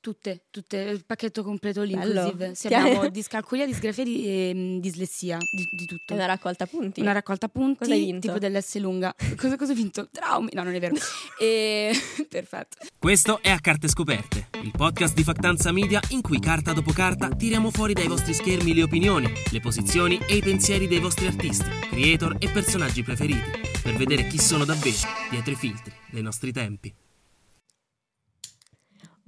Tutte, 0.00 0.46
tutte, 0.50 0.76
il 0.78 1.04
pacchetto 1.04 1.42
completo 1.42 1.80
all 1.80 1.90
Bello. 1.90 2.26
inclusive. 2.26 2.54
Sì, 2.54 2.66
abbiamo 2.68 3.08
discalculia, 3.10 3.66
disgrafia 3.66 4.04
di, 4.04 4.24
e 4.26 4.52
mm, 4.54 4.78
dislessia, 4.78 5.38
di, 5.38 5.68
di 5.76 5.84
tutto. 5.84 6.14
una 6.14 6.26
raccolta 6.26 6.66
punti. 6.66 7.00
Una 7.00 7.12
raccolta 7.12 7.48
punti, 7.48 7.78
Cosa 7.78 7.92
hai 7.92 8.04
vinto? 8.04 8.26
tipo 8.26 8.38
dell'S 8.38 8.78
lunga. 8.78 9.14
Cosa, 9.36 9.56
cosa 9.56 9.72
ho 9.72 9.74
vinto? 9.74 10.08
Traumi? 10.10 10.50
No, 10.52 10.62
non 10.62 10.74
è 10.74 10.80
vero. 10.80 10.94
e... 11.40 11.92
Perfetto. 12.28 12.78
Questo 12.98 13.40
è 13.42 13.50
A 13.50 13.60
Carte 13.60 13.88
Scoperte, 13.88 14.48
il 14.62 14.72
podcast 14.74 15.14
di 15.14 15.22
Factanza 15.22 15.72
Media 15.72 16.00
in 16.10 16.22
cui 16.22 16.40
carta 16.40 16.72
dopo 16.72 16.92
carta 16.92 17.28
tiriamo 17.28 17.70
fuori 17.70 17.92
dai 17.92 18.08
vostri 18.08 18.34
schermi 18.34 18.74
le 18.74 18.82
opinioni, 18.82 19.30
le 19.50 19.60
posizioni 19.60 20.18
e 20.26 20.36
i 20.36 20.42
pensieri 20.42 20.86
dei 20.88 20.98
vostri 20.98 21.26
artisti, 21.26 21.68
creator 21.90 22.36
e 22.38 22.50
personaggi 22.50 23.02
preferiti, 23.02 23.50
per 23.82 23.94
vedere 23.94 24.26
chi 24.26 24.38
sono 24.38 24.64
davvero 24.64 24.84
dietro 25.30 25.52
i 25.52 25.56
filtri 25.56 25.92
dei 26.10 26.22
nostri 26.22 26.52
tempi. 26.52 26.94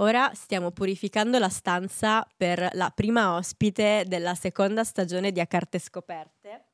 Ora 0.00 0.30
stiamo 0.34 0.70
purificando 0.70 1.40
la 1.40 1.48
stanza 1.48 2.24
per 2.36 2.68
la 2.74 2.90
prima 2.94 3.34
ospite 3.34 4.04
della 4.06 4.36
seconda 4.36 4.84
stagione 4.84 5.32
di 5.32 5.40
A 5.40 5.46
Carte 5.46 5.80
Scoperte. 5.80 6.66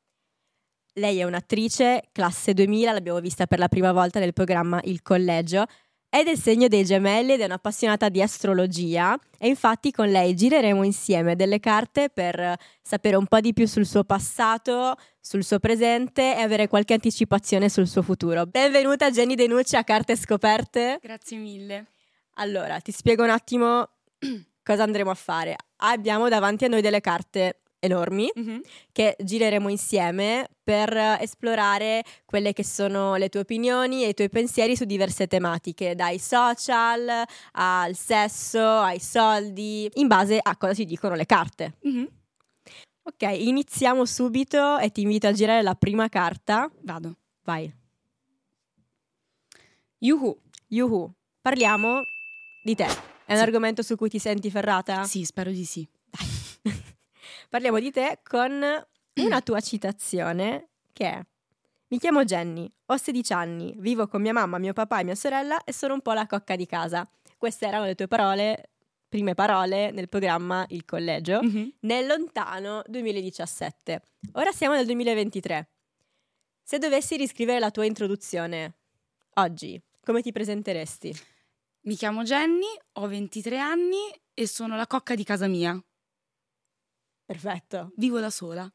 Lei 0.93 1.17
è 1.17 1.23
un'attrice, 1.23 2.09
classe 2.11 2.53
2000, 2.53 2.91
l'abbiamo 2.91 3.19
vista 3.19 3.47
per 3.47 3.57
la 3.57 3.67
prima 3.67 3.91
volta 3.91 4.19
nel 4.19 4.33
programma 4.33 4.79
Il 4.83 5.01
Collegio. 5.01 5.65
È 6.07 6.23
del 6.23 6.37
segno 6.37 6.67
dei 6.67 6.85
gemelli 6.85 7.33
ed 7.33 7.41
è 7.41 7.45
un'appassionata 7.45 8.09
di 8.09 8.21
astrologia 8.21 9.17
e 9.39 9.47
infatti 9.47 9.91
con 9.91 10.07
lei 10.09 10.35
gireremo 10.35 10.83
insieme 10.83 11.35
delle 11.35 11.59
carte 11.59 12.09
per 12.09 12.55
sapere 12.79 13.15
un 13.15 13.25
po' 13.25 13.39
di 13.39 13.53
più 13.53 13.65
sul 13.65 13.87
suo 13.87 14.03
passato, 14.03 14.95
sul 15.19 15.43
suo 15.43 15.57
presente 15.57 16.37
e 16.37 16.41
avere 16.41 16.67
qualche 16.67 16.93
anticipazione 16.93 17.69
sul 17.69 17.87
suo 17.87 18.03
futuro. 18.03 18.45
Benvenuta 18.45 19.09
Jenny 19.09 19.33
Denucci 19.33 19.75
a 19.75 19.83
Carte 19.83 20.15
Scoperte. 20.15 20.99
Grazie 21.01 21.37
mille. 21.37 21.87
Allora, 22.37 22.79
ti 22.79 22.91
spiego 22.91 23.23
un 23.23 23.29
attimo 23.29 23.87
cosa 24.63 24.83
andremo 24.83 25.09
a 25.11 25.15
fare. 25.15 25.55
Abbiamo 25.77 26.27
davanti 26.29 26.65
a 26.65 26.67
noi 26.67 26.81
delle 26.81 27.01
carte 27.01 27.59
enormi 27.79 28.31
Mhm. 28.33 28.61
che 28.91 29.15
gireremo 29.19 29.69
insieme 29.69 30.47
per 30.63 30.91
esplorare 31.19 32.03
quelle 32.25 32.51
che 32.51 32.63
sono 32.63 33.15
le 33.15 33.29
tue 33.29 33.41
opinioni 33.41 34.03
e 34.03 34.09
i 34.09 34.13
tuoi 34.15 34.29
pensieri 34.29 34.75
su 34.75 34.85
diverse 34.85 35.27
tematiche, 35.27 35.93
dai 35.93 36.17
social 36.17 37.23
al 37.51 37.95
sesso, 37.95 38.59
ai 38.59 38.99
soldi, 38.99 39.87
in 39.95 40.07
base 40.07 40.39
a 40.41 40.57
cosa 40.57 40.73
ci 40.73 40.85
dicono 40.85 41.13
le 41.15 41.25
carte. 41.27 41.77
Mhm. 41.81 42.07
Ok, 43.03 43.21
iniziamo 43.21 44.03
subito 44.05 44.79
e 44.79 44.89
ti 44.91 45.01
invito 45.01 45.27
a 45.27 45.31
girare 45.31 45.61
la 45.61 45.75
prima 45.75 46.09
carta. 46.09 46.67
Vado. 46.81 47.15
Vai. 47.43 47.71
Yuhu. 50.01 50.35
Yuhu. 50.69 51.13
Parliamo 51.41 52.01
di 52.65 52.73
te. 52.73 52.85
È 53.25 53.31
un 53.31 53.37
Sì. 53.37 53.43
argomento 53.43 53.83
su 53.83 53.95
cui 53.95 54.09
ti 54.09 54.17
senti 54.17 54.49
ferrata? 54.49 55.03
Sì, 55.03 55.23
spero 55.23 55.51
di 55.51 55.63
sì. 55.65 55.87
Parliamo 57.49 57.79
di 57.79 57.91
te 57.91 58.19
con 58.23 58.51
una 59.17 59.41
tua 59.41 59.59
citazione 59.61 60.69
che 60.91 61.05
è 61.09 61.25
Mi 61.89 61.99
chiamo 61.99 62.23
Jenny, 62.25 62.69
ho 62.87 62.97
16 62.97 63.31
anni, 63.33 63.75
vivo 63.77 64.07
con 64.07 64.19
mia 64.19 64.33
mamma, 64.33 64.57
mio 64.57 64.73
papà 64.73 64.99
e 64.99 65.03
mia 65.03 65.13
sorella 65.13 65.63
e 65.63 65.71
sono 65.71 65.93
un 65.93 66.01
po' 66.01 66.13
la 66.13 66.25
cocca 66.25 66.55
di 66.55 66.65
casa. 66.65 67.07
Queste 67.37 67.67
erano 67.67 67.85
le 67.85 67.93
tue 67.93 68.07
parole, 68.07 68.71
prime 69.07 69.35
parole 69.35 69.91
nel 69.91 70.09
programma 70.09 70.65
Il 70.69 70.83
Collegio 70.85 71.43
Mhm. 71.43 71.73
nel 71.81 72.07
lontano 72.07 72.81
2017. 72.87 74.01
Ora 74.33 74.51
siamo 74.51 74.73
nel 74.73 74.87
2023. 74.87 75.69
Se 76.63 76.79
dovessi 76.79 77.15
riscrivere 77.15 77.59
la 77.59 77.69
tua 77.69 77.85
introduzione 77.85 78.73
oggi, 79.35 79.79
come 80.03 80.23
ti 80.23 80.31
presenteresti? 80.31 81.13
Mi 81.85 81.95
chiamo 81.95 82.23
Jenny, 82.23 82.65
ho 82.93 83.07
23 83.07 83.59
anni 83.59 83.99
e 84.33 84.47
sono 84.47 84.75
la 84.75 84.87
cocca 84.87 85.13
di 85.13 85.23
casa 85.23 85.45
mia. 85.45 85.79
Perfetto. 87.23 87.91
Vivo 87.97 88.19
da 88.19 88.31
sola. 88.31 88.67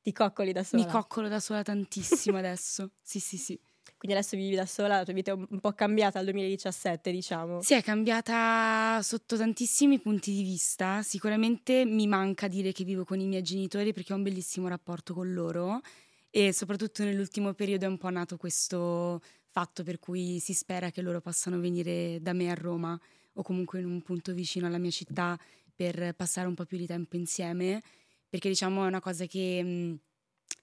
Ti 0.00 0.12
coccoli 0.12 0.52
da 0.52 0.64
sola. 0.64 0.82
Mi 0.82 0.90
coccolo 0.90 1.28
da 1.28 1.40
sola 1.40 1.62
tantissimo 1.62 2.38
adesso. 2.38 2.92
Sì, 3.02 3.20
sì, 3.20 3.36
sì. 3.36 3.60
Quindi 3.98 4.16
adesso 4.16 4.34
vivi 4.34 4.54
da 4.54 4.64
sola, 4.64 4.96
la 4.96 5.04
tua 5.04 5.12
vita 5.12 5.32
è 5.32 5.34
un 5.34 5.60
po' 5.60 5.72
cambiata 5.72 6.22
dal 6.22 6.24
2017, 6.24 7.10
diciamo. 7.10 7.60
Si 7.60 7.74
è 7.74 7.82
cambiata 7.82 8.98
sotto 9.02 9.36
tantissimi 9.36 10.00
punti 10.00 10.32
di 10.32 10.42
vista. 10.42 11.02
Sicuramente 11.02 11.84
mi 11.84 12.06
manca 12.06 12.48
dire 12.48 12.72
che 12.72 12.82
vivo 12.82 13.04
con 13.04 13.20
i 13.20 13.26
miei 13.26 13.42
genitori 13.42 13.92
perché 13.92 14.14
ho 14.14 14.16
un 14.16 14.22
bellissimo 14.22 14.68
rapporto 14.68 15.12
con 15.12 15.34
loro 15.34 15.82
e 16.30 16.52
soprattutto 16.54 17.04
nell'ultimo 17.04 17.52
periodo 17.52 17.84
è 17.84 17.88
un 17.88 17.98
po' 17.98 18.10
nato 18.10 18.36
questo 18.36 19.20
fatto 19.58 19.82
per 19.82 19.98
cui 19.98 20.38
si 20.38 20.52
spera 20.52 20.90
che 20.92 21.02
loro 21.02 21.20
possano 21.20 21.58
venire 21.58 22.18
da 22.20 22.32
me 22.32 22.48
a 22.48 22.54
Roma 22.54 22.96
o 23.34 23.42
comunque 23.42 23.80
in 23.80 23.86
un 23.86 24.02
punto 24.02 24.32
vicino 24.32 24.68
alla 24.68 24.78
mia 24.78 24.90
città 24.92 25.36
per 25.74 26.14
passare 26.14 26.46
un 26.46 26.54
po' 26.54 26.64
più 26.64 26.76
di 26.78 26.86
tempo 26.86 27.16
insieme, 27.16 27.82
perché 28.28 28.48
diciamo 28.48 28.84
è 28.84 28.86
una 28.86 29.00
cosa 29.00 29.26
che 29.26 29.60
mh, 29.62 29.98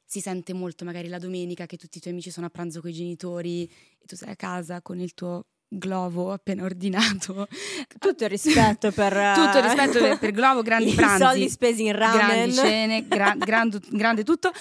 si 0.06 0.22
sente 0.22 0.54
molto 0.54 0.86
magari 0.86 1.10
la 1.10 1.20
domenica 1.20 1.66
che 1.66 1.76
tutti 1.76 1.98
i 1.98 2.00
tuoi 2.02 2.14
amici 2.14 2.32
sono 2.32 2.46
a 2.46 2.50
pranzo 2.50 2.80
con 2.80 2.90
i 2.90 2.94
genitori 2.94 3.64
e 3.66 4.06
tu 4.06 4.16
sei 4.16 4.30
a 4.30 4.36
casa 4.38 4.82
con 4.82 4.98
il 5.00 5.14
tuo 5.14 5.46
globo 5.68 6.32
appena 6.32 6.64
ordinato. 6.64 7.48
Tutto 8.00 8.24
il 8.24 8.30
rispetto 8.30 8.92
per... 8.92 9.12
Tutto 9.36 9.58
il 9.58 9.64
rispetto 9.64 10.00
per, 10.00 10.20
per 10.20 10.32
Globo, 10.32 10.62
grandi 10.64 10.92
I 10.92 10.96
pranzi. 10.96 11.24
soldi 11.24 11.50
spesi 11.50 11.84
in 11.86 11.98
ramen. 11.98 12.18
Grandi 12.28 12.54
cene, 12.54 13.08
gra- 13.08 13.36
gran- 13.38 13.78
grande 13.90 14.24
tutto. 14.24 14.52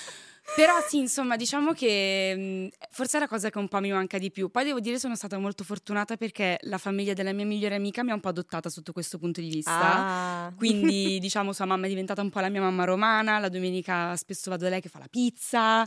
Però 0.56 0.74
sì, 0.86 0.98
insomma, 0.98 1.36
diciamo 1.36 1.72
che 1.72 2.70
mh, 2.70 2.86
forse 2.90 3.16
è 3.16 3.20
la 3.20 3.26
cosa 3.26 3.50
che 3.50 3.58
un 3.58 3.66
po' 3.66 3.80
mi 3.80 3.90
manca 3.90 4.18
di 4.18 4.30
più. 4.30 4.50
Poi 4.50 4.64
devo 4.64 4.78
dire 4.78 4.98
sono 4.98 5.16
stata 5.16 5.38
molto 5.38 5.64
fortunata 5.64 6.16
perché 6.16 6.58
la 6.62 6.78
famiglia 6.78 7.12
della 7.12 7.32
mia 7.32 7.46
migliore 7.46 7.74
amica 7.74 8.04
mi 8.04 8.10
ha 8.10 8.14
un 8.14 8.20
po' 8.20 8.28
adottata 8.28 8.68
sotto 8.68 8.92
questo 8.92 9.18
punto 9.18 9.40
di 9.40 9.48
vista. 9.48 9.94
Ah. 9.94 10.52
Quindi, 10.56 11.18
diciamo, 11.20 11.52
sua 11.52 11.64
mamma 11.64 11.86
è 11.86 11.88
diventata 11.88 12.20
un 12.22 12.30
po' 12.30 12.40
la 12.40 12.50
mia 12.50 12.60
mamma 12.60 12.84
romana. 12.84 13.38
La 13.38 13.48
domenica 13.48 14.14
spesso 14.16 14.50
vado 14.50 14.64
da 14.64 14.70
lei 14.70 14.80
che 14.80 14.88
fa 14.88 14.98
la 14.98 15.08
pizza. 15.08 15.86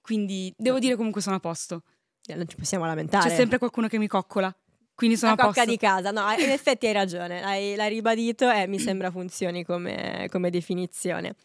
Quindi 0.00 0.52
devo 0.56 0.78
dire 0.78 0.96
comunque 0.96 1.20
sono 1.20 1.36
a 1.36 1.40
posto. 1.40 1.82
Eh, 2.26 2.34
Non 2.34 2.48
ci 2.48 2.56
possiamo 2.56 2.86
lamentare. 2.86 3.28
C'è 3.28 3.36
sempre 3.36 3.58
qualcuno 3.58 3.88
che 3.88 3.98
mi 3.98 4.06
coccola. 4.08 4.52
Quindi 4.94 5.16
sono 5.16 5.34
la 5.36 5.42
a 5.42 5.46
cocca 5.46 5.60
posto. 5.64 5.70
di 5.70 5.76
casa. 5.76 6.10
No, 6.10 6.28
in 6.32 6.50
effetti 6.50 6.86
hai 6.86 6.92
ragione, 6.92 7.44
hai, 7.44 7.76
l'hai 7.76 7.88
ribadito 7.88 8.50
e 8.50 8.66
mi 8.66 8.80
sembra 8.80 9.12
funzioni 9.12 9.64
come, 9.64 10.26
come 10.28 10.50
definizione. 10.50 11.36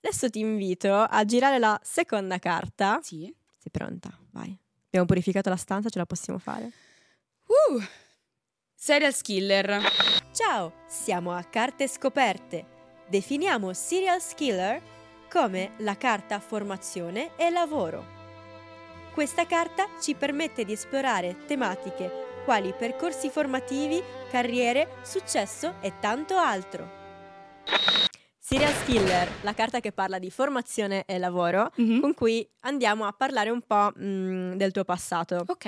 Adesso 0.00 0.30
ti 0.30 0.40
invito 0.40 0.94
a 0.94 1.24
girare 1.24 1.58
la 1.58 1.78
seconda 1.82 2.38
carta. 2.38 3.00
Sì. 3.02 3.34
Sei 3.58 3.70
pronta? 3.70 4.16
Vai. 4.30 4.56
Abbiamo 4.86 5.06
purificato 5.06 5.48
la 5.48 5.56
stanza, 5.56 5.88
ce 5.88 5.98
la 5.98 6.06
possiamo 6.06 6.38
fare? 6.38 6.70
Uh, 7.46 7.82
serial 8.74 9.14
killer. 9.20 9.80
Ciao, 10.32 10.72
siamo 10.86 11.32
a 11.32 11.42
Carte 11.42 11.88
Scoperte. 11.88 12.76
Definiamo 13.08 13.72
Serial 13.72 14.20
Killer 14.34 14.82
come 15.30 15.72
la 15.78 15.96
carta 15.96 16.38
formazione 16.40 17.36
e 17.36 17.50
lavoro. 17.50 18.16
Questa 19.12 19.46
carta 19.46 19.88
ci 20.00 20.14
permette 20.14 20.64
di 20.64 20.72
esplorare 20.72 21.44
tematiche 21.46 22.26
quali 22.44 22.72
percorsi 22.72 23.28
formativi, 23.28 24.02
carriere, 24.30 25.00
successo 25.02 25.74
e 25.80 25.98
tanto 26.00 26.36
altro. 26.36 26.88
Serial 28.48 28.72
Killer, 28.86 29.28
la 29.42 29.52
carta 29.52 29.78
che 29.78 29.92
parla 29.92 30.18
di 30.18 30.30
formazione 30.30 31.04
e 31.04 31.18
lavoro, 31.18 31.70
Mhm. 31.76 32.00
con 32.00 32.14
cui 32.14 32.48
andiamo 32.60 33.04
a 33.04 33.12
parlare 33.12 33.50
un 33.50 33.60
po' 33.60 33.92
mm, 33.98 34.54
del 34.54 34.72
tuo 34.72 34.84
passato. 34.84 35.44
Ok. 35.48 35.66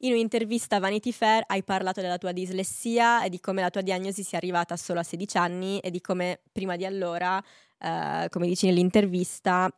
In 0.00 0.12
un'intervista 0.12 0.76
a 0.76 0.78
Vanity 0.78 1.10
Fair 1.10 1.44
hai 1.46 1.62
parlato 1.62 2.02
della 2.02 2.18
tua 2.18 2.32
dislessia 2.32 3.24
e 3.24 3.30
di 3.30 3.40
come 3.40 3.62
la 3.62 3.70
tua 3.70 3.80
diagnosi 3.80 4.22
sia 4.24 4.36
arrivata 4.36 4.76
solo 4.76 5.00
a 5.00 5.04
16 5.04 5.38
anni 5.38 5.78
e 5.80 5.90
di 5.90 6.02
come 6.02 6.42
prima 6.52 6.76
di 6.76 6.84
allora, 6.84 7.42
eh, 7.78 8.26
come 8.28 8.46
dici 8.46 8.66
nell'intervista, 8.66 9.70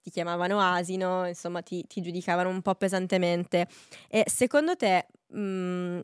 ti 0.00 0.10
chiamavano 0.10 0.60
asino, 0.60 1.26
insomma 1.26 1.62
ti, 1.62 1.84
ti 1.88 2.00
giudicavano 2.00 2.48
un 2.48 2.62
po' 2.62 2.76
pesantemente. 2.76 3.66
E 4.08 4.22
secondo 4.28 4.76
te 4.76 5.08
mh, 5.26 6.00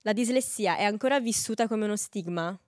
la 0.00 0.12
dislessia 0.12 0.76
è 0.76 0.82
ancora 0.82 1.20
vissuta 1.20 1.68
come 1.68 1.84
uno 1.84 1.94
stigma? 1.94 2.58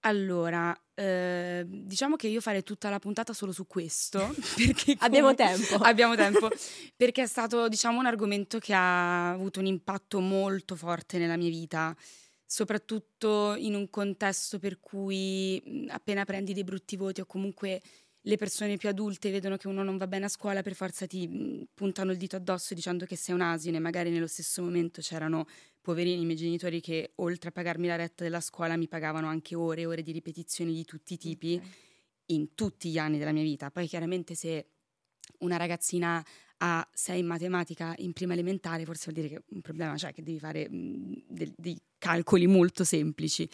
Allora, 0.00 0.78
eh, 0.98 1.64
diciamo 1.64 2.16
che 2.16 2.26
io 2.26 2.40
farei 2.40 2.64
tutta 2.64 2.90
la 2.90 2.98
puntata 2.98 3.32
solo 3.32 3.52
su 3.52 3.68
questo. 3.68 4.18
Perché 4.56 4.96
Abbiamo 4.98 5.34
tempo. 5.34 5.76
Abbiamo 5.76 6.16
tempo. 6.16 6.48
Perché 6.96 7.22
è 7.22 7.26
stato, 7.26 7.68
diciamo, 7.68 8.00
un 8.00 8.06
argomento 8.06 8.58
che 8.58 8.74
ha 8.74 9.30
avuto 9.30 9.60
un 9.60 9.66
impatto 9.66 10.18
molto 10.18 10.74
forte 10.74 11.18
nella 11.18 11.36
mia 11.36 11.50
vita, 11.50 11.96
soprattutto 12.44 13.54
in 13.56 13.76
un 13.76 13.88
contesto 13.90 14.58
per 14.58 14.80
cui 14.80 15.86
appena 15.88 16.24
prendi 16.24 16.52
dei 16.52 16.64
brutti 16.64 16.96
voti 16.96 17.20
o 17.20 17.26
comunque 17.26 17.80
le 18.28 18.36
persone 18.36 18.76
più 18.76 18.90
adulte 18.90 19.30
vedono 19.30 19.56
che 19.56 19.68
uno 19.68 19.82
non 19.82 19.96
va 19.96 20.06
bene 20.06 20.26
a 20.26 20.28
scuola, 20.28 20.60
per 20.60 20.74
forza 20.74 21.06
ti 21.06 21.26
mh, 21.26 21.68
puntano 21.72 22.12
il 22.12 22.18
dito 22.18 22.36
addosso 22.36 22.74
dicendo 22.74 23.06
che 23.06 23.16
sei 23.16 23.34
un 23.34 23.40
asino 23.40 23.78
e 23.78 23.80
magari 23.80 24.10
nello 24.10 24.26
stesso 24.26 24.62
momento 24.62 25.00
c'erano 25.00 25.46
poverini 25.80 26.20
i 26.20 26.24
miei 26.26 26.36
genitori 26.36 26.82
che 26.82 27.12
oltre 27.16 27.48
a 27.48 27.52
pagarmi 27.52 27.86
la 27.86 27.96
retta 27.96 28.24
della 28.24 28.42
scuola 28.42 28.76
mi 28.76 28.86
pagavano 28.86 29.28
anche 29.28 29.54
ore 29.54 29.80
e 29.80 29.86
ore 29.86 30.02
di 30.02 30.12
ripetizioni 30.12 30.74
di 30.74 30.84
tutti 30.84 31.14
i 31.14 31.16
tipi 31.16 31.60
in 32.26 32.54
tutti 32.54 32.90
gli 32.90 32.98
anni 32.98 33.16
della 33.16 33.32
mia 33.32 33.42
vita. 33.42 33.70
Poi 33.70 33.86
chiaramente 33.86 34.34
se 34.34 34.66
una 35.38 35.56
ragazzina 35.56 36.22
a 36.58 36.86
6 36.92 37.20
in 37.20 37.26
matematica 37.26 37.94
in 37.98 38.12
prima 38.12 38.34
elementare, 38.34 38.84
forse 38.84 39.10
vuol 39.10 39.24
dire 39.24 39.34
che 39.34 39.44
un 39.54 39.62
problema 39.62 39.94
c'è, 39.94 40.12
che 40.12 40.22
devi 40.22 40.38
fare 40.38 40.68
mh, 40.68 41.24
de- 41.28 41.54
dei 41.56 41.80
calcoli 41.96 42.46
molto 42.46 42.84
semplici. 42.84 43.48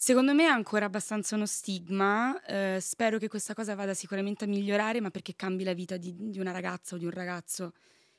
Secondo 0.00 0.32
me 0.32 0.44
è 0.44 0.48
ancora 0.48 0.84
abbastanza 0.84 1.34
uno 1.34 1.44
stigma, 1.44 2.40
eh, 2.44 2.78
spero 2.80 3.18
che 3.18 3.26
questa 3.26 3.52
cosa 3.52 3.74
vada 3.74 3.94
sicuramente 3.94 4.44
a 4.44 4.46
migliorare, 4.46 5.00
ma 5.00 5.10
perché 5.10 5.34
cambi 5.34 5.64
la 5.64 5.72
vita 5.72 5.96
di, 5.96 6.14
di, 6.16 6.38
una 6.38 6.52
ragazza 6.52 6.94
o 6.94 6.98
di 6.98 7.04
un 7.04 7.10
ragazzo 7.10 7.72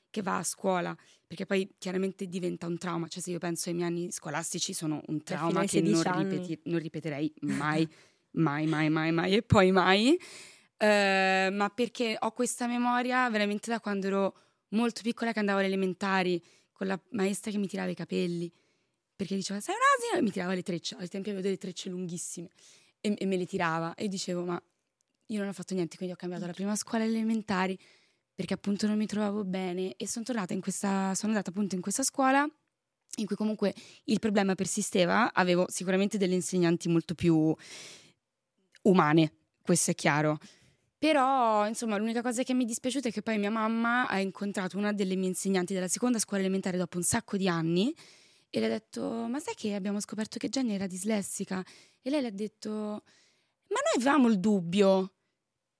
che 0.10 0.22
va 0.22 0.40
a 0.40 0.44
scuola, 0.44 0.94
perché 1.26 1.46
poi 1.46 1.74
chiaramente 1.78 2.28
diventa 2.28 2.68
un 2.68 2.78
trauma, 2.78 3.08
cioè 3.08 3.24
se 3.24 3.32
io 3.32 3.38
penso 3.38 3.70
ai 3.70 3.76
miei 3.76 3.88
anni 3.88 4.12
scolastici 4.12 4.74
sono 4.74 5.02
un 5.06 5.24
trauma 5.24 5.64
che 5.64 5.80
non, 5.80 6.04
ripeti- 6.04 6.60
non, 6.66 6.80
ripeterei 6.80 7.34
mai, 7.44 7.88
mai, 8.32 8.68
mai, 8.68 8.90
mai, 8.90 9.12
mai 9.14 9.36
e 9.36 9.42
poi 9.42 9.72
mai, 9.72 10.20
eh, 10.76 11.50
ma 11.50 11.70
perché 11.70 12.18
ho 12.20 12.34
questa 12.34 12.68
memoria 12.68 13.30
veramente 13.30 13.72
da 13.72 13.80
quando 13.80 14.08
ero 14.08 14.36
molto 14.72 15.00
piccola 15.02 15.32
che 15.32 15.40
andavo 15.40 15.60
alle 15.60 15.68
elementari 15.68 16.44
con 16.74 16.88
la 16.88 17.00
maestra 17.12 17.52
che 17.52 17.58
mi 17.58 17.68
tirava 17.68 17.90
i 17.90 17.96
capelli 17.96 18.52
perché 19.20 19.36
diceva 19.36 19.60
sei 19.60 19.76
un 19.76 19.82
asino 19.98 20.18
e 20.18 20.22
mi 20.22 20.32
tirava 20.32 20.54
le 20.54 20.64
trecce, 20.64 20.96
al 20.98 21.10
tempo 21.10 21.28
avevo 21.28 21.44
delle 21.44 21.58
trecce 21.58 21.90
lunghissime 21.90 22.48
e, 23.02 23.16
e, 23.18 23.26
me 23.26 23.36
le 23.36 23.46
tirava 23.46 23.94
e 23.96 24.08
dicevo 24.08 24.46
ma 24.46 24.64
io 25.26 25.40
non 25.40 25.50
ho 25.50 25.52
fatto 25.52 25.74
niente, 25.74 25.98
quindi 25.98 26.14
ho 26.16 26.18
cambiato 26.18 26.46
la 26.46 26.54
prima 26.54 26.74
scuola 26.78 27.04
elementari 27.04 27.78
perché 28.34 28.54
appunto 28.54 28.88
non 28.88 28.96
mi 28.96 29.06
trovavo 29.08 29.44
bene 29.44 29.94
e 29.98 30.08
sono 30.08 30.24
tornata 30.24 30.54
in 30.54 30.62
questa, 30.62 31.14
sono 31.16 31.34
andata 31.34 31.50
appunto 31.50 31.76
in 31.76 31.82
questa 31.82 32.04
scuola 32.04 32.48
in 33.18 33.26
cui 33.26 33.36
comunque 33.36 33.74
il 34.06 34.20
problema 34.20 34.56
persisteva, 34.56 35.34
avevo 35.34 35.66
sicuramente 35.68 36.18
delle 36.18 36.36
insegnanti 36.36 36.88
molto 36.88 37.14
più 37.14 37.54
umane, 38.84 39.34
questo 39.62 39.92
è 39.92 39.96
chiaro. 39.96 40.38
Però, 40.98 41.68
insomma, 41.68 41.98
l'unica 41.98 42.22
cosa 42.22 42.44
che 42.44 42.54
mi 42.54 42.64
è 42.64 42.68
dispiaciuta 42.68 43.10
è 43.10 43.12
che 43.12 43.22
poi 43.22 43.38
mia 43.38 43.52
mamma 43.52 44.08
ha 44.08 44.20
incontrato 44.20 44.78
una 44.78 44.94
delle 44.94 45.18
mie 45.18 45.28
insegnanti 45.28 45.74
della 45.74 45.90
seconda 45.90 46.20
scuola 46.20 46.44
elementare 46.44 46.78
dopo 46.78 46.96
un 46.96 47.04
sacco 47.04 47.36
di 47.36 47.50
anni 47.50 47.94
e 48.50 48.60
le 48.60 48.66
ha 48.66 48.70
detto, 48.70 49.28
ma 49.28 49.40
sai 49.40 49.54
che 49.56 49.76
abbiamo 49.76 50.00
scoperto 50.00 50.38
che 50.38 50.50
Jenny 50.50 50.74
era 50.74 50.88
dislessica? 50.88 51.64
E 52.02 52.10
lei 52.10 52.22
le 52.22 52.28
ha 52.28 52.32
detto, 52.32 52.70
ma 52.70 53.80
noi 53.84 53.96
avevamo 53.98 54.28
il 54.28 54.40
dubbio, 54.40 55.14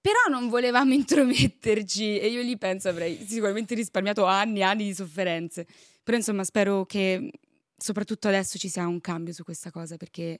però 0.00 0.18
non 0.30 0.48
volevamo 0.48 0.92
intrometterci. 0.94 2.18
E 2.18 2.28
io 2.28 2.42
lì 2.42 2.56
penso 2.56 2.88
avrei 2.88 3.24
sicuramente 3.26 3.74
risparmiato 3.74 4.24
anni 4.24 4.60
e 4.60 4.62
anni 4.62 4.84
di 4.84 4.94
sofferenze. 4.94 5.66
Però 6.02 6.16
insomma 6.16 6.44
spero 6.44 6.86
che 6.86 7.30
soprattutto 7.76 8.28
adesso 8.28 8.58
ci 8.58 8.68
sia 8.68 8.86
un 8.86 9.00
cambio 9.00 9.32
su 9.32 9.42
questa 9.42 9.70
cosa, 9.70 9.96
perché 9.96 10.38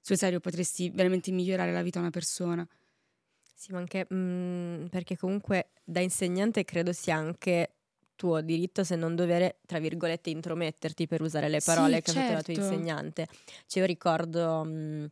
sul 0.00 0.16
serio 0.16 0.40
potresti 0.40 0.90
veramente 0.90 1.30
migliorare 1.30 1.72
la 1.72 1.82
vita 1.82 1.98
a 1.98 2.02
una 2.02 2.10
persona. 2.10 2.66
Sì, 3.54 3.72
ma 3.72 3.78
anche 3.78 4.06
mh, 4.08 4.14
mm, 4.14 4.86
perché 4.86 5.16
comunque 5.16 5.70
da 5.84 6.00
insegnante 6.00 6.64
credo 6.64 6.92
sia 6.92 7.16
anche 7.16 7.76
tuo 8.22 8.40
diritto 8.40 8.84
se 8.84 8.94
non 8.94 9.16
dover, 9.16 9.56
tra 9.66 9.80
virgolette, 9.80 10.30
intrometterti 10.30 11.08
per 11.08 11.22
usare 11.22 11.48
le 11.48 11.60
parole 11.60 11.96
sì, 11.96 12.02
che 12.02 12.10
ha 12.10 12.12
certo. 12.12 12.32
la 12.34 12.42
tua 12.42 12.52
insegnante. 12.52 13.26
Cioè, 13.66 13.80
io 13.80 13.84
ricordo 13.84 14.62
mh, 14.62 14.70
mm, 14.70 15.04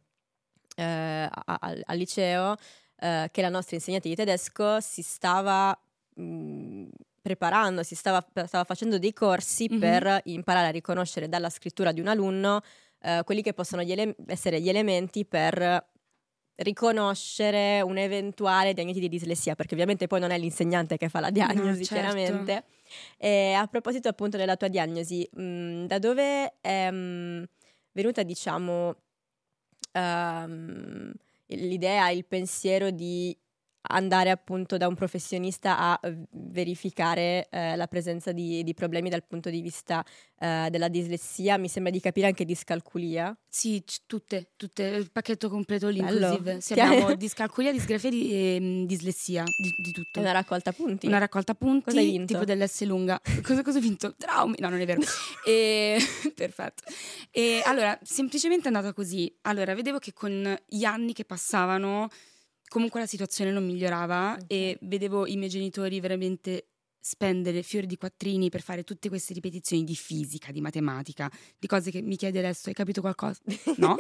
eh, 0.77 1.29
al, 1.33 1.83
al, 1.85 1.97
liceo 1.99 2.55
eh, 3.01 3.29
che 3.33 3.43
la 3.43 3.49
nostra 3.49 3.75
insegnante 3.75 4.09
di 4.09 4.15
tedesco 4.15 4.79
si 4.79 5.03
stava 5.03 5.77
mh, 6.15 6.23
mm, 6.23 6.89
preparando, 7.21 7.83
si 7.83 7.97
stava, 7.97 8.25
stava, 8.47 8.63
facendo 8.63 9.01
dei 9.01 9.13
corsi 9.13 9.67
mm-hmm. 9.69 9.81
per 9.81 10.21
imparare 10.27 10.69
a 10.69 10.71
riconoscere 10.71 11.29
dalla 11.29 11.51
scrittura 11.51 11.91
di 11.91 11.99
un 11.99 12.07
alunno 12.07 12.61
eh, 13.01 13.23
quelli 13.25 13.43
che 13.43 13.55
possono 13.55 13.83
gli 13.83 13.91
ele- 13.91 14.15
essere 14.27 14.61
gli 14.61 14.69
elementi 14.69 15.25
per 15.25 15.85
riconoscere 16.63 17.81
un'eventuale 17.81 18.73
diagnosi 18.73 19.01
di 19.01 19.09
dislessia, 19.09 19.57
perché 19.57 19.75
ovviamente 19.75 20.07
poi 20.07 20.21
non 20.21 20.31
è 20.31 20.39
l'insegnante 20.39 20.97
che 20.97 21.09
fa 21.09 21.19
la 21.19 21.31
diagnosi, 21.31 21.81
no, 21.81 21.85
certo. 21.85 21.95
chiaramente. 21.95 22.65
E 23.19 23.53
a 23.53 23.67
proposito 23.67 24.09
appunto 24.09 24.37
della 24.37 24.57
tua 24.57 24.69
diagnosi, 24.69 25.29
mh, 25.33 25.43
mm, 25.43 25.85
da 25.87 25.99
dove 25.99 26.55
è 26.61 26.91
mh, 26.91 26.97
mm, 26.97 27.43
venuta, 27.93 28.23
diciamo, 28.23 28.95
um, 29.93 31.13
l'idea, 31.47 32.11
il 32.11 32.25
pensiero 32.25 32.91
di 32.91 33.37
andare 33.91 34.31
appunto 34.31 34.77
da 34.77 34.87
un 34.87 34.95
professionista 34.95 35.79
a 35.79 36.01
eh, 36.03 36.17
verificare 36.31 37.49
eh, 37.51 37.77
la 37.77 37.87
presenza 37.87 38.33
di, 38.33 38.63
di, 38.63 38.75
problemi 38.75 39.09
dal 39.09 39.25
punto 39.25 39.51
di 39.51 39.61
vista 39.61 40.05
eh, 40.39 40.69
della 40.71 40.89
dislessia, 40.89 41.59
mi 41.59 41.69
sembra 41.69 41.93
di 41.93 42.01
capire 42.01 42.27
anche 42.27 42.45
discalculia. 42.45 43.37
Sì, 43.49 43.83
c- 43.85 44.01
tutte, 44.07 44.53
tutte, 44.57 44.85
il 44.85 45.11
pacchetto 45.11 45.49
completo 45.49 45.89
l'inclusive. 45.89 46.61
Sì, 46.61 46.73
abbiamo 46.73 47.15
discalculia, 47.17 47.73
disgrafia 47.73 48.11
e 48.11 48.59
um, 48.61 48.87
dislessia, 48.87 49.45
di, 49.45 49.75
di, 49.83 49.93
tutto. 49.93 50.19
È 50.19 50.23
una 50.23 50.33
raccolta 50.33 50.73
punti. 50.73 51.07
Una 51.07 51.19
raccolta 51.19 51.55
punti, 51.55 51.85
cosa 51.85 51.99
hai 51.99 52.11
vinto? 52.11 52.33
tipo 52.33 52.45
dell'S 52.45 52.83
lunga. 52.85 53.21
cosa, 53.43 53.63
cosa 53.63 53.79
ho 53.79 53.81
vinto? 53.81 54.15
Traumi? 54.17 54.57
No, 54.59 54.69
non 54.69 54.81
è 54.81 54.87
vero. 54.87 55.01
e, 55.45 55.99
perfetto. 56.35 56.85
E 57.31 57.63
allora, 57.65 57.99
semplicemente 58.03 58.65
è 58.65 58.67
andata 58.73 58.93
così. 58.93 59.33
Allora, 59.43 59.75
vedevo 59.75 59.99
che 59.99 60.13
con 60.13 60.59
gli 60.67 60.85
anni 60.85 61.13
che 61.13 61.25
passavano 61.25 62.09
comunque 62.71 63.01
la 63.01 63.07
situazione 63.07 63.51
non 63.51 63.67
migliorava 63.67 64.35
okay. 64.35 64.45
e 64.47 64.79
vedevo 64.83 65.27
i 65.27 65.37
miei 65.37 65.51
genitori 65.51 65.99
veramente 65.99 66.69
spendere 67.01 67.63
fiori 67.63 67.87
di 67.87 67.97
quattrini 67.97 68.49
per 68.49 68.63
fare 68.63 68.85
tutte 68.85 69.09
queste 69.09 69.35
ripetizioni 69.35 69.83
di 69.83 69.97
fisica, 69.97 70.53
di 70.53 70.61
matematica, 70.61 71.29
di 71.59 71.67
cose 71.67 71.91
che 71.91 72.01
mi 72.01 72.17
chiedi 72.17 72.39
adesso, 72.39 72.69
hai 72.69 72.75
capito 72.75 73.01
qualcosa? 73.01 73.41
No? 73.79 73.97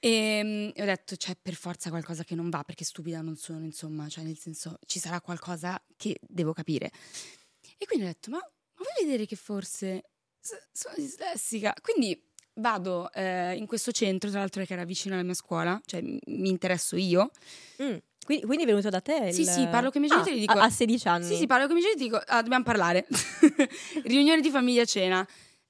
e, 0.00 0.40
um, 0.42 0.82
ho 0.82 0.84
detto, 0.84 1.16
c'è 1.16 1.34
per 1.40 1.54
forza 1.54 1.88
qualcosa 1.88 2.24
che 2.24 2.34
non 2.34 2.50
va, 2.50 2.62
perché 2.62 2.84
stupida 2.84 3.22
non 3.22 3.36
sono, 3.36 3.64
insomma, 3.64 4.06
cioè 4.08 4.22
nel 4.22 4.36
senso, 4.36 4.78
ci 4.84 4.98
sarà 4.98 5.22
qualcosa 5.22 5.82
che 5.96 6.18
devo 6.20 6.52
capire. 6.52 6.90
E 7.78 7.86
quindi 7.86 8.04
ho 8.04 8.08
detto, 8.08 8.30
ma, 8.30 8.36
ma 8.36 8.84
vuoi 8.84 9.06
vedere 9.06 9.24
che 9.24 9.36
forse 9.36 10.10
sono 10.72 10.94
dislessica? 10.96 11.72
Quindi 11.80 12.20
vado 12.54 13.10
eh, 13.12 13.54
in 13.56 13.66
questo 13.66 13.92
centro, 13.92 14.30
tra 14.30 14.40
l'altro 14.40 14.64
che 14.64 14.72
era 14.72 14.84
vicino 14.84 15.14
alla 15.14 15.24
mia 15.24 15.34
scuola, 15.34 15.80
cioè 15.84 16.02
mi 16.02 16.48
interesso 16.48 16.96
io. 16.96 17.30
Mm. 17.82 17.96
Quindi, 18.24 18.46
quindi, 18.46 18.64
è 18.64 18.66
venuto 18.66 18.88
da 18.88 19.00
te? 19.00 19.26
Il... 19.26 19.34
Sì, 19.34 19.44
sì, 19.44 19.66
parlo 19.66 19.90
con 19.90 20.02
i 20.02 20.06
miei 20.06 20.18
ah, 20.18 20.22
genitori 20.22 20.36
e 20.36 20.46
dico... 20.46 20.58
A, 20.58 20.70
16 20.70 21.08
anni? 21.08 21.24
Sì, 21.24 21.36
sì, 21.36 21.46
parlo 21.46 21.66
con 21.66 21.76
i 21.76 21.80
miei 21.80 21.94
genitori 21.94 22.16
e 22.16 22.18
dico, 22.18 22.32
ah, 22.32 22.40
dobbiamo 22.40 22.64
parlare. 22.64 23.06
Riunione 24.04 24.40
di 24.40 24.50
famiglia 24.50 24.84
cena. 24.84 25.26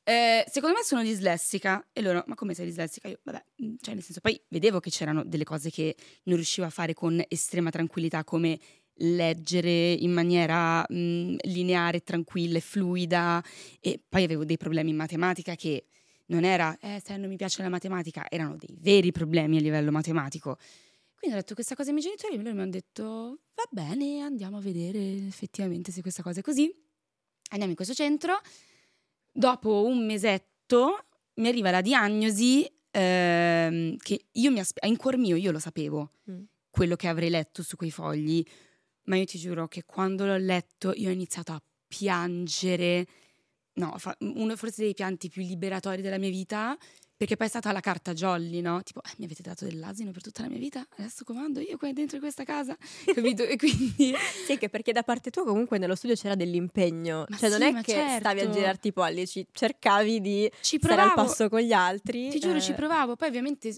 Eh, 0.06 0.44
secondo 0.48 0.76
me 0.76 0.84
sono 0.84 1.02
dislessica. 1.02 1.84
E 1.92 2.00
loro, 2.00 2.22
ma 2.26 2.34
come 2.34 2.54
sei 2.54 2.66
dislessica? 2.66 3.08
Io, 3.08 3.18
vabbè, 3.22 3.44
mm, 3.64 3.74
cioè 3.80 3.94
nel 3.94 4.02
senso, 4.02 4.20
poi 4.20 4.40
vedevo 4.48 4.78
che 4.78 4.90
c'erano 4.90 5.24
delle 5.24 5.44
cose 5.44 5.70
che 5.70 5.96
non 6.24 6.36
riuscivo 6.36 6.66
a 6.66 6.70
fare 6.70 6.94
con 6.94 7.22
estrema 7.28 7.70
tranquillità, 7.70 8.22
come 8.22 8.58
leggere 8.98 9.92
in 9.92 10.12
maniera 10.12 10.84
mh, 10.88 10.96
mm, 10.96 11.36
lineare, 11.44 12.02
tranquilla 12.02 12.58
e 12.58 12.60
fluida. 12.60 13.42
E 13.80 14.00
poi 14.08 14.22
avevo 14.22 14.44
dei 14.44 14.58
problemi 14.58 14.90
in 14.90 14.96
matematica 14.96 15.56
che 15.56 15.86
non 16.34 16.44
era, 16.44 16.76
eh, 16.80 17.00
se 17.02 17.16
non 17.16 17.28
mi 17.28 17.36
piace 17.36 17.62
la 17.62 17.68
matematica, 17.68 18.28
erano 18.28 18.56
dei 18.56 18.76
veri 18.78 19.12
problemi 19.12 19.56
a 19.56 19.60
livello 19.60 19.90
matematico. 19.90 20.58
Quindi 21.16 21.38
ho 21.38 21.40
detto 21.40 21.54
questa 21.54 21.74
cosa 21.74 21.88
ai 21.88 21.94
miei 21.94 22.06
genitori 22.06 22.34
e 22.34 22.36
loro 22.36 22.54
mi 22.54 22.60
hanno 22.60 22.70
detto, 22.70 23.04
va 23.54 23.64
bene, 23.70 24.20
andiamo 24.20 24.58
a 24.58 24.60
vedere 24.60 25.26
effettivamente 25.26 25.90
se 25.90 26.02
questa 26.02 26.22
cosa 26.22 26.40
è 26.40 26.42
così. 26.42 26.70
Andiamo 27.50 27.70
in 27.70 27.76
questo 27.76 27.94
centro. 27.94 28.40
Dopo 29.32 29.86
un 29.86 30.04
mesetto 30.04 31.06
mi 31.36 31.48
arriva 31.48 31.70
la 31.70 31.80
diagnosi 31.80 32.70
ehm, 32.90 33.96
che 33.96 34.26
io 34.30 34.50
mi 34.50 34.58
aspettavo, 34.58 34.92
in 34.92 34.98
cuor 34.98 35.16
mio 35.16 35.36
io 35.36 35.50
lo 35.50 35.58
sapevo, 35.58 36.12
mm. 36.30 36.42
quello 36.70 36.96
che 36.96 37.08
avrei 37.08 37.30
letto 37.30 37.62
su 37.62 37.76
quei 37.76 37.90
fogli, 37.90 38.44
ma 39.04 39.16
io 39.16 39.24
ti 39.24 39.38
giuro 39.38 39.66
che 39.66 39.84
quando 39.84 40.26
l'ho 40.26 40.36
letto 40.36 40.92
io 40.94 41.08
ho 41.08 41.12
iniziato 41.12 41.52
a 41.52 41.62
piangere 41.86 43.06
no, 43.74 43.96
uno 44.18 44.56
forse 44.56 44.82
dei 44.82 44.94
pianti 44.94 45.28
più 45.28 45.42
liberatori 45.42 46.02
della 46.02 46.18
mia 46.18 46.30
vita, 46.30 46.76
perché 47.16 47.36
poi 47.36 47.46
è 47.46 47.50
stata 47.50 47.70
la 47.72 47.80
carta 47.80 48.12
jolly, 48.12 48.60
no? 48.60 48.82
Tipo, 48.82 49.00
eh, 49.02 49.14
mi 49.18 49.24
avete 49.24 49.42
dato 49.42 49.64
dell'asino 49.64 50.10
per 50.10 50.22
tutta 50.22 50.42
la 50.42 50.48
mia 50.48 50.58
vita, 50.58 50.84
adesso 50.98 51.24
comando 51.24 51.60
io 51.60 51.76
qua 51.76 51.92
dentro 51.92 52.18
questa 52.18 52.44
casa, 52.44 52.76
capito? 53.14 53.44
E 53.44 53.56
quindi... 53.56 54.14
sì, 54.44 54.52
anche 54.52 54.68
perché 54.68 54.92
da 54.92 55.02
parte 55.02 55.30
tua 55.30 55.44
comunque 55.44 55.78
nello 55.78 55.94
studio 55.94 56.16
c'era 56.16 56.34
dell'impegno, 56.34 57.24
ma 57.28 57.36
cioè 57.36 57.50
sì, 57.50 57.58
non 57.58 57.76
è 57.76 57.82
che 57.82 57.92
certo. 57.92 58.18
stavi 58.18 58.40
a 58.40 58.50
girarti 58.50 58.88
i 58.88 58.92
pollici, 58.92 59.46
cercavi 59.50 60.20
di 60.20 60.50
ci 60.60 60.78
stare 60.80 61.02
al 61.02 61.14
passo 61.14 61.48
con 61.48 61.60
gli 61.60 61.72
altri. 61.72 62.30
Ti 62.30 62.38
giuro, 62.40 62.56
eh... 62.56 62.60
ci 62.60 62.72
provavo, 62.74 63.16
poi 63.16 63.28
ovviamente 63.28 63.74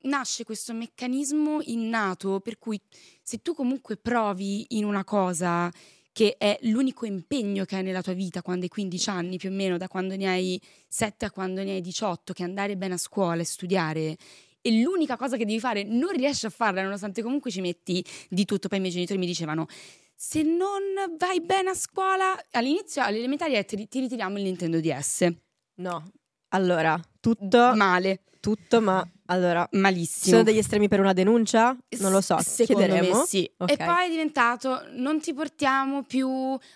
nasce 0.00 0.44
questo 0.44 0.72
meccanismo 0.72 1.58
innato 1.62 2.40
per 2.40 2.58
cui 2.58 2.80
se 3.22 3.42
tu 3.42 3.52
comunque 3.52 3.96
provi 3.96 4.64
in 4.70 4.84
una 4.84 5.04
cosa 5.04 5.70
che 6.18 6.34
è 6.36 6.58
l'unico 6.62 7.06
impegno 7.06 7.64
che 7.64 7.76
hai 7.76 7.84
nella 7.84 8.02
tua 8.02 8.12
vita 8.12 8.42
quando 8.42 8.64
hai 8.64 8.68
15 8.68 9.08
anni, 9.08 9.36
più 9.36 9.50
o 9.50 9.52
meno 9.52 9.76
da 9.76 9.86
quando 9.86 10.16
ne 10.16 10.26
hai 10.26 10.60
7 10.88 11.26
a 11.26 11.30
quando 11.30 11.62
ne 11.62 11.74
hai 11.74 11.80
18, 11.80 12.32
che 12.32 12.42
andare 12.42 12.76
bene 12.76 12.94
a 12.94 12.96
scuola 12.96 13.40
e 13.40 13.44
studiare 13.44 14.16
e 14.60 14.80
l'unica 14.80 15.16
cosa 15.16 15.36
che 15.36 15.44
devi 15.44 15.60
fare 15.60 15.84
non 15.84 16.10
riesci 16.10 16.44
a 16.46 16.50
farla 16.50 16.82
nonostante 16.82 17.22
comunque 17.22 17.52
ci 17.52 17.60
metti 17.60 18.04
di 18.28 18.44
tutto. 18.44 18.66
Poi 18.66 18.78
i 18.78 18.80
miei 18.80 18.92
genitori 18.92 19.16
mi 19.16 19.26
dicevano 19.26 19.68
se 20.12 20.42
non 20.42 20.82
vai 21.16 21.40
bene 21.40 21.70
a 21.70 21.74
scuola, 21.74 22.36
all'inizio 22.50 23.00
alle 23.00 23.18
elementari 23.18 23.64
ti, 23.64 23.86
ti 23.86 24.00
ritiriamo 24.00 24.38
il 24.38 24.42
Nintendo 24.42 24.80
DS. 24.80 25.32
No, 25.76 26.02
allora, 26.48 27.00
tutto 27.20 27.76
male. 27.76 28.22
Tutto, 28.40 28.80
ma 28.80 29.08
Allora, 29.30 29.68
malissimo. 29.72 30.32
sono 30.32 30.42
degli 30.42 30.58
estremi 30.58 30.88
per 30.88 31.00
una 31.00 31.12
denuncia? 31.12 31.76
Non 31.98 32.12
lo 32.12 32.20
so, 32.20 32.38
Secondo 32.40 32.86
chiederemo. 32.86 33.24
sì. 33.24 33.50
Ok. 33.58 33.70
E 33.72 33.76
poi 33.76 34.06
è 34.06 34.10
diventato 34.10 34.86
non 34.92 35.20
ti 35.20 35.34
portiamo 35.34 36.02
più 36.02 36.28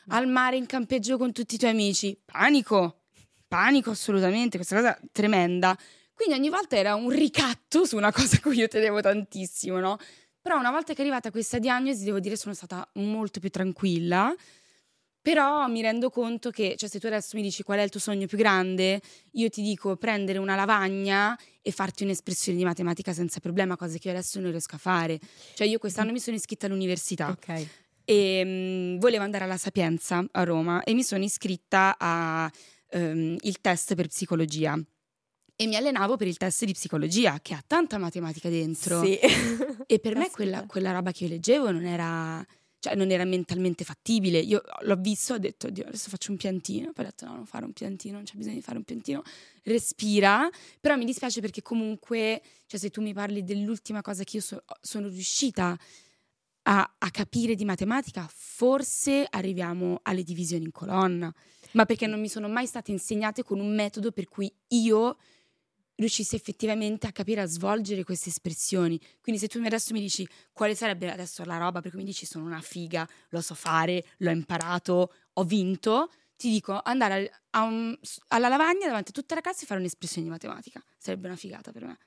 al 0.08 0.28
mare 0.28 0.56
in 0.56 0.66
campeggio 0.66 1.16
con 1.16 1.32
tutti 1.32 1.54
i 1.54 1.58
tuoi 1.58 1.70
amici. 1.70 2.18
Panico, 2.24 3.04
panico 3.48 3.90
assolutamente, 3.90 4.56
questa 4.58 4.76
cosa 4.76 4.98
tremenda. 5.12 5.76
Quindi 6.14 6.34
ogni 6.34 6.50
volta 6.50 6.76
era 6.76 6.94
un 6.94 7.08
ricatto 7.08 7.86
su 7.86 7.96
una 7.96 8.12
cosa 8.12 8.36
a 8.36 8.40
cui 8.40 8.56
io 8.58 8.68
tenevo 8.68 9.00
tantissimo, 9.00 9.78
no? 9.78 9.96
Però 10.42 10.58
una 10.58 10.70
volta 10.70 10.92
che 10.92 10.98
è 10.98 11.02
arrivata 11.02 11.30
questa 11.30 11.58
diagnosi, 11.58 12.04
devo 12.04 12.20
dire, 12.20 12.36
sono 12.36 12.52
stata 12.52 12.86
molto 12.94 13.40
più 13.40 13.48
tranquilla. 13.48 14.34
Però 15.22 15.68
mi 15.68 15.80
rendo 15.82 16.10
conto 16.10 16.50
che, 16.50 16.74
cioè, 16.76 16.88
se 16.88 16.98
tu 16.98 17.06
adesso 17.06 17.36
mi 17.36 17.42
dici 17.42 17.62
qual 17.62 17.78
è 17.78 17.82
il 17.82 17.90
tuo 17.90 18.00
sogno 18.00 18.26
più 18.26 18.36
grande, 18.36 19.00
io 19.32 19.48
ti 19.50 19.62
dico 19.62 19.96
prendere 19.96 20.38
una 20.38 20.56
lavagna 20.56 21.38
e 21.62 21.70
farti 21.70 22.02
un'espressione 22.02 22.58
di 22.58 22.64
matematica 22.64 23.12
senza 23.12 23.38
problema, 23.38 23.76
cosa 23.76 23.96
che 23.98 24.08
io 24.08 24.14
adesso 24.14 24.40
non 24.40 24.50
riesco 24.50 24.74
a 24.74 24.78
fare. 24.78 25.20
Cioè, 25.54 25.66
io 25.68 25.78
quest'anno 25.78 26.10
mi 26.10 26.18
sono 26.18 26.36
iscritta 26.36 26.66
all'università 26.66 27.28
Ok. 27.28 27.66
e 28.04 28.42
mm, 28.44 28.98
volevo 28.98 29.22
andare 29.22 29.44
alla 29.44 29.56
Sapienza 29.58 30.26
a 30.28 30.42
Roma 30.42 30.82
e 30.82 30.92
mi 30.92 31.04
sono 31.04 31.22
iscritta 31.22 31.96
al 31.96 32.50
test 33.60 33.94
per 33.94 34.08
psicologia. 34.08 34.76
E 35.54 35.66
mi 35.66 35.76
allenavo 35.76 36.16
per 36.16 36.26
il 36.26 36.36
test 36.36 36.64
di 36.64 36.72
psicologia, 36.72 37.38
che 37.40 37.54
ha 37.54 37.62
tanta 37.64 37.96
matematica 37.96 38.48
dentro. 38.48 39.04
Sì. 39.04 39.16
E 39.86 39.98
per 40.00 40.16
me 40.16 40.28
quella, 40.32 40.66
quella 40.66 40.90
roba 40.90 41.12
che 41.12 41.24
io 41.24 41.30
leggevo 41.30 41.70
non 41.70 41.84
era, 41.84 42.44
cioè 42.82 42.96
non 42.96 43.12
era 43.12 43.24
mentalmente 43.24 43.84
fattibile. 43.84 44.40
Io 44.40 44.60
l'ho 44.80 44.96
visto, 44.96 45.34
ho 45.34 45.38
detto, 45.38 45.70
Dio, 45.70 45.86
adesso 45.86 46.08
faccio 46.08 46.32
un 46.32 46.36
piantino. 46.36 46.90
Poi 46.90 47.04
ho 47.04 47.08
detto, 47.08 47.26
no, 47.26 47.36
non 47.36 47.46
fare 47.46 47.64
un 47.64 47.72
piantino, 47.72 48.14
non 48.14 48.24
c'è 48.24 48.34
bisogno 48.34 48.56
di 48.56 48.60
fare 48.60 48.76
un 48.76 48.82
piantino. 48.82 49.22
Respira. 49.62 50.50
Però 50.80 50.96
mi 50.96 51.04
dispiace 51.04 51.40
perché 51.40 51.62
comunque, 51.62 52.42
cioè 52.66 52.80
se 52.80 52.90
tu 52.90 53.00
mi 53.00 53.12
parli 53.12 53.44
dell'ultima 53.44 54.00
cosa 54.00 54.24
che 54.24 54.38
io 54.38 54.42
so- 54.42 54.64
sono 54.80 55.06
riuscita 55.06 55.78
a, 56.62 56.94
a 56.98 57.10
capire 57.12 57.54
di 57.54 57.64
matematica, 57.64 58.28
forse 58.28 59.28
arriviamo 59.30 60.00
alle 60.02 60.24
divisioni 60.24 60.64
in 60.64 60.72
colonna. 60.72 61.32
Ma 61.74 61.84
perché 61.84 62.08
non 62.08 62.18
mi 62.18 62.28
sono 62.28 62.48
mai 62.48 62.66
state 62.66 62.90
insegnate 62.90 63.44
con 63.44 63.60
un 63.60 63.72
metodo 63.72 64.10
per 64.10 64.26
cui 64.26 64.52
io 64.70 65.18
riuscissi 65.94 66.34
effettivamente 66.36 67.06
a 67.06 67.12
capire 67.12 67.40
a 67.42 67.46
svolgere 67.46 68.04
queste 68.04 68.28
espressioni. 68.30 68.98
Quindi 69.20 69.40
se 69.40 69.48
tu 69.48 69.60
adesso 69.64 69.92
mi 69.92 70.00
dici 70.00 70.26
quale 70.52 70.74
sarebbe 70.74 71.10
adesso 71.10 71.44
la 71.44 71.58
roba, 71.58 71.80
perché 71.80 71.96
mi 71.96 72.04
dici 72.04 72.26
sono 72.26 72.44
una 72.44 72.60
figa, 72.60 73.08
lo 73.30 73.40
so 73.40 73.54
fare, 73.54 74.04
l'ho 74.18 74.30
imparato, 74.30 75.12
ho 75.32 75.44
vinto, 75.44 76.10
ti 76.36 76.50
dico 76.50 76.80
andare 76.82 77.42
un- 77.52 77.96
alla 78.28 78.48
lavagna 78.48 78.86
davanti 78.86 79.10
a 79.10 79.12
tutta 79.12 79.34
la 79.34 79.40
classe 79.40 79.64
e 79.64 79.66
fare 79.66 79.80
un'espressione 79.80 80.26
di 80.26 80.32
matematica. 80.32 80.82
Sarebbe 80.98 81.28
una 81.28 81.36
figata 81.36 81.70
per 81.72 81.84
me. 81.84 81.98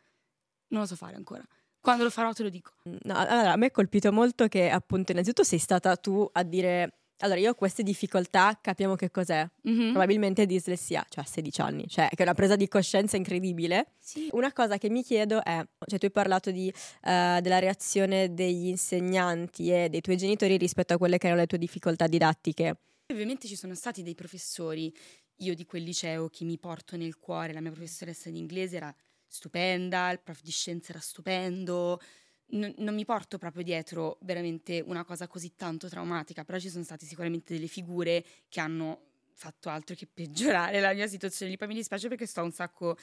Non 0.68 0.82
lo 0.82 0.88
so 0.88 0.96
fare 0.96 1.15
ancora. 1.15 1.44
Quando 1.80 2.04
lo 2.04 2.10
farò 2.10 2.34
te 2.34 2.44
lo 2.44 2.50
dico. 2.50 2.74
No, 2.84 3.15
allora, 3.15 3.51
a 3.51 3.56
me 3.56 3.68
è 3.68 3.72
colpito 3.72 4.12
molto 4.12 4.48
che 4.48 4.70
appunto 4.70 5.12
innanzitutto 5.12 5.44
sei 5.44 5.60
stata 5.60 5.96
tu 5.98 6.27
a 6.34 6.44
dire 6.44 7.01
allora 7.19 7.39
io 7.39 7.51
ho 7.51 7.53
queste 7.53 7.84
difficoltà, 7.84 8.57
capiamo 8.62 8.95
che 8.95 9.10
cos'è. 9.10 9.48
Mhm. 9.63 9.91
Probabilmente 9.91 10.45
dislessia, 10.45 11.05
cioè 11.10 11.24
a 11.24 11.27
16 11.27 11.62
anni, 11.62 11.88
cioè 11.88 12.10
che 12.10 12.15
è 12.17 12.24
una 12.24 12.34
presa 12.34 12.55
di 12.55 12.67
coscienza 12.67 13.15
incredibile. 13.15 13.93
Sì. 14.00 14.27
Una 14.31 14.51
cosa 14.51 14.77
che 14.77 14.89
mi 14.89 15.03
chiedo 15.03 15.43
è, 15.43 15.65
cioè 15.88 16.00
tu 16.00 16.05
hai 16.05 16.12
parlato 16.12 16.51
di, 16.51 16.67
eh, 16.67 17.39
della 17.41 17.60
reazione 17.60 18.34
degli 18.34 18.67
insegnanti 18.67 19.72
e 19.72 19.89
dei 19.89 20.01
tuoi 20.01 20.17
genitori 20.17 20.57
rispetto 20.57 20.93
a 20.93 20.98
quelle 20.98 21.17
che 21.17 21.27
erano 21.27 21.41
le 21.41 21.48
tue 21.48 21.57
difficoltà 21.57 22.07
didattiche. 22.07 22.77
Ovviamente 23.07 23.48
ci 23.48 23.55
sono 23.55 23.75
stati 23.75 24.03
dei 24.03 24.15
professori, 24.15 24.93
io 25.38 25.53
di 25.53 25.65
quel 25.65 25.84
liceo 25.84 26.29
che 26.29 26.43
mi 26.43 26.57
porto 26.57 26.98
nel 26.98 27.17
cuore, 27.17 27.53
la 27.53 27.62
mia 27.62 27.72
professoressa 27.72 28.29
di 28.29 28.39
inglese 28.39 28.77
era 28.77 28.95
stupenda, 29.27 30.12
il 30.12 30.19
prof 30.22 30.41
di 30.41 30.51
scienze 30.51 30.91
era 30.91 31.01
stupendo, 31.01 32.00
non, 32.48 32.74
non 32.78 32.94
mi 32.94 33.06
porto 33.06 33.38
proprio 33.38 33.64
dietro 33.64 34.18
veramente 34.22 34.82
una 34.86 35.04
cosa 35.04 35.28
così 35.28 35.54
tanto 35.56 35.90
traumatica, 35.90 36.44
però 36.44 36.60
ci 36.60 36.70
sono 36.70 36.84
state 36.84 37.06
sicuramente 37.06 37.54
delle 37.54 37.68
figure 37.68 38.24
che 38.50 38.60
hanno 38.60 39.00
fatto 39.34 39.70
altro 39.70 39.96
che 39.96 40.08
peggiorare 40.12 40.80
la 40.82 40.94
mia 40.94 41.08
situazione 41.08 41.52
lì. 41.52 41.58
Poi 41.58 41.68
mi 41.68 41.74
dispiace 41.75 42.08
perché 42.08 42.25
sto 42.25 42.44
un 42.44 42.52
sacco 42.52 42.98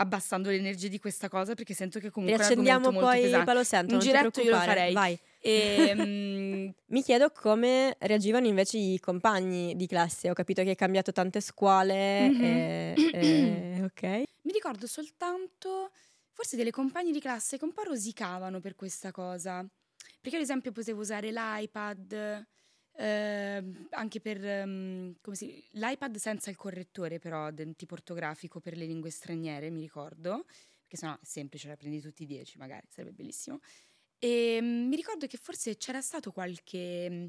abbassando 0.00 0.48
l'energia 0.50 0.86
di 0.86 1.00
questa 1.00 1.28
cosa 1.28 1.54
perché 1.54 1.74
sento 1.74 1.98
che 1.98 2.10
comunque 2.10 2.38
è 2.38 2.40
un 2.40 2.46
Riaccendiamo 2.46 2.86
argomento 2.86 3.04
molto 3.04 3.16
poi 3.18 3.24
pesante. 3.26 3.44
palo 3.46 3.64
santo, 3.64 3.94
Un 3.94 4.00
giretto 4.00 4.40
io 4.40 4.50
lo 4.50 4.56
farei. 4.56 4.92
Vai. 4.94 5.18
E, 5.40 5.94
mm, 5.94 6.68
Mi 6.86 7.02
chiedo 7.02 7.30
come 7.30 7.96
reagivano 7.98 8.46
invece 8.46 8.78
i 8.78 8.98
compagni 9.00 9.74
di 9.76 9.86
classe. 9.88 10.30
Ho 10.30 10.34
capito 10.34 10.62
che 10.62 10.70
hai 10.70 10.76
cambiato 10.76 11.10
tante 11.12 11.40
scuole. 11.40 12.28
Mhm. 12.28 12.42
e- 12.44 12.94
e- 13.12 13.82
ok. 13.84 14.02
Mi 14.42 14.52
ricordo 14.52 14.86
soltanto 14.86 15.90
forse 16.38 16.54
delle 16.54 16.70
compagne 16.70 17.10
di 17.10 17.18
classe 17.18 17.58
che 17.58 17.64
un 17.64 17.72
po' 17.72 17.82
rosicavano 17.82 18.60
per 18.60 18.76
questa 18.76 19.10
cosa. 19.10 19.66
Perché 20.20 20.36
ad 20.36 20.42
esempio 20.42 20.70
potevo 20.70 21.00
usare 21.00 21.32
l'iPad 21.32 22.46
ehm, 22.92 23.88
anche 23.90 24.20
per 24.20 24.44
ehm, 24.46 25.16
come 25.20 25.34
si- 25.34 25.66
l'iPad 25.72 26.16
senza 26.16 26.48
il 26.50 26.54
correttore 26.54 27.18
però 27.18 27.50
del 27.50 27.74
tipo 27.74 27.94
ortografico 27.94 28.60
per 28.60 28.76
le 28.76 28.86
lingue 28.86 29.10
straniere, 29.10 29.68
mi 29.70 29.80
ricordo, 29.80 30.44
perché 30.78 30.96
sennò 30.96 31.14
è 31.14 31.18
semplice, 31.22 31.66
la 31.66 31.76
prendi 31.76 32.00
tutti 32.00 32.22
i 32.22 32.26
10 32.26 32.56
magari, 32.56 32.86
sarebbe 32.88 33.14
bellissimo. 33.14 33.58
E 34.20 34.60
mm, 34.62 34.86
mi 34.86 34.94
ricordo 34.94 35.26
che 35.26 35.38
forse 35.38 35.76
c'era 35.76 36.00
stato 36.00 36.30
qualche 36.30 37.10
mm, 37.10 37.26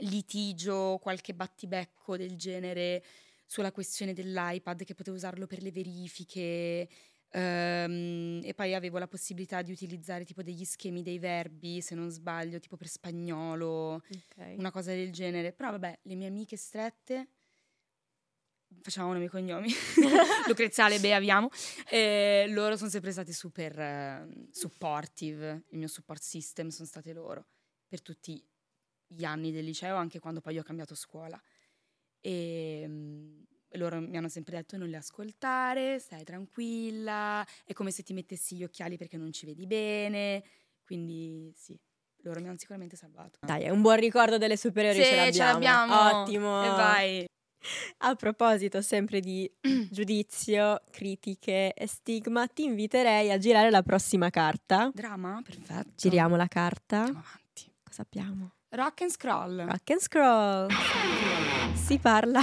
litigio, 0.00 0.98
qualche 1.00 1.32
battibecco 1.32 2.18
del 2.18 2.36
genere 2.36 3.02
sulla 3.46 3.72
questione 3.72 4.12
dell'iPad 4.12 4.84
che 4.84 4.94
potevo 4.94 5.16
usarlo 5.16 5.46
per 5.46 5.62
le 5.62 5.72
verifiche 5.72 6.86
ehm, 7.36 8.40
e 8.42 8.54
poi 8.54 8.74
avevo 8.74 8.98
la 8.98 9.06
possibilità 9.06 9.62
di 9.62 9.72
utilizzare 9.72 10.24
tipo 10.24 10.42
degli 10.42 10.64
schemi 10.64 11.02
dei 11.02 11.18
verbi, 11.18 11.80
se 11.80 11.94
non 11.94 12.10
sbaglio, 12.10 12.58
tipo 12.58 12.76
per 12.76 12.88
spagnolo, 12.88 14.02
una 14.56 14.70
cosa 14.70 14.92
del 14.92 15.12
genere. 15.12 15.52
Però 15.52 15.70
vabbè, 15.70 16.00
le 16.02 16.14
mie 16.14 16.28
amiche 16.28 16.56
strette 16.56 17.28
facciamo 18.80 19.12
nomi 19.12 19.26
e 19.26 19.28
cognomi. 19.28 19.68
Lucrezia 20.48 20.88
e 20.88 20.98
Bea 20.98 21.16
abbiamo. 21.16 21.50
E 21.88 22.46
loro 22.48 22.76
sono 22.76 22.90
sempre 22.90 23.12
state 23.12 23.32
super 23.32 23.78
eh, 23.78 24.28
supportive 24.50 25.64
il 25.70 25.78
mio 25.78 25.88
support 25.88 26.22
system 26.22 26.68
sono 26.68 26.86
state 26.86 27.12
loro 27.12 27.46
per 27.86 28.02
tutti 28.02 28.42
gli 29.08 29.24
anni 29.24 29.52
del 29.52 29.64
liceo 29.64 29.96
anche 29.96 30.18
quando 30.18 30.40
poi 30.40 30.58
ho 30.58 30.62
cambiato 30.62 30.94
scuola. 30.94 31.40
E 32.20 33.46
loro 33.76 34.00
mi 34.00 34.16
hanno 34.16 34.28
sempre 34.28 34.56
detto 34.56 34.76
non 34.76 34.88
le 34.88 34.96
ascoltare 34.96 35.98
stai 35.98 36.24
tranquilla 36.24 37.46
è 37.64 37.72
come 37.72 37.90
se 37.90 38.02
ti 38.02 38.12
mettessi 38.12 38.56
gli 38.56 38.64
occhiali 38.64 38.96
perché 38.96 39.16
non 39.16 39.32
ci 39.32 39.46
vedi 39.46 39.66
bene 39.66 40.42
quindi 40.84 41.52
sì 41.56 41.78
loro 42.22 42.40
mi 42.40 42.48
hanno 42.48 42.58
sicuramente 42.58 42.96
salvato 42.96 43.38
Dai, 43.42 43.62
è 43.64 43.68
un 43.70 43.82
buon 43.82 43.96
ricordo 43.98 44.36
delle 44.38 44.56
superiori, 44.56 44.98
Sì, 44.98 45.04
ce 45.04 45.14
l'abbiamo. 45.16 45.32
ce 45.32 45.38
l'abbiamo 45.52 46.20
Ottimo. 46.22 46.64
e 46.64 46.68
vai 46.68 47.24
A 47.98 48.14
proposito 48.16 48.80
sempre 48.82 49.20
di 49.20 49.48
giudizio, 49.90 50.82
critiche 50.90 51.72
e 51.72 51.86
stigma, 51.86 52.46
ti 52.48 52.64
inviterei 52.64 53.30
a 53.32 53.38
girare 53.38 53.70
la 53.70 53.82
prossima 53.82 54.30
carta. 54.30 54.90
Drama? 54.94 55.40
Perfetto. 55.44 55.90
Giriamo 55.96 56.36
la 56.36 56.46
carta. 56.48 56.98
Andiamo 56.98 57.18
avanti. 57.24 57.72
Cosa 57.82 58.02
abbiamo? 58.02 58.50
Rock 58.70 59.00
and 59.02 59.10
scroll. 59.10 59.64
Rock 59.66 59.90
and 59.90 60.00
scroll. 60.00 60.68
Si 61.74 61.98
parla 61.98 62.40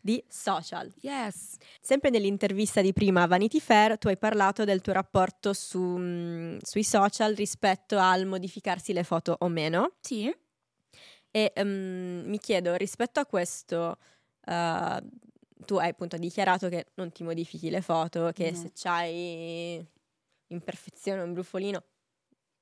di 0.00 0.22
social. 0.28 0.92
Yes. 1.00 1.56
Sempre 1.80 2.10
nell'intervista 2.10 2.80
di 2.80 2.92
prima 2.92 3.22
a 3.22 3.26
Vanity 3.26 3.60
Fair 3.60 3.98
tu 3.98 4.08
hai 4.08 4.16
parlato 4.16 4.64
del 4.64 4.80
tuo 4.80 4.92
rapporto 4.92 5.52
su, 5.52 5.78
mm, 5.80 6.58
sui 6.62 6.84
social 6.84 7.34
rispetto 7.34 7.98
al 7.98 8.26
modificarsi 8.26 8.92
le 8.92 9.04
foto 9.04 9.36
o 9.40 9.48
meno 9.48 9.92
Sì. 10.00 10.34
e 11.30 11.52
mm, 11.62 12.28
mi 12.28 12.38
chiedo 12.38 12.74
rispetto 12.74 13.20
a 13.20 13.26
questo 13.26 13.98
eh, 14.46 15.02
tu 15.64 15.76
hai 15.76 15.88
appunto 15.90 16.16
dichiarato 16.16 16.68
che 16.68 16.86
non 16.94 17.10
ti 17.12 17.22
modifichi 17.22 17.68
le 17.70 17.80
foto, 17.82 18.30
che 18.32 18.50
No. 18.52 18.56
se 18.56 18.72
c'hai 18.74 19.86
imperfezione 20.48 21.20
o 21.20 21.24
un 21.24 21.32
brufolino 21.34 21.82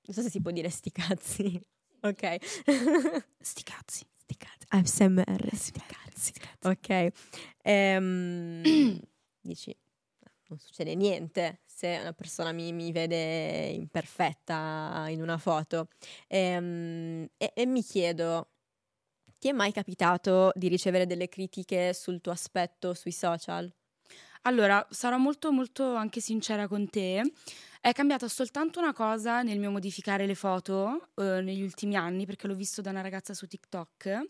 non 0.07 0.15
so 0.15 0.23
se 0.23 0.31
si 0.31 0.41
può 0.41 0.51
dire 0.51 0.69
sti 0.71 0.91
cazzi. 0.93 1.61
Ok. 2.07 2.37
Sti 3.41 3.63
cazzi. 3.65 4.07
sti 4.17 4.37
cazzi. 4.37 4.67
ASMR. 4.69 5.49
Sti 5.57 5.81
cazzi. 5.81 6.06
Ok. 6.63 7.09
Ehm, 7.63 8.63
dici, 9.41 9.77
non 10.49 10.59
succede 10.59 10.95
niente 10.95 11.61
se 11.65 11.99
una 12.01 12.13
persona 12.13 12.53
mi, 12.53 12.73
mi 12.73 12.93
vede 12.93 13.69
imperfetta 13.69 15.07
in 15.09 15.21
una 15.21 15.39
foto. 15.39 15.89
Ehm, 16.29 17.27
e, 17.37 17.53
e 17.55 17.67
mi 17.67 17.83
chiedo, 17.83 18.51
ti 19.39 19.49
è 19.49 19.53
mai 19.53 19.73
capitato 19.73 20.53
di 20.55 20.69
ricevere 20.69 21.07
delle 21.07 21.29
critiche 21.29 21.93
sul 21.93 22.21
tuo 22.21 22.33
aspetto 22.33 22.95
sui 22.95 23.13
social? 23.13 23.73
Allora, 24.43 24.87
sarò 24.91 25.19
molto 25.19 25.51
molto 25.51 25.95
anche 25.95 26.21
sincera 26.21 26.69
con 26.69 26.89
te. 26.89 27.21
È 27.81 27.93
cambiata 27.93 28.29
soltanto 28.29 28.79
una 28.79 28.93
cosa 28.93 29.43
nel 29.43 29.59
mio 29.59 29.71
modificare 29.71 30.25
le 30.25 30.37
foto 30.37 31.11
eh, 31.17 31.41
negli 31.43 31.63
ultimi 31.63 31.97
anni, 31.97 32.27
perché 32.27 32.47
l'ho 32.47 32.55
visto 32.55 32.81
da 32.81 32.91
una 32.91 33.01
ragazza 33.01 33.35
su 33.35 33.47
TikTok. 33.47 34.29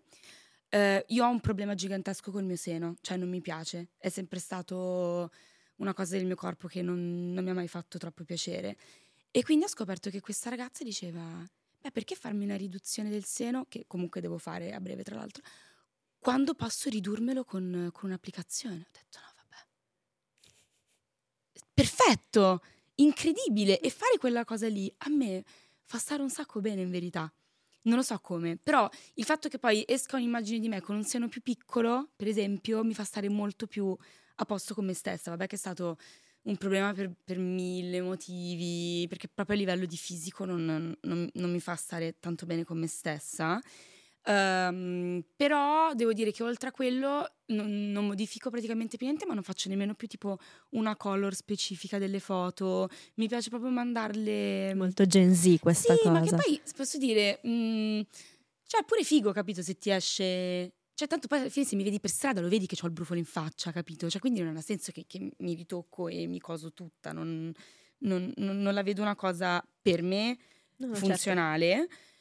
Eh, 0.68 1.04
io 1.08 1.25
ho 1.25 1.30
un 1.30 1.40
problema 1.40 1.75
gigantesco 1.75 2.30
col 2.30 2.44
mio 2.44 2.56
seno, 2.56 2.96
cioè 3.00 3.16
non 3.16 3.28
mi 3.28 3.40
piace. 3.40 3.90
È 3.99 4.08
sempre 4.08 4.38
stato 4.38 5.30
una 5.76 5.94
cosa 5.94 6.16
del 6.16 6.26
mio 6.26 6.37
corpo 6.37 6.68
che 6.68 6.82
non, 6.82 7.32
non 7.32 7.44
mi 7.44 7.50
ha 7.50 7.54
mai 7.54 7.68
fatto 7.68 7.99
troppo 7.99 8.25
piacere. 8.25 8.76
E 9.30 9.42
quindi 9.42 9.64
ho 9.64 9.68
scoperto 9.68 10.11
che 10.11 10.20
questa 10.20 10.50
ragazza 10.50 10.82
diceva, 10.85 11.44
beh, 11.80 11.90
perché 11.90 12.14
farmi 12.14 12.44
una 12.44 12.56
riduzione 12.56 13.11
del 13.11 13.25
seno, 13.25 13.66
che 13.68 13.85
comunque 13.87 14.20
devo 14.20 14.38
fare 14.38 14.73
a 14.73 14.80
breve 14.80 15.02
tra 15.02 15.16
l'altro, 15.16 15.42
quando 16.18 16.54
posso 16.54 16.88
ridurmelo 16.88 17.44
con, 17.44 17.90
con 17.92 18.08
un'applicazione? 18.08 18.76
Ho 18.76 18.90
detto, 18.90 19.18
no, 19.20 19.32
vabbè. 19.37 19.66
Perfetto, 21.73 22.62
incredibile. 22.96 23.78
E 23.80 23.90
fare 23.90 24.18
quella 24.18 24.44
cosa 24.44 24.68
lì 24.68 24.92
a 24.99 25.11
me 25.11 25.44
fa 25.85 25.99
stare 25.99 26.23
un 26.23 26.30
sacco 26.30 26.61
bene 26.61 26.80
in 26.80 26.90
verità. 26.90 27.32
Non 27.87 27.97
lo 27.97 28.02
so 28.02 28.19
come, 28.19 28.57
però 28.61 28.88
il 29.14 29.25
fatto 29.25 29.49
che 29.49 29.59
poi 29.59 29.85
esca 29.87 30.16
un'immagine 30.16 30.59
di 30.59 30.69
me 30.69 30.81
con 30.81 30.97
un 30.97 31.05
seno 31.05 31.28
più 31.28 31.40
piccolo, 31.40 32.11
per 32.16 32.26
esempio, 32.26 32.83
mi 32.83 32.95
fa 32.95 33.05
stare 33.05 33.28
molto 33.28 33.66
più 33.69 33.97
a 34.37 34.45
posto 34.45 34.75
con 34.75 34.85
me 34.85 34.93
stessa. 34.93 35.31
Vabbè 35.31 35.47
che 35.47 35.55
è 35.55 35.59
stato 35.59 35.97
un 36.43 36.57
problema 36.57 36.93
per, 36.93 37.12
per 37.25 37.38
mille 37.38 38.00
motivi, 38.00 39.07
perché 39.09 39.28
proprio 39.28 39.57
a 39.57 39.59
livello 39.61 39.87
di 39.87 39.97
fisico 39.97 40.45
non, 40.45 40.97
non, 41.00 41.31
non 41.33 41.50
mi 41.50 41.61
fa 41.61 41.76
stare 41.76 42.16
tanto 42.19 42.45
bene 42.45 42.64
con 42.64 42.78
me 42.78 42.88
stessa. 42.88 43.61
Um, 44.28 45.23
però 45.37 45.95
devo 45.95 46.12
dire 46.12 46.33
che 46.33 46.42
oltre 46.42 46.71
a 46.71 46.73
quello 46.73 47.35
non, 47.47 47.92
non, 47.92 48.06
modifico 48.06 48.50
praticamente 48.50 48.97
più 48.97 49.06
niente, 49.06 49.25
ma 49.25 49.35
non 49.35 49.45
faccio 49.45 49.68
nemmeno 49.68 49.95
più 49.95 50.09
tipo 50.09 50.38
una 50.71 50.97
color 50.97 51.33
specifica 51.33 51.99
delle 51.99 52.18
foto. 52.18 52.88
Mi 53.14 53.28
piace 53.28 53.50
proprio 53.50 53.71
mandarle. 53.71 54.75
Molto 54.75 55.06
Gen 55.06 55.33
Z 55.33 55.59
questa 55.61 55.95
sì, 55.95 56.00
cosa. 56.02 56.11
ma 56.11 56.21
che 56.21 56.35
poi 56.35 56.61
posso 56.76 56.99
dire. 56.99 57.38
Mh, 57.45 57.50
mm, 57.50 58.00
cioè, 58.66 58.85
pure 58.85 59.04
figo, 59.04 59.30
capito? 59.30 59.62
Se 59.62 59.78
ti 59.78 59.90
esce. 59.90 60.73
Cioè, 60.95 61.06
tanto 61.06 61.28
poi 61.28 61.40
alla 61.40 61.49
fine 61.49 61.64
se 61.64 61.76
mi 61.76 61.85
vedi 61.85 62.00
per 62.00 62.11
strada 62.11 62.40
lo 62.40 62.49
vedi 62.49 62.66
che 62.66 62.76
ho 62.83 62.87
il 62.87 62.92
brufolo 62.92 63.21
in 63.21 63.26
faccia, 63.26 63.71
capito? 63.71 64.11
Cioè, 64.11 64.21
quindi 64.21 64.40
non 64.40 64.56
ha 64.56 64.61
senso 64.61 64.90
che, 64.90 65.04
che 65.06 65.30
mi 65.38 65.54
ritocco 65.54 66.09
e 66.09 66.26
mi 66.26 66.40
coso 66.40 66.73
tutta. 66.73 67.12
Non, 67.12 67.52
non, 67.99 68.33
non 68.37 68.75
la 68.75 68.83
vedo 68.83 69.02
una 69.02 69.14
cosa 69.14 69.64
per 69.80 70.02
me 70.02 70.37
no, 70.78 70.88
certo. 70.88 71.06
funzionale. 71.06 71.68
Certo 71.68 72.14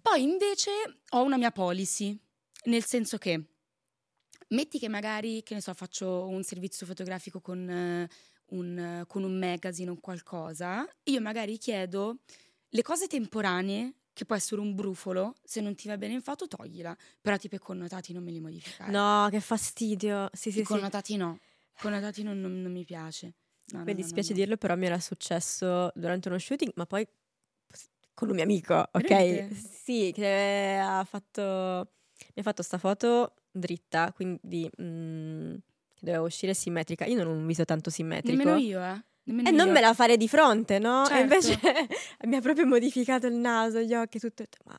poi 0.00 0.22
invece 0.22 0.70
ho 1.10 1.22
una 1.22 1.36
mia 1.36 1.50
policy, 1.50 2.18
nel 2.64 2.84
senso 2.84 3.18
che 3.18 3.44
metti 4.48 4.78
che 4.78 4.88
magari, 4.88 5.42
che 5.42 5.54
ne 5.54 5.60
so, 5.60 5.74
faccio 5.74 6.26
un 6.26 6.42
servizio 6.42 6.86
fotografico 6.86 7.40
con, 7.40 8.08
uh, 8.08 8.56
un, 8.56 9.04
con 9.06 9.24
un 9.24 9.38
magazine 9.38 9.90
o 9.90 9.98
qualcosa, 9.98 10.86
io 11.04 11.20
magari 11.20 11.58
chiedo 11.58 12.18
le 12.68 12.82
cose 12.82 13.06
temporanee 13.06 13.94
che 14.12 14.24
può 14.26 14.36
essere 14.36 14.60
un 14.60 14.74
brufolo, 14.74 15.34
se 15.42 15.60
non 15.60 15.74
ti 15.74 15.88
va 15.88 15.96
bene 15.96 16.12
in 16.12 16.22
foto 16.22 16.46
toglila, 16.46 16.96
però 17.20 17.36
tipo 17.38 17.54
i 17.54 17.58
connotati 17.58 18.12
non 18.12 18.22
me 18.22 18.30
li 18.30 18.40
modificare. 18.40 18.90
No, 18.90 19.28
che 19.30 19.40
fastidio. 19.40 20.28
Sì, 20.32 20.52
sì, 20.52 20.60
I 20.60 20.64
connotati 20.64 21.12
sì. 21.12 21.18
no, 21.18 21.38
i 21.76 21.80
connotati 21.80 22.22
non, 22.22 22.40
non, 22.40 22.60
non 22.60 22.70
mi 22.70 22.84
piace. 22.84 23.34
No, 23.72 23.84
mi 23.84 23.92
no, 23.92 23.94
dispiace 23.94 24.30
no, 24.30 24.36
dirlo, 24.36 24.56
però 24.58 24.76
mi 24.76 24.86
era 24.86 25.00
successo 25.00 25.90
durante 25.94 26.28
uno 26.28 26.38
shooting, 26.38 26.72
ma 26.74 26.84
poi 26.84 27.06
con 28.14 28.28
un 28.28 28.34
mio 28.34 28.44
amico, 28.44 28.74
ok? 28.74 29.08
Veramente? 29.08 29.54
Sì, 29.54 30.12
che 30.14 30.78
ha 30.80 31.04
fatto 31.04 31.90
mi 32.34 32.40
ha 32.40 32.42
fatto 32.42 32.62
sta 32.62 32.78
foto 32.78 33.34
dritta, 33.50 34.12
quindi 34.14 34.70
mm, 34.80 35.54
che 35.94 36.00
doveva 36.00 36.22
uscire 36.22 36.54
simmetrica. 36.54 37.04
Io 37.04 37.16
non 37.16 37.26
ho 37.26 37.36
un 37.36 37.46
viso 37.46 37.64
tanto 37.64 37.90
simmetrico. 37.90 38.36
Nemmeno 38.36 38.58
io, 38.58 38.82
eh. 38.82 39.04
Nemmeno 39.24 39.48
e 39.48 39.52
io. 39.52 39.56
non 39.56 39.72
me 39.72 39.80
la 39.80 39.94
fare 39.94 40.16
di 40.16 40.28
fronte, 40.28 40.78
no? 40.78 41.04
Certo. 41.06 41.18
E 41.18 41.20
invece 41.20 41.60
mi 42.26 42.36
ha 42.36 42.40
proprio 42.40 42.66
modificato 42.66 43.26
il 43.26 43.34
naso, 43.34 43.80
gli 43.80 43.94
occhi, 43.94 44.18
tutto. 44.18 44.44
Ma 44.64 44.78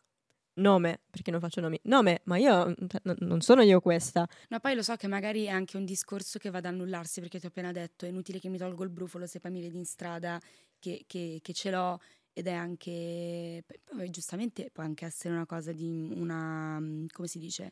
nome, 0.56 1.02
perché 1.10 1.32
non 1.32 1.40
faccio 1.40 1.62
nomi? 1.62 1.80
Nome, 1.84 2.22
ma 2.26 2.38
io 2.38 2.74
cioè, 2.88 3.02
non 3.20 3.42
sono 3.42 3.62
io 3.62 3.80
questa. 3.80 4.28
No, 4.50 4.60
poi 4.60 4.76
lo 4.76 4.82
so 4.82 4.96
che 4.96 5.08
magari 5.08 5.46
è 5.46 5.50
anche 5.50 5.78
un 5.78 5.86
discorso 5.86 6.40
che 6.40 6.50
va 6.50 6.58
ad 6.58 6.66
annullarsi, 6.66 7.22
perché 7.22 7.40
ti 7.40 7.46
ho 7.46 7.50
appena 7.50 7.72
detto, 7.72 8.06
è 8.06 8.10
inutile 8.10 8.40
che 8.40 8.50
mi 8.50 8.58
tolgo 8.58 8.84
il 8.84 8.90
brufolo 8.90 9.26
se 9.26 9.40
poi 9.40 9.52
mi 9.52 9.62
vedi 9.62 9.78
in 9.78 9.86
strada 9.86 10.40
che, 10.80 11.04
che, 11.08 11.40
che 11.42 11.54
ce 11.54 11.72
l'ho 11.72 12.00
ed 12.34 12.48
è 12.48 12.52
anche, 12.54 13.64
giustamente 14.10 14.70
può 14.72 14.84
anche 14.84 15.06
essere 15.06 15.34
una 15.34 15.46
cosa 15.46 15.72
di 15.72 16.12
una, 16.16 16.80
mm, 16.80 17.06
come 17.12 17.28
si 17.28 17.38
dice, 17.38 17.72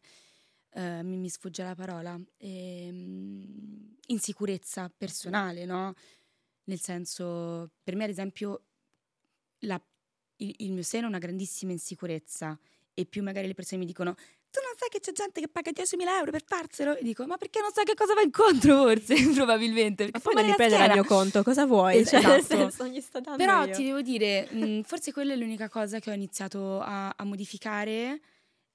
uh, 0.73 1.01
mi, 1.03 1.17
mi, 1.17 1.29
sfugge 1.29 1.63
la 1.63 1.75
parola, 1.75 2.19
ehm, 2.37 3.95
insicurezza 4.07 4.91
personale, 4.95 5.65
no? 5.65 5.93
Nel 6.65 6.79
senso, 6.79 7.71
per 7.83 7.95
me 7.95 8.03
ad 8.03 8.11
esempio 8.11 8.65
la, 9.59 9.81
il, 10.37 10.53
il 10.59 10.71
mio 10.73 10.83
seno 10.83 11.05
è 11.05 11.09
una 11.09 11.17
grandissima 11.17 11.71
insicurezza 11.71 12.57
e 12.93 13.05
più 13.05 13.23
magari 13.23 13.47
le 13.47 13.53
persone 13.55 13.81
mi 13.81 13.87
dicono 13.87 14.15
tu 14.51 14.59
non 14.61 14.73
sai 14.77 14.89
che 14.89 14.99
c'è 14.99 15.13
gente 15.13 15.39
che 15.39 15.47
paga 15.47 15.71
10.000 15.71 16.07
euro 16.19 16.31
per 16.31 16.43
farselo? 16.45 16.97
E 16.97 17.03
dico, 17.03 17.25
ma 17.25 17.37
perché 17.37 17.61
non 17.61 17.71
sai 17.71 17.85
che 17.85 17.93
cosa 17.95 18.13
va 18.13 18.21
incontro 18.21 18.83
forse, 18.83 19.15
probabilmente. 19.33 20.09
Ma 20.11 20.19
poi 20.19 20.35
devi 20.35 20.53
prendere 20.55 20.85
il 20.85 20.91
mio 20.91 21.03
conto, 21.05 21.41
cosa 21.41 21.65
vuoi? 21.65 21.99
Es- 21.99 22.09
cioè, 22.09 22.19
esatto. 22.37 22.69
senso, 22.69 23.21
Però 23.37 23.65
io. 23.65 23.73
ti 23.73 23.83
devo 23.83 24.01
dire, 24.01 24.47
mh, 24.51 24.81
forse 24.81 25.13
quella 25.13 25.33
è 25.33 25.35
l'unica 25.37 25.69
cosa 25.69 25.99
che 25.99 26.09
ho 26.11 26.13
iniziato 26.13 26.81
a, 26.81 27.13
a 27.15 27.23
modificare, 27.23 28.19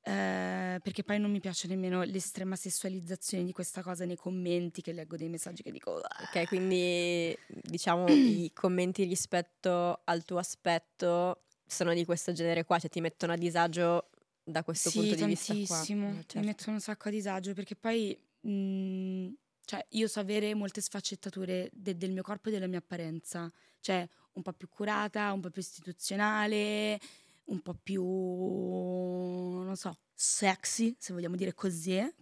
eh, 0.03 0.79
perché 0.83 1.03
poi 1.03 1.19
non 1.19 1.31
mi 1.31 1.41
piace 1.41 1.67
nemmeno 1.69 2.03
l'estrema 2.05 2.57
sessualizzazione 2.57 3.45
di 3.45 3.53
questa 3.53 3.83
cosa 3.83 4.05
nei 4.05 4.17
commenti, 4.17 4.81
che 4.81 4.93
leggo 4.93 5.17
dei 5.17 5.29
messaggi 5.29 5.63
che 5.63 5.71
dico... 5.71 5.91
Ok, 5.93 6.47
quindi 6.47 7.37
diciamo 7.49 8.07
i 8.09 8.51
commenti 8.55 9.05
rispetto 9.05 10.01
al 10.05 10.25
tuo 10.25 10.39
aspetto 10.39 11.43
sono 11.67 11.93
di 11.93 12.05
questo 12.05 12.33
genere 12.33 12.65
qua, 12.65 12.79
cioè 12.79 12.89
ti 12.89 13.01
mettono 13.01 13.33
a 13.33 13.37
disagio 13.37 14.11
da 14.49 14.63
questo 14.63 14.91
sì, 14.91 15.01
punto 15.01 15.15
di 15.17 15.25
vista 15.25 15.53
tantissimo. 15.53 16.07
qua. 16.07 16.13
Eh, 16.13 16.15
certo. 16.23 16.39
Mi 16.39 16.45
mettono 16.47 16.73
un 16.77 16.81
sacco 16.81 17.09
a 17.09 17.11
disagio 17.11 17.53
perché 17.53 17.75
poi 17.75 18.17
mh, 18.41 18.51
mhmm, 18.51 19.35
cioè, 19.65 19.85
io 19.91 20.07
so 20.07 20.21
avere 20.21 20.55
molte 20.55 20.81
sfaccettature 20.81 21.69
de- 21.73 21.97
del 21.97 22.13
mio 22.13 22.23
corpo 22.23 22.49
e 22.49 22.53
della 22.53 22.69
mia 22.69 22.79
apparenza, 22.79 23.53
cioè 23.81 24.09
un 24.35 24.43
po' 24.43 24.53
più 24.53 24.69
curata, 24.69 25.33
un 25.33 25.41
po' 25.41 25.51
più 25.51 25.61
istituzionale, 25.61 27.01
un 27.47 27.61
po' 27.61 27.75
più 27.75 28.05
non 28.05 29.75
so, 29.77 29.99
sexy, 30.15 30.95
se 30.97 31.13
vogliamo 31.13 31.35
dire 31.35 31.53
così. 31.53 31.97
Eh? 31.97 32.15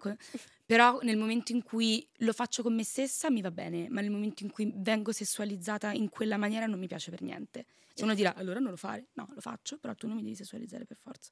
Però 0.64 1.00
nel 1.02 1.18
momento 1.18 1.52
in 1.52 1.62
cui 1.62 2.08
lo 2.18 2.32
faccio 2.32 2.62
con 2.62 2.74
me 2.74 2.84
stessa 2.84 3.30
mi 3.30 3.42
va 3.42 3.50
bene, 3.50 3.90
ma 3.90 4.00
nel 4.00 4.10
momento 4.10 4.42
in 4.42 4.50
cui 4.50 4.72
vengo 4.76 5.12
sessualizzata 5.12 5.92
in 5.92 6.08
quella 6.08 6.38
maniera 6.38 6.64
non 6.64 6.78
mi 6.78 6.86
piace 6.86 7.10
per 7.10 7.20
niente. 7.20 7.66
E 7.94 8.02
uno 8.02 8.14
dirà, 8.14 8.34
allora 8.34 8.58
non 8.58 8.70
lo 8.70 8.76
fare. 8.76 9.08
No, 9.12 9.28
lo 9.34 9.40
faccio, 9.42 9.78
però 9.78 9.94
tu 9.94 10.06
non 10.06 10.16
mi 10.16 10.22
devi 10.22 10.34
sessualizzare 10.34 10.86
per 10.86 10.96
forza. 10.96 11.30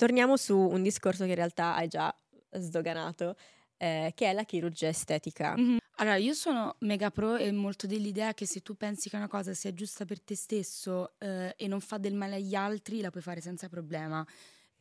Torniamo 0.00 0.38
su 0.38 0.56
un 0.56 0.82
discorso 0.82 1.24
che 1.24 1.28
in 1.28 1.34
realtà 1.34 1.74
hai 1.74 1.86
già 1.86 2.10
sdoganato, 2.52 3.36
eh, 3.76 4.12
che 4.14 4.30
è 4.30 4.32
la 4.32 4.44
chirurgia 4.44 4.88
estetica. 4.88 5.54
Mm-hmm. 5.54 5.76
Allora, 5.96 6.16
io 6.16 6.32
sono 6.32 6.76
mega 6.78 7.10
pro 7.10 7.36
e 7.36 7.52
molto 7.52 7.86
dell'idea 7.86 8.32
che 8.32 8.46
se 8.46 8.62
tu 8.62 8.78
pensi 8.78 9.10
che 9.10 9.16
una 9.16 9.28
cosa 9.28 9.52
sia 9.52 9.74
giusta 9.74 10.06
per 10.06 10.22
te 10.22 10.34
stesso 10.34 11.18
eh, 11.18 11.52
e 11.54 11.68
non 11.68 11.82
fa 11.82 11.98
del 11.98 12.14
male 12.14 12.36
agli 12.36 12.54
altri, 12.54 13.02
la 13.02 13.10
puoi 13.10 13.22
fare 13.22 13.42
senza 13.42 13.68
problema. 13.68 14.26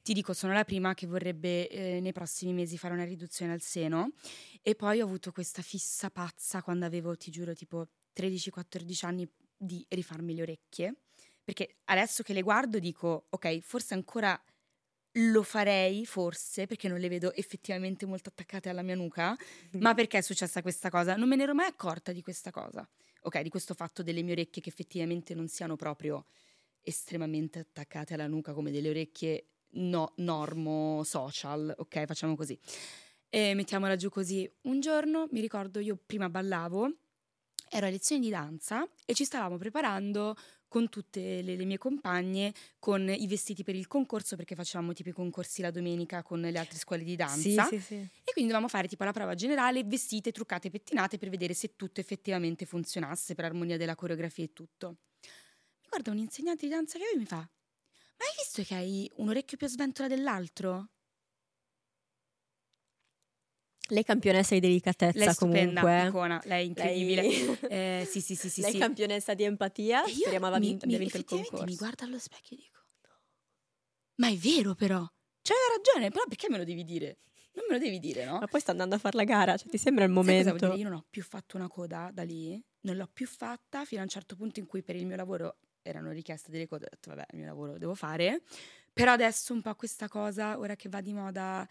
Ti 0.01 0.13
dico, 0.13 0.31
sono 0.31 0.53
la 0.53 0.63
prima 0.63 0.93
che 0.93 1.05
vorrebbe 1.05 1.67
eh, 1.67 1.99
nei 1.99 2.13
prossimi 2.13 2.53
mesi 2.53 2.77
fare 2.77 2.93
una 2.93 3.03
riduzione 3.03 3.51
al 3.51 3.59
seno 3.59 4.11
e 4.61 4.73
poi 4.73 5.01
ho 5.01 5.05
avuto 5.05 5.33
questa 5.33 5.61
fissa 5.61 6.09
pazza 6.09 6.63
quando 6.63 6.85
avevo, 6.85 7.17
ti 7.17 7.29
giuro, 7.29 7.53
tipo 7.53 7.89
13-14 8.15 9.05
anni 9.05 9.29
di 9.57 9.85
rifarmi 9.89 10.33
le 10.33 10.41
orecchie. 10.43 10.95
Perché 11.43 11.79
adesso 11.85 12.23
che 12.23 12.31
le 12.31 12.41
guardo 12.41 12.79
dico, 12.79 13.25
ok, 13.31 13.59
forse 13.59 13.95
ancora 13.95 14.41
lo 15.13 15.43
farei 15.43 16.05
forse 16.05 16.67
perché 16.67 16.87
non 16.87 16.99
le 16.99 17.09
vedo 17.09 17.33
effettivamente 17.33 18.05
molto 18.05 18.29
attaccate 18.29 18.69
alla 18.69 18.81
mia 18.81 18.95
nuca, 18.95 19.31
mm. 19.31 19.81
ma 19.81 19.93
perché 19.93 20.19
è 20.19 20.21
successa 20.21 20.61
questa 20.61 20.89
cosa? 20.89 21.15
Non 21.15 21.27
me 21.27 21.35
ne 21.35 21.43
ero 21.43 21.53
mai 21.53 21.67
accorta 21.67 22.11
di 22.11 22.21
questa 22.21 22.51
cosa, 22.51 22.87
ok, 23.21 23.41
di 23.41 23.49
questo 23.49 23.73
fatto 23.73 24.03
delle 24.03 24.21
mie 24.21 24.33
orecchie 24.33 24.61
che 24.61 24.69
effettivamente 24.69 25.33
non 25.33 25.47
siano 25.47 25.75
proprio 25.75 26.25
estremamente 26.81 27.59
attaccate 27.59 28.13
alla 28.13 28.27
nuca 28.27 28.53
come 28.53 28.71
delle 28.71 28.89
orecchie 28.89 29.45
no, 29.71 30.13
normo 30.17 31.03
social, 31.03 31.73
ok, 31.77 32.05
facciamo 32.05 32.35
così. 32.35 32.57
E 33.29 33.53
mettiamola 33.53 33.95
giù 33.95 34.09
così. 34.09 34.49
Un 34.61 34.79
giorno 34.79 35.27
mi 35.31 35.39
ricordo 35.39 35.79
io 35.79 35.99
prima 36.03 36.29
ballavo, 36.29 36.91
ero 37.69 37.85
a 37.85 37.89
lezione 37.89 38.21
di 38.21 38.29
danza 38.29 38.87
e 39.05 39.13
ci 39.13 39.23
stavamo 39.23 39.57
preparando 39.57 40.35
con 40.69 40.87
tutte 40.87 41.41
le, 41.41 41.57
le, 41.57 41.65
mie 41.65 41.77
compagne 41.77 42.53
con 42.79 43.09
i 43.09 43.27
vestiti 43.27 43.63
per 43.63 43.75
il 43.75 43.87
concorso 43.87 44.37
perché 44.37 44.55
facevamo 44.55 44.93
tipo 44.93 45.09
i 45.09 45.11
concorsi 45.11 45.61
la 45.61 45.71
domenica 45.71 46.23
con 46.23 46.39
le 46.39 46.57
altre 46.57 46.77
scuole 46.77 47.03
di 47.03 47.17
danza 47.17 47.65
sì, 47.65 47.77
sì, 47.77 47.79
sì. 47.81 47.95
e 47.95 48.31
quindi 48.31 48.51
dovevamo 48.51 48.69
fare 48.69 48.87
tipo 48.87 49.03
la 49.03 49.11
prova 49.11 49.33
generale 49.33 49.83
vestite, 49.83 50.31
truccate, 50.31 50.69
pettinate 50.69 51.17
per 51.17 51.29
vedere 51.29 51.53
se 51.53 51.75
tutto 51.75 51.99
effettivamente 51.99 52.65
funzionasse 52.65 53.35
per 53.35 53.43
armonia 53.43 53.75
della 53.75 53.95
coreografia 53.95 54.45
e 54.45 54.53
tutto 54.53 54.97
mi 55.19 55.87
guarda 55.89 56.11
un 56.11 56.19
insegnante 56.19 56.65
di 56.65 56.71
danza 56.71 56.97
che 56.97 57.17
mi 57.17 57.25
fa 57.25 57.37
ma 57.37 58.25
hai 58.25 58.35
visto 58.37 58.63
che 58.63 58.75
hai 58.75 59.11
un 59.15 59.29
orecchio 59.29 59.57
più 59.57 59.65
a 59.65 59.69
sventola 59.69 60.07
dell'altro? 60.07 60.89
Lei 63.89 64.03
campionessa 64.03 64.53
di 64.53 64.59
delicatezza 64.59 65.17
lei 65.17 65.33
stupenda, 65.33 65.81
comunque. 65.81 66.07
icona, 66.07 66.41
lei 66.45 66.63
è 66.63 66.67
incredibile. 66.67 67.21
Lei... 67.21 67.57
Eh, 67.69 68.07
sì, 68.09 68.21
sì, 68.21 68.35
sì, 68.35 68.49
sì, 68.49 68.61
lei 68.61 68.71
sì. 68.71 68.77
campionessa 68.77 69.33
di 69.33 69.43
empatia, 69.43 70.03
e 70.03 70.11
speriamo 70.11 70.47
abbia 70.47 70.59
vinto, 70.59 70.87
mi, 70.87 70.97
vinto 70.97 71.17
il 71.17 71.25
concorso. 71.25 71.63
mi 71.63 71.75
guardo 71.75 72.03
allo 72.03 72.19
specchio 72.19 72.57
e 72.57 72.59
dico, 72.59 72.79
ma 74.15 74.27
è 74.29 74.35
vero 74.35 74.75
però, 74.75 75.05
c'aveva 75.41 75.65
ragione, 75.77 76.09
però 76.09 76.23
perché 76.27 76.49
me 76.49 76.57
lo 76.57 76.63
devi 76.63 76.83
dire? 76.83 77.19
Non 77.53 77.65
me 77.67 77.77
lo 77.77 77.79
devi 77.79 77.99
dire, 77.99 78.25
no? 78.25 78.39
Ma 78.39 78.47
poi 78.47 78.59
sta 78.59 78.71
andando 78.71 78.95
a 78.95 78.97
fare 78.97 79.17
la 79.17 79.23
gara, 79.23 79.57
cioè 79.57 79.69
ti 79.69 79.77
sembra 79.77 80.05
il 80.05 80.11
momento? 80.11 80.55
vuol 80.55 80.59
dire? 80.59 80.81
Io 80.81 80.89
non 80.89 80.97
ho 80.97 81.05
più 81.09 81.23
fatto 81.23 81.57
una 81.57 81.67
coda 81.67 82.09
da 82.13 82.23
lì, 82.23 82.61
non 82.81 82.95
l'ho 82.95 83.09
più 83.11 83.27
fatta 83.27 83.85
fino 83.85 84.01
a 84.01 84.03
un 84.03 84.09
certo 84.09 84.35
punto 84.35 84.59
in 84.59 84.65
cui 84.65 84.81
per 84.81 84.95
il 84.95 85.05
mio 85.05 85.15
lavoro 85.15 85.57
erano 85.81 86.11
richieste 86.11 86.51
delle 86.51 86.67
code, 86.67 86.85
ho 86.85 86.89
detto 86.91 87.09
vabbè, 87.09 87.25
il 87.31 87.37
mio 87.37 87.47
lavoro 87.47 87.73
lo 87.73 87.77
devo 87.77 87.95
fare, 87.95 88.41
però 88.93 89.11
adesso 89.13 89.53
un 89.53 89.61
po' 89.61 89.73
questa 89.75 90.07
cosa, 90.07 90.57
ora 90.59 90.75
che 90.75 90.89
va 90.89 91.01
di 91.01 91.13
moda, 91.13 91.67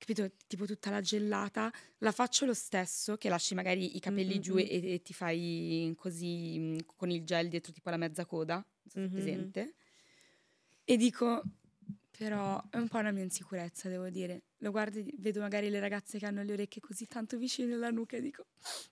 capito, 0.00 0.32
tipo 0.46 0.64
tutta 0.64 0.88
la 0.90 1.00
gellata, 1.02 1.70
la 1.98 2.10
faccio 2.10 2.46
lo 2.46 2.54
stesso, 2.54 3.16
che 3.18 3.28
lasci 3.28 3.54
magari 3.54 3.96
i 3.96 4.00
capelli 4.00 4.38
Mm, 4.38 4.40
giù 4.42 4.54
mm, 4.54 4.58
e, 4.58 4.92
e 4.94 5.02
ti 5.02 5.12
fai 5.12 5.92
così 5.96 6.56
mm, 6.58 6.78
con 6.96 7.10
il 7.10 7.22
gel 7.24 7.48
dietro 7.48 7.70
tipo 7.70 7.90
la 7.90 7.98
mezza 7.98 8.24
coda, 8.24 8.54
non 8.54 8.64
so 8.88 8.98
Mhm. 9.00 9.12
presente, 9.12 9.74
e 10.84 10.96
dico, 10.96 11.44
però 12.16 12.60
è 12.70 12.76
un 12.78 12.88
po' 12.88 12.98
una 12.98 13.12
mia 13.12 13.22
insicurezza, 13.22 13.88
devo 13.88 14.08
dire. 14.08 14.42
Lo 14.58 14.70
guardo 14.70 15.00
vedo 15.18 15.40
magari 15.40 15.68
le 15.70 15.78
ragazze 15.80 16.18
che 16.18 16.26
hanno 16.26 16.42
le 16.42 16.52
orecchie 16.54 16.80
così 16.80 17.06
tanto 17.06 17.36
vicine 17.36 17.74
alla 17.74 17.90
nuca 17.90 18.16
e 18.16 18.20
dico, 18.20 18.46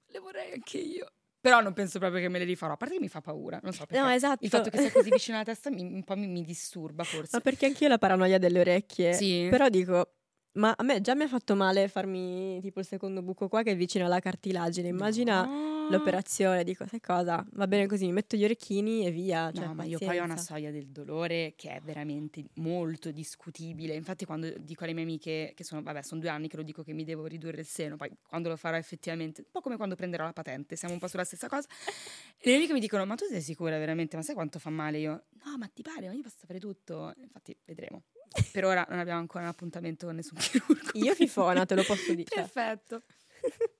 le 0.06 0.18
vorrei 0.20 0.52
anche 0.52 0.78
io. 0.78 1.10
Però 1.40 1.60
non 1.60 1.72
penso 1.72 1.98
proprio 1.98 2.20
che 2.20 2.28
me 2.28 2.38
le 2.38 2.44
rifarò, 2.44 2.74
a 2.74 2.76
parte 2.76 2.94
che 2.96 3.00
mi 3.00 3.08
fa 3.08 3.20
paura, 3.20 3.58
non 3.62 3.72
so 3.72 3.86
perché. 3.86 4.02
No, 4.02 4.10
esatto. 4.10 4.44
Il 4.44 4.50
fatto 4.50 4.70
che 4.70 4.78
sia 4.78 4.90
così 4.90 5.10
vicino 5.10 5.36
alla 5.36 5.46
testa 5.46 5.70
mi- 5.70 5.82
un 5.82 6.04
po' 6.04 6.16
mi, 6.16 6.26
mi 6.26 6.42
disturba 6.44 7.04
forse. 7.04 7.30
Ma 7.36 7.40
perché 7.40 7.66
anch'io 7.66 7.86
ho 7.86 7.90
la 7.90 7.98
paranoia 7.98 8.38
delle 8.38 8.60
orecchie. 8.60 9.12
Sì. 9.14 9.46
Però 9.50 9.68
dico, 9.68 10.17
ma 10.58 10.74
a 10.76 10.82
me 10.82 11.00
già 11.00 11.14
mi 11.14 11.22
ha 11.22 11.28
fatto 11.28 11.54
male 11.54 11.88
farmi 11.88 12.60
tipo 12.60 12.80
il 12.80 12.86
secondo 12.86 13.22
buco 13.22 13.48
qua 13.48 13.62
che 13.62 13.72
è 13.72 13.76
vicino 13.76 14.04
alla 14.04 14.20
cartilagine. 14.20 14.88
Immagina 14.88 15.44
No. 15.44 15.77
L'operazione, 15.90 16.64
dico, 16.64 16.86
sai 16.86 17.00
cosa? 17.00 17.44
Va 17.52 17.66
bene 17.66 17.86
così, 17.86 18.06
mi 18.06 18.12
metto 18.12 18.36
gli 18.36 18.44
orecchini 18.44 19.06
e 19.06 19.10
via. 19.10 19.46
No, 19.46 19.52
cioè, 19.52 19.72
ma 19.72 19.84
io 19.84 19.98
poi 19.98 20.18
ho 20.18 20.24
una 20.24 20.36
soglia 20.36 20.70
del 20.70 20.88
dolore 20.88 21.54
che 21.56 21.70
è 21.70 21.80
veramente 21.80 22.44
molto 22.54 23.10
discutibile. 23.10 23.94
Infatti, 23.94 24.24
quando 24.24 24.52
dico 24.58 24.84
alle 24.84 24.92
mie 24.92 25.04
amiche, 25.04 25.52
che 25.54 25.64
sono, 25.64 25.82
vabbè, 25.82 26.02
sono 26.02 26.20
due 26.20 26.30
anni 26.30 26.48
che 26.48 26.56
lo 26.56 26.62
dico 26.62 26.82
che 26.82 26.92
mi 26.92 27.04
devo 27.04 27.26
ridurre 27.26 27.60
il 27.60 27.66
seno, 27.66 27.96
poi 27.96 28.10
quando 28.26 28.48
lo 28.48 28.56
farò 28.56 28.76
effettivamente, 28.76 29.42
un 29.42 29.50
po' 29.50 29.60
come 29.60 29.76
quando 29.76 29.94
prenderò 29.94 30.24
la 30.24 30.32
patente, 30.32 30.76
siamo 30.76 30.94
un 30.94 31.00
po' 31.00 31.08
sulla 31.08 31.24
stessa 31.24 31.48
cosa. 31.48 31.68
Le 32.40 32.50
mie 32.50 32.56
amiche 32.56 32.72
mi 32.72 32.80
dicono: 32.80 33.04
Ma 33.04 33.14
tu 33.14 33.24
sei 33.26 33.40
sicura 33.40 33.78
veramente? 33.78 34.16
Ma 34.16 34.22
sai 34.22 34.34
quanto 34.34 34.58
fa 34.58 34.70
male? 34.70 34.98
Io, 34.98 35.24
no, 35.44 35.56
ma 35.58 35.66
ti 35.68 35.82
pare? 35.82 36.06
Ma 36.06 36.12
io 36.12 36.22
posso 36.22 36.36
sapere 36.38 36.60
tutto. 36.60 37.12
Infatti, 37.16 37.56
vedremo. 37.64 38.04
Per 38.52 38.64
ora 38.64 38.86
non 38.90 38.98
abbiamo 38.98 39.20
ancora 39.20 39.44
un 39.44 39.50
appuntamento 39.50 40.06
con 40.06 40.16
nessun 40.16 40.36
chirurgo. 40.38 40.90
Io 40.92 41.14
fifona, 41.14 41.64
te 41.66 41.74
lo 41.74 41.82
posso 41.82 42.14
dire. 42.14 42.28
Perfetto. 42.32 43.02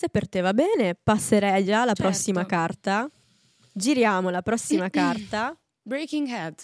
Se 0.00 0.08
per 0.08 0.26
te 0.30 0.40
va 0.40 0.54
bene, 0.54 0.94
passerei 0.94 1.62
già 1.62 1.82
alla 1.82 1.92
Certo. 1.92 2.04
prossima 2.04 2.46
carta. 2.46 3.06
Giriamo 3.70 4.30
la 4.30 4.40
prossima 4.40 4.88
carta. 4.88 5.54
Breaking 5.82 6.26
Head. 6.26 6.54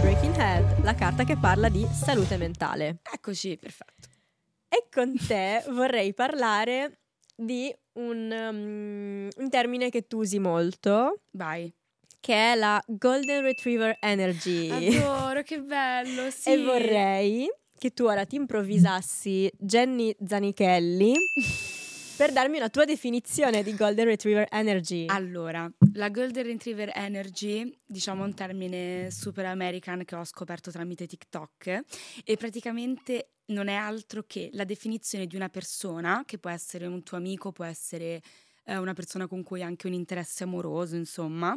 Breaking 0.00 0.34
Head, 0.34 0.82
la 0.82 0.94
carta 0.94 1.24
che 1.24 1.36
parla 1.36 1.68
di 1.68 1.86
salute 1.92 2.38
mentale. 2.38 3.00
Eccoci, 3.12 3.58
perfetto. 3.58 4.08
E 4.66 4.86
con 4.90 5.14
te 5.26 5.62
vorrei 5.68 6.14
parlare 6.14 7.00
di 7.36 7.70
un, 7.98 8.30
um, 8.32 9.28
un 9.36 9.50
termine 9.50 9.90
che 9.90 10.06
tu 10.06 10.20
usi 10.20 10.38
molto, 10.38 11.24
Vai. 11.32 11.70
che 12.18 12.52
è 12.52 12.54
la 12.54 12.82
Golden 12.86 13.42
Retriever 13.42 13.98
Energy. 14.00 14.70
Adoro, 14.96 15.42
che 15.42 15.60
bello, 15.60 16.30
sì. 16.32 16.52
E 16.52 16.64
vorrei 16.64 17.46
che 17.78 17.90
tu 17.90 18.04
ora 18.04 18.24
ti 18.24 18.36
improvvisassi 18.36 19.52
Jenny 19.58 20.16
Zanichelli 20.24 21.12
per 22.18 22.32
darmi 22.32 22.56
una 22.56 22.68
tua 22.68 22.84
definizione 22.84 23.62
di 23.62 23.76
Golden 23.76 24.06
Retriever 24.06 24.48
Energy. 24.50 25.06
Allora, 25.06 25.70
la 25.92 26.08
Golden 26.08 26.42
Retriever 26.42 26.90
Energy, 26.92 27.72
diciamo 27.86 28.24
un 28.24 28.34
termine 28.34 29.08
super 29.12 29.46
American 29.46 30.04
che 30.04 30.16
ho 30.16 30.24
scoperto 30.24 30.72
tramite 30.72 31.06
TikTok 31.06 31.80
e 32.24 32.36
praticamente 32.36 33.34
non 33.46 33.68
è 33.68 33.74
altro 33.74 34.24
che 34.26 34.50
la 34.54 34.64
definizione 34.64 35.28
di 35.28 35.36
una 35.36 35.48
persona, 35.48 36.24
che 36.26 36.38
può 36.38 36.50
essere 36.50 36.86
un 36.86 37.04
tuo 37.04 37.18
amico, 37.18 37.52
può 37.52 37.64
essere 37.64 38.20
eh, 38.64 38.76
una 38.76 38.94
persona 38.94 39.28
con 39.28 39.44
cui 39.44 39.60
hai 39.60 39.68
anche 39.68 39.86
un 39.86 39.92
interesse 39.92 40.42
amoroso, 40.42 40.96
insomma. 40.96 41.56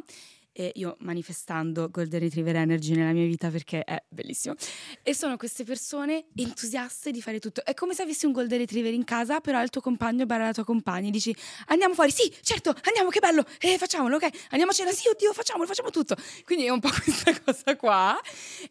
E 0.53 0.71
io 0.75 0.97
manifestando 0.99 1.89
Golden 1.89 2.19
Retriever 2.19 2.55
Energy 2.57 2.93
nella 2.93 3.13
mia 3.13 3.25
vita 3.25 3.49
perché 3.49 3.83
è 3.83 4.03
bellissimo. 4.09 4.55
E 5.01 5.13
sono 5.13 5.37
queste 5.37 5.63
persone 5.63 6.25
entusiaste 6.35 7.11
di 7.11 7.21
fare 7.21 7.39
tutto. 7.39 7.63
È 7.63 7.73
come 7.73 7.93
se 7.93 8.01
avessi 8.01 8.25
un 8.25 8.33
Golden 8.33 8.59
Retriever 8.59 8.93
in 8.93 9.03
casa, 9.03 9.39
però 9.39 9.59
è 9.59 9.63
il 9.63 9.69
tuo 9.69 9.81
compagno 9.81 10.25
barra 10.25 10.45
la 10.45 10.53
tua 10.53 10.63
compagna. 10.63 11.07
e 11.07 11.11
Dici 11.11 11.35
andiamo 11.67 11.93
fuori, 11.93 12.11
sì, 12.11 12.33
certo, 12.41 12.73
andiamo, 12.83 13.09
che 13.09 13.19
bello, 13.19 13.45
eh, 13.59 13.77
facciamolo, 13.77 14.15
ok, 14.17 14.29
andiamo 14.49 14.71
a 14.71 14.75
cena, 14.75 14.91
sì, 14.91 15.07
oddio, 15.07 15.33
facciamolo, 15.33 15.67
facciamo 15.67 15.89
tutto. 15.89 16.15
Quindi 16.43 16.65
è 16.65 16.69
un 16.69 16.79
po' 16.79 16.89
questa 17.03 17.39
cosa 17.39 17.75
qua. 17.75 18.19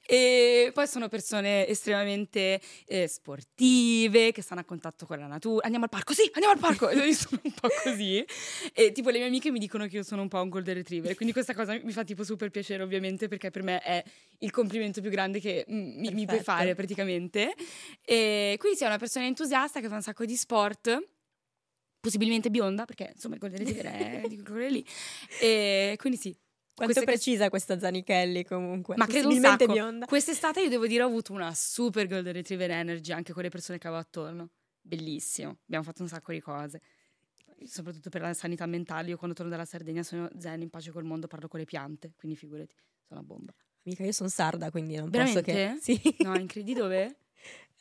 E 0.06 0.70
poi 0.74 0.86
sono 0.86 1.08
persone 1.08 1.66
estremamente 1.66 2.60
eh, 2.86 3.08
sportive, 3.08 4.32
che 4.32 4.42
stanno 4.42 4.60
a 4.60 4.64
contatto 4.64 5.06
con 5.06 5.18
la 5.18 5.26
natura. 5.26 5.64
Andiamo 5.64 5.84
al 5.84 5.90
parco, 5.90 6.12
sì, 6.12 6.28
andiamo 6.34 6.54
al 6.54 6.60
parco. 6.60 6.90
Io 7.00 7.12
sono 7.14 7.40
un 7.42 7.52
po' 7.52 7.68
così. 7.82 8.24
E 8.72 8.92
tipo 8.92 9.10
le 9.10 9.18
mie 9.18 9.26
amiche 9.26 9.50
mi 9.50 9.58
dicono 9.58 9.86
che 9.86 9.96
io 9.96 10.02
sono 10.02 10.22
un 10.22 10.28
po' 10.28 10.40
un 10.40 10.48
golden 10.48 10.74
retriever, 10.74 11.14
quindi 11.14 11.32
questa 11.32 11.54
cosa 11.54 11.69
mi 11.82 11.92
fa 11.92 12.04
tipo 12.04 12.24
super 12.24 12.50
piacere 12.50 12.82
ovviamente 12.82 13.28
perché 13.28 13.50
per 13.50 13.62
me 13.62 13.80
è 13.80 14.02
il 14.38 14.50
complimento 14.50 15.00
più 15.00 15.10
grande 15.10 15.40
che 15.40 15.66
mm, 15.70 15.98
mi, 15.98 16.12
mi 16.12 16.26
puoi 16.26 16.42
fare 16.42 16.74
praticamente. 16.74 17.54
E 18.04 18.56
quindi 18.58 18.78
sei 18.78 18.88
una 18.88 18.98
persona 18.98 19.26
entusiasta 19.26 19.80
che 19.80 19.88
fa 19.88 19.94
un 19.96 20.02
sacco 20.02 20.24
di 20.24 20.36
sport. 20.36 20.98
Possibilmente 22.00 22.48
bionda, 22.50 22.86
perché 22.86 23.10
insomma 23.14 23.34
il 23.34 23.40
Golden 23.40 23.58
Retriever 23.58 24.22
è 24.22 24.22
di 24.26 24.42
quelle 24.42 24.70
lì. 24.70 24.86
E 25.40 25.96
quindi 25.98 26.18
sì. 26.18 26.34
Quanto 26.74 26.94
queste- 26.94 27.04
precisa 27.04 27.50
questa 27.50 27.78
Zanichelli 27.78 28.42
comunque. 28.44 28.96
ma 28.96 29.06
credo 29.06 29.28
un 29.28 29.38
sacco. 29.38 29.70
bionda. 29.70 30.06
Quest'estate 30.06 30.62
io 30.62 30.70
devo 30.70 30.86
dire 30.86 31.02
ho 31.02 31.06
avuto 31.06 31.34
una 31.34 31.52
super 31.54 32.06
Golden 32.06 32.32
Retriever 32.32 32.70
Energy 32.70 33.12
anche 33.12 33.34
con 33.34 33.42
le 33.42 33.50
persone 33.50 33.76
che 33.76 33.86
avevo 33.86 34.00
attorno. 34.00 34.48
Bellissimo. 34.80 35.58
Abbiamo 35.64 35.84
fatto 35.84 36.00
un 36.00 36.08
sacco 36.08 36.32
di 36.32 36.40
cose. 36.40 36.80
Soprattutto 37.64 38.08
per 38.10 38.20
la 38.22 38.32
sanità 38.34 38.66
mentale. 38.66 39.10
Io 39.10 39.16
quando 39.16 39.34
torno 39.36 39.50
dalla 39.50 39.64
Sardegna 39.64 40.02
sono 40.02 40.28
zen, 40.38 40.62
in 40.62 40.70
pace 40.70 40.90
col 40.90 41.04
mondo, 41.04 41.26
parlo 41.26 41.48
con 41.48 41.58
le 41.60 41.66
piante. 41.66 42.12
Quindi 42.16 42.36
figurati, 42.36 42.74
sono 43.06 43.20
una 43.20 43.22
bomba. 43.22 43.52
Mica 43.82 44.04
io 44.04 44.12
sono 44.12 44.28
sarda, 44.28 44.70
quindi 44.70 44.96
non 44.96 45.08
Veramente? 45.10 45.42
posso 45.42 45.56
che... 45.56 45.78
Sì. 45.80 46.16
No, 46.24 46.36
incredibile. 46.36 46.82
Dove? 46.82 47.16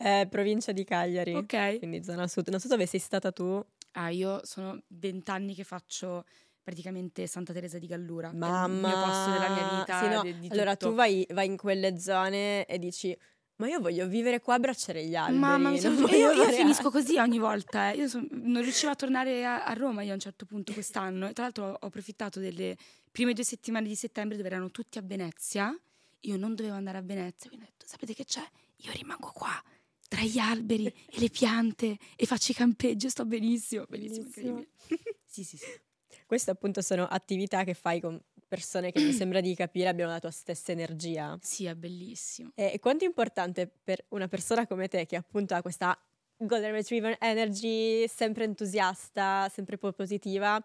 Eh, 0.02 0.28
provincia 0.30 0.72
di 0.72 0.86
Cagliari. 0.86 1.34
Ok. 1.36 1.80
Quindi 1.80 2.02
zona 2.06 2.26
sud. 2.26 2.48
Non 2.48 2.62
so 2.62 2.70
dove 2.70 2.86
sei 2.86 3.02
stata 3.02 3.34
tu. 3.34 3.62
Ah, 3.94 4.08
io 4.10 4.40
sono 4.46 4.82
vent'anni 4.88 5.54
che 5.54 5.66
faccio 5.66 6.24
praticamente 6.64 7.28
Santa 7.28 7.52
Teresa 7.52 7.78
di 7.80 7.86
Gallura. 7.88 8.30
È 8.30 8.34
Mamma. 8.34 8.66
il 8.90 8.96
mio 8.96 9.06
posto 9.06 9.30
della 9.32 9.50
mia 9.50 9.80
vita. 9.80 10.00
Sì, 10.02 10.08
no, 10.08 10.22
di- 10.22 10.40
di 10.40 10.48
allora 10.52 10.78
tutto. 10.78 10.92
tu 10.92 10.96
vai, 10.96 11.28
vai 11.32 11.48
in 11.48 11.58
quelle 11.58 12.00
zone 12.00 12.66
e 12.66 12.80
dici 12.80 13.14
ma 13.60 13.68
io 13.68 13.80
voglio 13.80 14.08
vivere 14.08 14.40
qua 14.42 14.54
a 14.54 14.58
abbracciare 14.58 15.06
gli 15.06 15.16
alberi. 15.16 15.38
Mamma 15.40 15.70
mi 15.70 15.80
non 15.82 15.96
sono- 15.96 16.08
voglio 16.08 16.16
io, 16.18 16.32
io 16.32 16.44
fare 16.44 16.56
finisco 16.58 16.86
altro." 16.88 17.00
così 17.02 17.18
ogni 17.18 17.38
volta. 17.40 17.92
eh. 17.92 17.98
Io 17.98 18.08
son- 18.08 18.28
non 18.32 18.62
riuscivo 18.62 18.92
a 18.92 18.96
tornare 18.96 19.46
a, 19.46 19.64
a 19.66 19.74
Roma 19.74 20.02
io 20.02 20.12
a 20.12 20.14
un 20.14 20.20
certo 20.20 20.46
punto 20.46 20.74
quest'anno. 20.74 21.28
E 21.28 21.34
tra 21.34 21.44
l'altro 21.44 21.66
ho, 21.72 21.78
approfittato 21.88 22.40
delle 22.40 22.76
prime 23.12 23.34
due 23.34 23.44
settimane 23.44 23.88
di 23.88 23.96
settembre 23.96 24.36
dove 24.38 24.50
erano 24.50 24.72
tutti 24.72 24.98
a 24.98 25.02
Venezia. 25.02 25.78
Io 26.24 26.38
non 26.38 26.56
dovevo 26.56 26.76
andare 26.76 26.98
a 26.98 27.02
Venezia. 27.02 27.50
Quindi 27.50 27.66
ho 27.68 27.70
detto, 27.70 27.86
sapete 27.88 28.14
che 28.14 28.26
c'è? 28.26 28.44
Io 28.78 28.92
rimango 28.94 29.32
qua 29.34 29.52
tra 30.08 30.22
gli 30.22 30.40
alberi 30.40 30.86
e 30.88 31.20
le 31.20 31.30
piante 31.30 31.98
e 32.16 32.26
faccio 32.26 32.52
i 32.52 32.56
campeggi 32.56 33.06
e 33.06 33.10
sto 33.10 33.26
benissimo. 33.26 33.86
Bellissimo. 33.88 34.26
incredibile. 34.26 34.68
Sì, 35.32 35.44
sì, 35.44 35.58
sì. 35.58 35.68
Queste 36.26 36.50
appunto 36.50 36.82
sono 36.82 37.06
attività 37.06 37.64
che 37.64 37.76
fai 37.76 38.00
con 38.02 38.20
persone 38.50 38.92
che 38.92 39.00
mi 39.00 39.14
sembra 39.14 39.40
di 39.40 39.56
capire 39.56 39.88
abbiano 39.88 40.12
la 40.12 40.20
tua 40.20 40.32
stessa 40.32 40.74
energia. 40.74 41.38
Sì, 41.42 41.66
è 41.66 41.76
bellissimo. 41.76 42.52
E 42.56 42.80
quanto 42.80 43.06
è 43.06 43.08
importante 43.08 43.72
per 43.84 44.06
una 44.10 44.28
persona 44.28 44.68
come 44.68 44.90
te 44.90 45.06
che 45.06 45.16
appunto 45.16 45.56
ha 45.56 45.62
questa 45.62 45.98
Golden 46.42 46.72
Retriever 46.72 47.18
Energy, 47.20 48.08
sempre 48.08 48.46
entusiasta, 48.46 49.48
sempre 49.50 49.78
po- 49.78 49.92
positiva, 49.94 50.58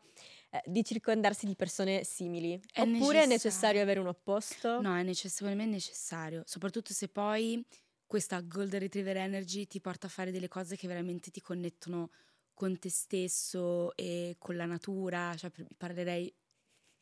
eh, 0.51 0.63
di 0.67 0.85
circondarsi 0.85 1.47
di 1.47 1.57
persone 1.57 2.05
simili? 2.05 2.61
È 2.73 2.81
Oppure 2.81 3.23
è 3.23 3.27
necessario. 3.27 3.27
necessario 3.27 3.83
avere 3.83 4.01
un 4.01 4.07
opposto? 4.09 4.81
No, 4.81 4.97
è 4.97 5.03
necess- 5.03 5.35
secondo 5.35 5.57
me 5.59 5.65
è 5.65 5.71
necessario, 5.71 6.43
soprattutto 6.47 6.93
se 6.93 7.09
poi 7.09 7.65
questa 8.07 8.41
Golden 8.41 8.81
Retriever 8.81 9.17
Energy 9.17 9.67
ti 9.67 9.81
porta 9.81 10.07
a 10.07 10.11
fare 10.11 10.31
delle 10.31 10.49
cose 10.49 10.77
che 10.77 10.87
veramente 10.87 11.31
ti 11.31 11.41
connettono 11.41 12.11
con 12.55 12.79
te 12.79 12.89
stesso 12.89 13.97
e 13.97 14.37
con 14.39 14.57
la 14.57 14.67
natura, 14.67 15.35
cioè 15.37 15.51
parlerei 15.77 16.33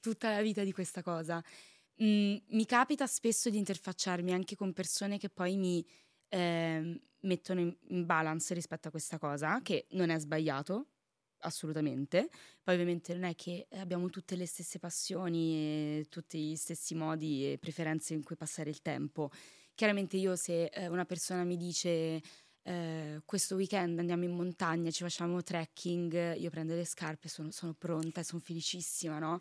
tutta 0.02 0.30
la 0.30 0.42
vita 0.42 0.64
di 0.64 0.72
questa 0.72 1.02
cosa. 1.02 1.42
Mm, 2.02 2.36
mi 2.48 2.66
capita 2.66 3.06
spesso 3.06 3.48
di 3.48 3.58
interfacciarmi 3.58 4.32
anche 4.32 4.56
con 4.56 4.72
persone 4.72 5.18
che 5.18 5.30
poi 5.30 5.56
mi 5.56 5.86
ehm, 6.28 7.00
mettono 7.20 7.60
in, 7.60 7.74
in 7.88 8.04
balance 8.04 8.52
rispetto 8.52 8.88
a 8.88 8.90
questa 8.90 9.18
cosa, 9.18 9.60
che 9.62 9.86
non 9.90 10.10
è 10.10 10.18
sbagliato, 10.18 10.88
assolutamente. 11.42 12.28
Poi 12.62 12.74
ovviamente 12.74 13.14
non 13.14 13.24
è 13.24 13.34
che 13.34 13.66
abbiamo 13.72 14.10
tutte 14.10 14.36
le 14.36 14.46
stesse 14.46 14.78
passioni 14.78 16.00
e 16.00 16.06
tutti 16.08 16.38
gli 16.38 16.56
stessi 16.56 16.94
modi 16.94 17.52
e 17.52 17.58
preferenze 17.58 18.14
in 18.14 18.24
cui 18.24 18.36
passare 18.36 18.70
il 18.70 18.82
tempo. 18.82 19.30
Chiaramente 19.74 20.16
io 20.16 20.36
se 20.36 20.66
eh, 20.66 20.88
una 20.88 21.04
persona 21.04 21.44
mi 21.44 21.56
dice 21.56 22.20
eh, 22.62 23.22
questo 23.24 23.54
weekend 23.56 23.98
andiamo 23.98 24.24
in 24.24 24.32
montagna, 24.32 24.90
ci 24.90 25.02
facciamo 25.02 25.42
trekking, 25.42 26.36
io 26.36 26.50
prendo 26.50 26.74
le 26.74 26.84
scarpe, 26.84 27.28
sono, 27.28 27.50
sono 27.50 27.74
pronta 27.74 28.20
e 28.20 28.24
sono 28.24 28.40
felicissima, 28.40 29.18
no? 29.18 29.38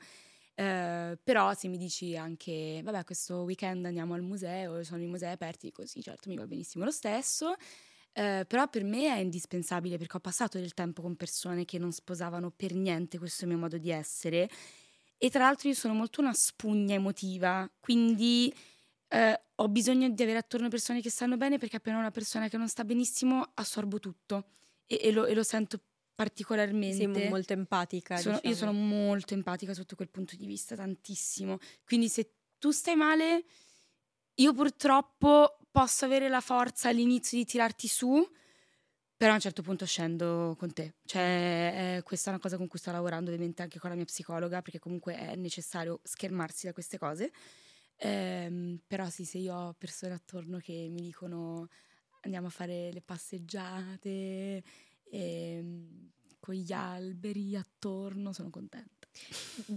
Eh, 0.54 1.18
però 1.24 1.54
se 1.54 1.68
mi 1.68 1.78
dici 1.78 2.16
anche, 2.16 2.82
vabbè, 2.84 3.04
questo 3.04 3.42
weekend 3.44 3.86
andiamo 3.86 4.14
al 4.14 4.22
museo, 4.22 4.84
sono 4.84 5.02
i 5.02 5.08
musei 5.08 5.32
aperti, 5.32 5.72
così 5.72 6.02
certo 6.02 6.30
mi 6.30 6.36
va 6.36 6.48
benissimo 6.48 6.86
lo 6.86 6.92
stesso. 6.92 7.56
Eh, 8.14 8.46
però 8.48 8.68
per 8.70 8.84
me 8.84 9.08
è 9.08 9.20
indispensabile 9.20 9.98
perché 9.98 10.18
ho 10.18 10.20
passato 10.20 10.58
del 10.60 10.74
tempo 10.74 11.02
con 11.02 11.16
persone 11.16 11.64
che 11.64 11.78
non 11.78 11.94
sposavano 11.94 12.52
per 12.52 12.74
niente 12.74 13.18
questo 13.18 13.48
mio 13.48 13.58
modo 13.58 13.78
di 13.78 13.90
essere 13.90 14.50
e 15.24 15.30
tra 15.30 15.44
l'altro 15.44 15.70
io 15.70 15.76
sono 15.76 15.94
molto 15.94 16.20
una 16.20 16.34
spugna 16.34 16.96
emotiva, 16.96 17.70
quindi 17.80 18.52
eh, 19.08 19.42
ho 19.54 19.68
bisogno 19.70 20.10
di 20.10 20.24
avere 20.24 20.40
attorno 20.40 20.68
persone 20.68 21.00
che 21.00 21.12
stanno 21.12 21.38
bene 21.38 21.60
perché 21.60 21.76
appena 21.76 22.00
una 22.00 22.10
persona 22.10 22.48
che 22.48 22.58
non 22.58 22.68
sta 22.68 22.84
benissimo 22.84 23.52
assorbo 23.54 24.00
tutto 24.00 24.46
e, 24.88 25.00
e, 25.00 25.12
lo, 25.12 25.28
e 25.28 25.36
lo, 25.36 25.44
sento 25.44 25.80
particolarmente. 26.13 27.13
Sei 27.13 27.30
molto 27.30 27.54
empatica. 27.54 28.17
Sono, 28.17 28.36
diciamo. 28.36 28.54
Io 28.54 28.58
sono 28.60 28.71
molto 28.74 29.34
empatica 29.34 29.74
sotto 29.74 29.95
quel 29.95 30.10
punto 30.10 30.36
di 30.36 30.45
vista, 30.45 30.76
tantissimo. 30.76 31.58
Quindi 31.86 32.10
se 32.10 32.34
tu 32.58 32.71
stai 32.71 32.95
male, 32.95 33.45
io 34.36 34.54
purtroppo 34.54 35.58
posso 35.71 36.06
avere 36.06 36.30
la 36.30 36.41
forza 36.41 36.89
all'inizio 36.89 37.38
di 37.38 37.45
tirarti 37.45 37.88
su, 37.88 38.28
però 39.15 39.32
a 39.32 39.36
un 39.36 39.41
certo 39.41 39.62
punto 39.62 39.86
scendo 39.86 40.56
con 40.58 40.74
te. 40.74 40.95
Cioè, 41.06 41.97
eh, 41.97 42.02
questa 42.04 42.30
è 42.30 42.34
una 42.34 42.41
cosa 42.41 42.58
con 42.58 42.67
cui 42.67 42.80
sto 42.80 42.91
lavorando 42.91 43.32
ovviamente 43.32 43.62
anche 43.62 43.80
con 43.80 43.89
la 43.89 43.95
mia 43.95 44.06
psicologa, 44.06 44.62
perché 44.62 44.80
comunque 44.80 45.15
è 45.15 45.36
necessario 45.36 46.02
schermarsi 46.04 46.65
da 46.65 46.74
queste 46.74 46.97
cose. 46.97 47.32
Eh, 47.95 48.80
però 48.88 49.10
sì, 49.10 49.26
se 49.26 49.38
io 49.38 49.56
ho 49.56 49.74
persone 49.74 50.13
attorno 50.13 50.58
che 50.58 50.88
mi 50.89 51.02
dicono 51.02 51.67
andiamo 52.21 52.47
a 52.47 52.50
fare 52.52 52.91
le 52.91 53.02
passeggiate 53.02 54.63
ehm, 55.12 56.10
con 56.39 56.56
gli 56.56 56.71
alberi 56.71 57.56
attorno, 57.56 58.34
sono 58.34 58.50
contenta. 58.50 59.08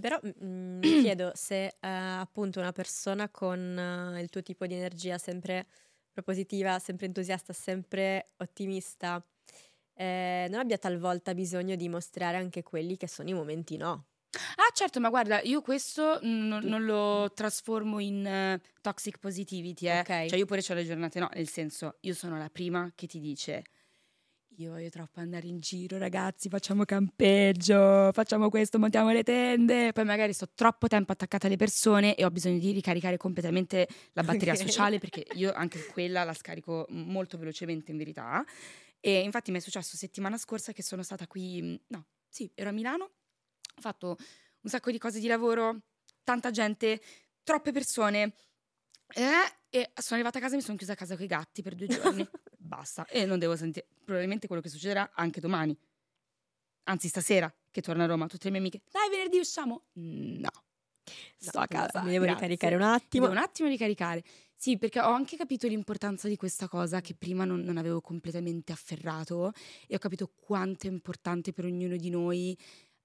Però 0.00 0.18
mi 0.40 0.80
chiedo 1.02 1.32
se 1.34 1.74
uh, 1.74 1.86
appunto 2.20 2.60
una 2.60 2.72
persona 2.72 3.28
con 3.28 4.14
uh, 4.14 4.18
il 4.18 4.30
tuo 4.30 4.42
tipo 4.42 4.66
di 4.66 4.74
energia 4.74 5.18
sempre 5.18 5.66
propositiva, 6.12 6.78
sempre 6.78 7.06
entusiasta, 7.06 7.52
sempre 7.52 8.30
ottimista, 8.36 9.24
eh, 9.94 10.46
non 10.48 10.60
abbia 10.60 10.78
talvolta 10.78 11.34
bisogno 11.34 11.74
di 11.76 11.88
mostrare 11.88 12.36
anche 12.36 12.62
quelli 12.62 12.96
che 12.96 13.08
sono 13.08 13.28
i 13.28 13.34
momenti 13.34 13.76
no. 13.76 14.06
Ah 14.56 14.72
certo, 14.72 14.98
ma 14.98 15.10
guarda, 15.10 15.40
io 15.42 15.60
questo 15.60 16.18
non, 16.22 16.64
non 16.64 16.84
lo 16.84 17.30
trasformo 17.32 18.00
in 18.00 18.58
uh, 18.60 18.80
toxic 18.80 19.18
positivity, 19.18 19.88
eh. 19.88 20.00
Okay. 20.00 20.28
Cioè 20.28 20.38
io 20.38 20.46
pure 20.46 20.62
ho 20.68 20.74
le 20.74 20.84
giornate 20.84 21.20
no, 21.20 21.28
nel 21.34 21.48
senso, 21.48 21.98
io 22.00 22.14
sono 22.14 22.36
la 22.36 22.48
prima 22.48 22.90
che 22.94 23.06
ti 23.06 23.20
dice 23.20 23.62
io 24.58 24.70
voglio 24.70 24.88
troppo 24.88 25.20
andare 25.20 25.48
in 25.48 25.58
giro, 25.58 25.98
ragazzi, 25.98 26.48
facciamo 26.48 26.84
campeggio, 26.84 28.12
facciamo 28.12 28.48
questo, 28.48 28.78
montiamo 28.78 29.10
le 29.10 29.24
tende. 29.24 29.92
Poi 29.92 30.04
magari 30.04 30.32
sto 30.32 30.48
troppo 30.54 30.86
tempo 30.86 31.12
attaccata 31.12 31.46
alle 31.46 31.56
persone 31.56 32.14
e 32.14 32.24
ho 32.24 32.30
bisogno 32.30 32.58
di 32.58 32.70
ricaricare 32.70 33.16
completamente 33.16 33.88
la 34.12 34.22
batteria 34.22 34.52
okay. 34.52 34.66
sociale 34.66 34.98
perché 34.98 35.26
io 35.34 35.52
anche 35.52 35.84
quella 35.86 36.22
la 36.22 36.34
scarico 36.34 36.86
molto 36.90 37.36
velocemente 37.36 37.90
in 37.90 37.96
verità. 37.96 38.44
E 39.00 39.20
infatti 39.20 39.50
mi 39.50 39.58
è 39.58 39.60
successo 39.60 39.96
settimana 39.96 40.38
scorsa 40.38 40.72
che 40.72 40.82
sono 40.82 41.02
stata 41.02 41.26
qui, 41.26 41.78
no, 41.88 42.06
sì, 42.28 42.50
ero 42.54 42.70
a 42.70 42.72
Milano, 42.72 43.04
ho 43.04 43.80
fatto 43.80 44.16
un 44.60 44.70
sacco 44.70 44.90
di 44.90 44.98
cose 44.98 45.18
di 45.18 45.26
lavoro, 45.26 45.82
tanta 46.22 46.50
gente, 46.50 47.00
troppe 47.42 47.72
persone. 47.72 48.34
Eh, 49.08 49.52
e 49.68 49.90
sono 49.94 50.20
arrivata 50.20 50.38
a 50.38 50.40
casa 50.40 50.54
e 50.54 50.56
mi 50.58 50.62
sono 50.62 50.76
chiusa 50.76 50.92
a 50.92 50.96
casa 50.96 51.16
con 51.16 51.24
i 51.24 51.28
gatti 51.28 51.60
per 51.60 51.74
due 51.74 51.88
giorni. 51.88 52.26
Basta. 52.56 53.04
E 53.06 53.26
non 53.26 53.38
devo 53.38 53.56
sentire. 53.56 53.88
Probabilmente 54.04 54.46
quello 54.46 54.62
che 54.62 54.68
succederà 54.68 55.10
anche 55.14 55.40
domani. 55.40 55.76
Anzi, 56.84 57.08
stasera 57.08 57.52
che 57.70 57.80
torno 57.80 58.02
a 58.02 58.06
Roma, 58.06 58.26
tutte 58.26 58.44
le 58.44 58.50
mie 58.50 58.60
amiche. 58.60 58.82
Dai, 58.90 59.08
venerdì 59.08 59.38
usciamo? 59.38 59.86
No. 59.94 60.50
Sto 61.36 61.58
no, 61.58 61.64
a 61.64 61.66
casa. 61.66 62.02
Mi 62.02 62.10
devo 62.10 62.24
grazie. 62.24 62.46
ricaricare 62.46 62.74
un 62.76 62.82
attimo. 62.82 63.26
Devo 63.26 63.38
un 63.38 63.42
attimo 63.44 63.68
ricaricare. 63.68 64.22
Sì, 64.54 64.78
perché 64.78 65.00
ho 65.00 65.10
anche 65.10 65.36
capito 65.36 65.66
l'importanza 65.66 66.28
di 66.28 66.36
questa 66.36 66.68
cosa 66.68 67.00
che 67.00 67.14
prima 67.14 67.44
non, 67.44 67.60
non 67.60 67.76
avevo 67.76 68.00
completamente 68.00 68.72
afferrato 68.72 69.52
e 69.86 69.96
ho 69.96 69.98
capito 69.98 70.32
quanto 70.34 70.86
è 70.86 70.90
importante 70.90 71.52
per 71.52 71.64
ognuno 71.64 71.96
di 71.96 72.08
noi 72.08 72.56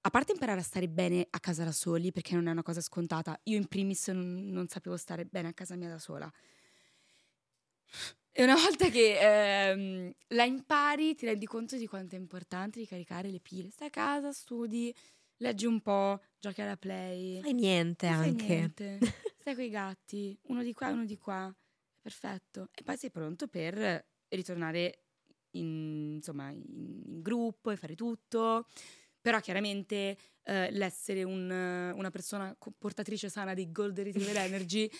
a 0.02 0.10
parte 0.10 0.32
imparare 0.32 0.60
a 0.60 0.62
stare 0.62 0.88
bene 0.88 1.26
a 1.28 1.40
casa 1.40 1.64
da 1.64 1.72
soli, 1.72 2.12
perché 2.12 2.34
non 2.34 2.48
è 2.48 2.50
una 2.50 2.62
cosa 2.62 2.80
scontata, 2.80 3.38
io 3.44 3.56
in 3.56 3.66
primis 3.66 4.08
non, 4.08 4.46
non 4.46 4.66
sapevo 4.68 4.96
stare 4.96 5.26
bene 5.26 5.48
a 5.48 5.52
casa 5.52 5.76
mia 5.76 5.90
da 5.90 5.98
sola. 5.98 6.32
E 8.32 8.44
una 8.44 8.54
volta 8.54 8.88
che 8.88 9.18
ehm, 9.18 10.12
la 10.28 10.44
impari, 10.44 11.14
ti 11.14 11.26
rendi 11.26 11.46
conto 11.46 11.76
di 11.76 11.86
quanto 11.86 12.14
è 12.14 12.18
importante 12.18 12.78
ricaricare 12.78 13.28
le 13.28 13.40
pile. 13.40 13.70
Stai 13.70 13.88
a 13.88 13.90
casa, 13.90 14.32
studi, 14.32 14.94
leggi 15.38 15.66
un 15.66 15.80
po', 15.80 16.20
giochi 16.38 16.62
alla 16.62 16.76
play. 16.76 17.40
Fai 17.40 17.54
niente 17.54 18.08
non 18.08 18.20
anche. 18.20 18.44
Fai 18.44 18.56
niente. 18.56 18.98
Stai 19.40 19.54
con 19.54 19.64
i 19.64 19.70
gatti, 19.70 20.38
uno 20.44 20.62
di 20.62 20.72
qua 20.72 20.88
e 20.88 20.92
uno 20.92 21.04
di 21.04 21.18
qua. 21.18 21.54
Perfetto. 22.00 22.68
E 22.72 22.82
poi 22.82 22.96
sei 22.96 23.10
pronto 23.10 23.48
per 23.48 24.06
ritornare 24.28 25.02
in, 25.52 26.14
insomma, 26.16 26.50
in, 26.50 26.62
in 27.06 27.20
gruppo 27.20 27.70
e 27.70 27.76
fare 27.76 27.96
tutto. 27.96 28.66
Però 29.20 29.38
chiaramente 29.40 30.16
eh, 30.44 30.70
l'essere 30.70 31.24
un, 31.24 31.50
una 31.50 32.10
persona 32.10 32.56
portatrice 32.78 33.28
sana 33.28 33.54
di 33.54 33.70
Golden 33.70 34.04
Retriever 34.04 34.36
Energy 34.38 34.90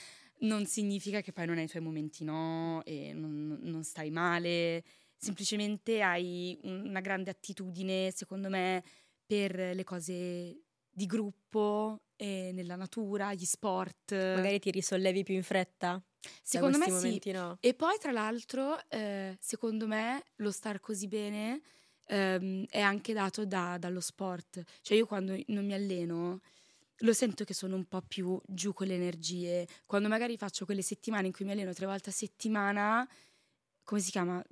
non 0.40 0.66
significa 0.66 1.20
che 1.20 1.32
poi 1.32 1.46
non 1.46 1.58
hai 1.58 1.64
i 1.64 1.68
tuoi 1.68 1.82
momenti 1.82 2.24
no 2.24 2.82
e 2.84 3.12
non, 3.12 3.58
non 3.62 3.82
stai 3.82 4.10
male, 4.10 4.84
semplicemente 5.16 6.02
hai 6.02 6.58
una 6.62 7.00
grande 7.00 7.30
attitudine, 7.30 8.10
secondo 8.10 8.48
me, 8.48 8.82
per 9.26 9.74
le 9.74 9.84
cose 9.84 10.62
di 10.88 11.06
gruppo 11.06 12.02
e 12.16 12.50
nella 12.52 12.76
natura, 12.76 13.32
gli 13.34 13.44
sport. 13.44 14.12
Magari 14.12 14.58
ti 14.58 14.70
risollevi 14.70 15.22
più 15.22 15.34
in 15.34 15.42
fretta? 15.42 16.02
Secondo 16.42 16.78
me 16.78 16.90
momenti, 16.90 17.30
sì. 17.30 17.36
No? 17.36 17.56
E 17.60 17.74
poi, 17.74 17.96
tra 17.98 18.12
l'altro, 18.12 18.78
eh, 18.88 19.36
secondo 19.40 19.86
me 19.86 20.22
lo 20.36 20.50
star 20.50 20.80
così 20.80 21.06
bene 21.06 21.60
ehm, 22.10 22.66
è 22.68 22.80
anche 22.80 23.12
dato 23.12 23.46
da, 23.46 23.78
dallo 23.78 24.00
sport. 24.00 24.62
Cioè, 24.82 24.96
io 24.96 25.06
quando 25.06 25.38
non 25.46 25.64
mi 25.64 25.72
alleno 25.72 26.40
lo 27.00 27.12
sento 27.12 27.44
che 27.44 27.54
sono 27.54 27.76
un 27.76 27.86
po' 27.86 28.02
più 28.02 28.40
giù 28.46 28.72
con 28.72 28.86
le 28.86 28.94
energie. 28.94 29.66
Quando 29.86 30.08
magari 30.08 30.36
faccio 30.36 30.64
quelle 30.64 30.82
settimane 30.82 31.26
in 31.26 31.32
cui 31.32 31.44
mi 31.44 31.52
alleno 31.52 31.72
tre 31.72 31.86
volte 31.86 32.10
a 32.10 32.12
settimana, 32.12 33.08
come 33.84 34.00
si 34.00 34.10
chiama? 34.10 34.42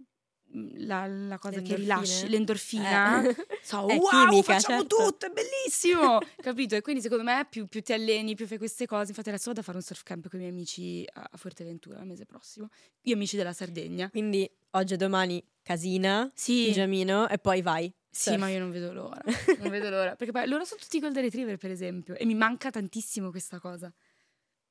Mm, 0.57 0.87
la, 0.87 1.07
la 1.07 1.39
cosa 1.39 1.61
che 1.61 1.77
rilasci, 1.77 2.27
l'endorfina, 2.29 3.23
eh. 3.23 3.37
so, 3.63 3.81
wow, 3.85 3.99
chimica, 4.09 4.55
facciamo 4.55 4.81
certo. 4.81 4.97
tutto, 4.97 5.27
è 5.27 5.31
bellissimo, 5.31 6.21
capito? 6.41 6.75
E 6.75 6.81
quindi 6.81 7.03
secondo 7.03 7.23
me 7.23 7.47
più, 7.49 7.67
più, 7.67 7.83
ti 7.83 7.93
alleni, 7.93 8.35
più 8.35 8.47
fai 8.47 8.57
queste 8.57 8.87
cose. 8.87 9.11
Infatti 9.11 9.29
adesso 9.29 9.49
vado 9.49 9.61
a 9.61 9.63
fare 9.63 9.77
un 9.77 9.83
surf 9.83 10.03
camp 10.03 10.29
con 10.29 10.39
i 10.39 10.43
miei 10.43 10.55
amici 10.55 11.05
a 11.13 11.37
Fuerteventura 11.37 12.01
il 12.01 12.07
mese 12.07 12.25
prossimo, 12.25 12.69
io 13.03 13.15
amici 13.15 13.37
della 13.37 13.53
Sardegna. 13.53 14.09
Quindi 14.09 14.51
oggi 14.71 14.95
e 14.95 14.97
domani 14.97 15.45
casina, 15.63 16.31
sì. 16.35 16.65
pigiamino 16.69 17.29
e 17.29 17.39
poi 17.39 17.61
vai. 17.61 17.93
Sì, 18.11 18.37
ma 18.37 18.49
io 18.49 18.59
non 18.59 18.71
vedo 18.71 18.92
l'ora. 18.92 19.21
non 19.59 19.71
vedo 19.71 19.90
l'ora. 19.90 20.16
Perché 20.16 20.33
poi 20.33 20.49
loro 20.49 20.64
sono 20.64 20.81
tutti 20.81 20.99
golden 20.99 21.23
retriever, 21.23 21.57
per 21.57 21.71
esempio. 21.71 22.14
E 22.14 22.25
mi 22.25 22.35
manca 22.35 22.71
tantissimo 22.71 23.31
questa 23.31 23.61
cosa. 23.61 23.92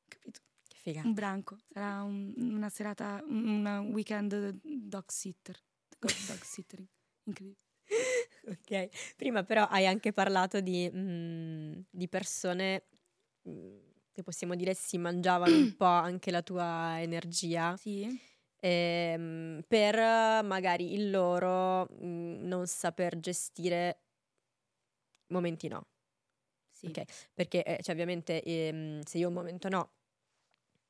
Capito? 0.08 0.42
Che 0.68 0.78
figa. 0.80 1.02
Un 1.04 1.14
branco. 1.14 1.58
Sarà 1.72 2.02
un, 2.04 2.34
una 2.36 2.70
serata, 2.70 3.24
un 3.28 3.90
weekend 3.92 4.60
dog 4.64 5.06
sitter. 5.08 5.58
Dog 6.00 6.42
sittering. 6.42 6.88
Incredibile. 7.24 7.66
ok. 8.48 9.16
Prima 9.16 9.44
però 9.44 9.66
hai 9.68 9.86
anche 9.86 10.12
parlato 10.12 10.60
di, 10.60 10.90
mm, 10.94 11.74
di 11.90 12.08
persone 12.08 12.88
mm, 13.48 13.78
che 14.12 14.24
possiamo 14.24 14.56
dire 14.56 14.74
si 14.74 14.98
mangiavano 14.98 15.56
un 15.56 15.76
po' 15.78 15.86
anche 15.86 16.32
la 16.32 16.42
tua 16.42 17.02
energia. 17.02 17.78
Sì 17.78 18.36
ehm, 18.60 19.62
per 19.68 19.96
magari 20.44 20.94
il 20.94 21.10
loro 21.12 21.86
mh, 22.00 22.06
mhmm, 22.08 22.48
non 22.48 22.68
saper 22.68 23.20
gestire 23.20 24.00
momenti 25.30 25.68
no. 25.68 25.88
Sì. 26.72 26.88
Okay? 26.88 27.06
Perché 27.34 27.64
eh, 27.64 27.82
cioè, 27.84 27.92
ovviamente 27.94 28.42
ehm, 28.44 29.02
se 29.04 29.18
io 29.18 29.28
un 29.28 29.34
momento 29.34 29.68
no 29.70 29.92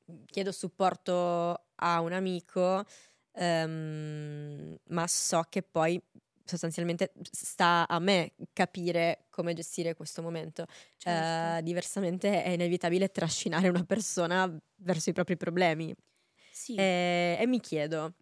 mhmm, 0.08 0.24
chiedo 0.26 0.52
supporto 0.52 1.66
a 1.76 2.00
un 2.00 2.12
amico, 2.12 2.84
ehm, 3.32 4.76
ma 4.88 5.06
so 5.06 5.42
che 5.48 5.62
poi 5.62 6.00
sostanzialmente 6.44 7.12
sta 7.30 7.86
a 7.86 7.98
me 7.98 8.34
capire 8.54 9.26
come 9.30 9.52
gestire 9.54 9.94
questo 9.94 10.22
momento. 10.22 10.64
Certo. 11.00 11.56
Eh, 11.56 11.60
diversamente 11.62 12.42
è 12.42 12.50
inevitabile 12.50 13.10
trascinare 13.10 13.68
una 13.68 13.84
persona 13.84 14.50
verso 14.76 15.10
i 15.10 15.12
propri 15.12 15.36
problemi. 15.36 15.94
Sì. 16.58 16.74
E, 16.74 17.36
e 17.38 17.46
mi 17.46 17.60
chiedo, 17.60 18.16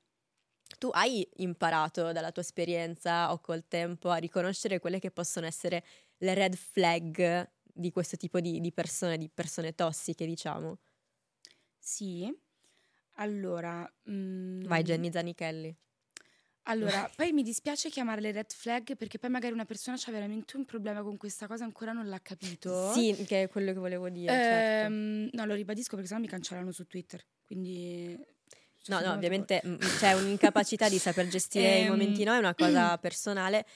tu 0.78 0.90
hai 0.92 1.26
imparato 1.36 2.12
dalla 2.12 2.32
tua 2.32 2.42
esperienza 2.42 3.32
o 3.32 3.40
col 3.40 3.66
tempo 3.66 4.10
a 4.10 4.16
riconoscere 4.16 4.78
quelle 4.78 4.98
che 4.98 5.10
possono 5.10 5.46
essere 5.46 5.82
le 6.18 6.34
red 6.34 6.54
flag 6.54 7.50
di 7.62 7.90
questo 7.90 8.16
tipo 8.18 8.40
di, 8.40 8.60
di 8.60 8.72
persone, 8.72 9.16
di 9.16 9.30
persone 9.30 9.74
tossiche, 9.74 10.26
diciamo? 10.26 10.78
Sì. 11.78 12.30
Allora... 13.14 13.90
Mm, 14.10 14.64
Vai 14.66 14.82
Jenny 14.82 15.10
Zanichelli. 15.10 15.74
Allora, 16.68 17.08
poi 17.14 17.32
mi 17.32 17.42
dispiace 17.42 17.90
chiamarle 17.90 18.32
red 18.32 18.52
flag 18.52 18.96
perché 18.96 19.18
poi 19.18 19.30
magari 19.30 19.52
una 19.52 19.64
persona 19.64 19.96
ha 20.04 20.10
veramente 20.10 20.56
un 20.56 20.64
problema 20.64 21.02
con 21.02 21.16
questa 21.16 21.46
cosa 21.46 21.62
e 21.62 21.66
ancora 21.66 21.92
non 21.92 22.08
l'ha 22.08 22.20
capito. 22.20 22.92
Sì, 22.92 23.24
che 23.26 23.42
è 23.44 23.48
quello 23.48 23.72
che 23.72 23.78
volevo 23.78 24.08
dire. 24.08 24.40
certo. 24.42 24.84
Ehm, 24.84 25.28
No, 25.32 25.44
lo 25.44 25.54
ribadisco 25.54 25.92
perché 25.94 26.08
sennò 26.08 26.20
mi 26.20 26.28
cancellano 26.28 26.72
su 26.72 26.86
Twitter. 26.86 27.24
Quindi... 27.44 28.18
No, 28.88 29.00
no, 29.00 29.12
ovviamente 29.12 29.62
mm, 29.66 29.76
c'è 29.98 30.12
un'incapacità 30.12 30.88
di 30.88 30.98
saper 30.98 31.26
gestire 31.26 31.80
i 31.80 31.84
Ehm, 31.86 31.90
momenti 31.90 32.22
no, 32.24 32.34
è 32.34 32.38
una 32.38 32.54
cosa 32.54 32.96
personale 32.98 33.66